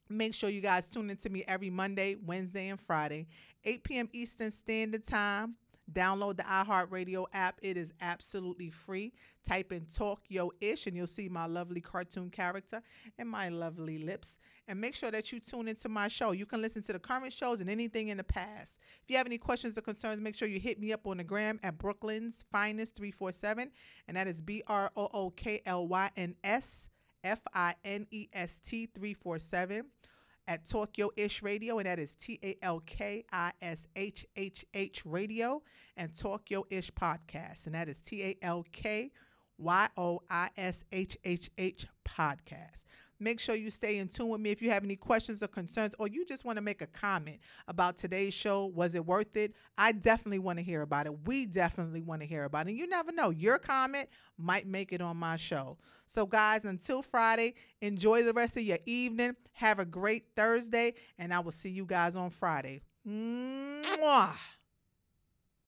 Make 0.08 0.34
sure 0.34 0.50
you 0.50 0.60
guys 0.60 0.88
tune 0.88 1.10
in 1.10 1.16
to 1.18 1.30
me 1.30 1.44
every 1.46 1.70
Monday, 1.70 2.16
Wednesday, 2.16 2.68
and 2.68 2.80
Friday, 2.80 3.28
8 3.64 3.84
p.m. 3.84 4.08
Eastern 4.12 4.50
Standard 4.50 5.06
Time. 5.06 5.54
Download 5.90 6.36
the 6.36 6.44
iHeartRadio 6.44 7.26
app. 7.32 7.58
It 7.60 7.76
is 7.76 7.92
absolutely 8.00 8.70
free. 8.70 9.12
Type 9.46 9.72
in 9.72 9.86
Talk 9.86 10.20
Yo 10.28 10.52
Ish 10.60 10.86
and 10.86 10.96
you'll 10.96 11.06
see 11.06 11.28
my 11.28 11.46
lovely 11.46 11.80
cartoon 11.80 12.30
character 12.30 12.82
and 13.18 13.28
my 13.28 13.48
lovely 13.48 13.98
lips. 13.98 14.38
And 14.68 14.80
make 14.80 14.94
sure 14.94 15.10
that 15.10 15.32
you 15.32 15.40
tune 15.40 15.66
into 15.66 15.88
my 15.88 16.08
show. 16.08 16.32
You 16.32 16.46
can 16.46 16.62
listen 16.62 16.82
to 16.84 16.92
the 16.92 16.98
current 16.98 17.32
shows 17.32 17.60
and 17.60 17.68
anything 17.68 18.08
in 18.08 18.16
the 18.16 18.24
past. 18.24 18.78
If 19.02 19.10
you 19.10 19.16
have 19.16 19.26
any 19.26 19.38
questions 19.38 19.76
or 19.76 19.82
concerns, 19.82 20.20
make 20.20 20.36
sure 20.36 20.46
you 20.46 20.60
hit 20.60 20.80
me 20.80 20.92
up 20.92 21.06
on 21.06 21.16
the 21.16 21.24
gram 21.24 21.58
at 21.62 21.78
Brooklyn's 21.78 22.44
Finest 22.52 22.94
347. 22.94 23.70
And 24.06 24.16
that 24.16 24.28
is 24.28 24.40
B 24.40 24.62
R 24.68 24.90
O 24.96 25.08
O 25.12 25.30
K 25.30 25.62
L 25.66 25.88
Y 25.88 26.10
N 26.16 26.36
S 26.44 26.88
F 27.24 27.40
I 27.52 27.74
N 27.84 28.06
E 28.10 28.28
S 28.32 28.60
T 28.64 28.86
347 28.86 29.84
at 30.48 30.64
Talk 30.68 30.96
Ish 31.16 31.42
Radio, 31.42 31.78
and 31.78 31.86
that 31.86 31.98
is 31.98 32.14
T 32.14 32.38
A 32.42 32.56
L 32.62 32.80
K 32.84 33.24
I 33.32 33.52
S 33.60 33.86
H 33.96 34.26
H 34.36 34.64
H 34.74 35.02
Radio, 35.04 35.62
and 35.96 36.16
Talk 36.16 36.50
Yo 36.50 36.66
Ish 36.70 36.92
Podcast, 36.92 37.66
and 37.66 37.74
that 37.74 37.88
is 37.88 37.98
T 37.98 38.22
A 38.22 38.36
L 38.42 38.64
K 38.72 39.10
Y 39.58 39.88
O 39.96 40.20
I 40.30 40.50
S 40.56 40.84
H 40.92 41.16
H 41.24 41.50
H 41.58 41.86
Podcast. 42.06 42.84
Make 43.22 43.38
sure 43.38 43.54
you 43.54 43.70
stay 43.70 43.98
in 43.98 44.08
tune 44.08 44.28
with 44.28 44.40
me 44.40 44.50
if 44.50 44.60
you 44.60 44.70
have 44.70 44.82
any 44.82 44.96
questions 44.96 45.42
or 45.44 45.46
concerns, 45.46 45.94
or 45.98 46.08
you 46.08 46.26
just 46.26 46.44
want 46.44 46.56
to 46.56 46.62
make 46.62 46.82
a 46.82 46.88
comment 46.88 47.38
about 47.68 47.96
today's 47.96 48.34
show. 48.34 48.66
Was 48.66 48.96
it 48.96 49.06
worth 49.06 49.36
it? 49.36 49.54
I 49.78 49.92
definitely 49.92 50.40
want 50.40 50.58
to 50.58 50.64
hear 50.64 50.82
about 50.82 51.06
it. 51.06 51.14
We 51.24 51.46
definitely 51.46 52.02
want 52.02 52.22
to 52.22 52.26
hear 52.26 52.44
about 52.44 52.66
it. 52.66 52.70
And 52.70 52.78
you 52.78 52.88
never 52.88 53.12
know, 53.12 53.30
your 53.30 53.58
comment 53.58 54.08
might 54.36 54.66
make 54.66 54.92
it 54.92 55.00
on 55.00 55.16
my 55.16 55.36
show. 55.36 55.78
So, 56.06 56.26
guys, 56.26 56.64
until 56.64 57.00
Friday, 57.00 57.54
enjoy 57.80 58.24
the 58.24 58.32
rest 58.32 58.56
of 58.56 58.64
your 58.64 58.78
evening. 58.86 59.36
Have 59.52 59.78
a 59.78 59.84
great 59.84 60.24
Thursday, 60.36 60.94
and 61.16 61.32
I 61.32 61.38
will 61.38 61.52
see 61.52 61.70
you 61.70 61.86
guys 61.86 62.16
on 62.16 62.30
Friday. 62.30 62.82
Mwah. 63.06 64.34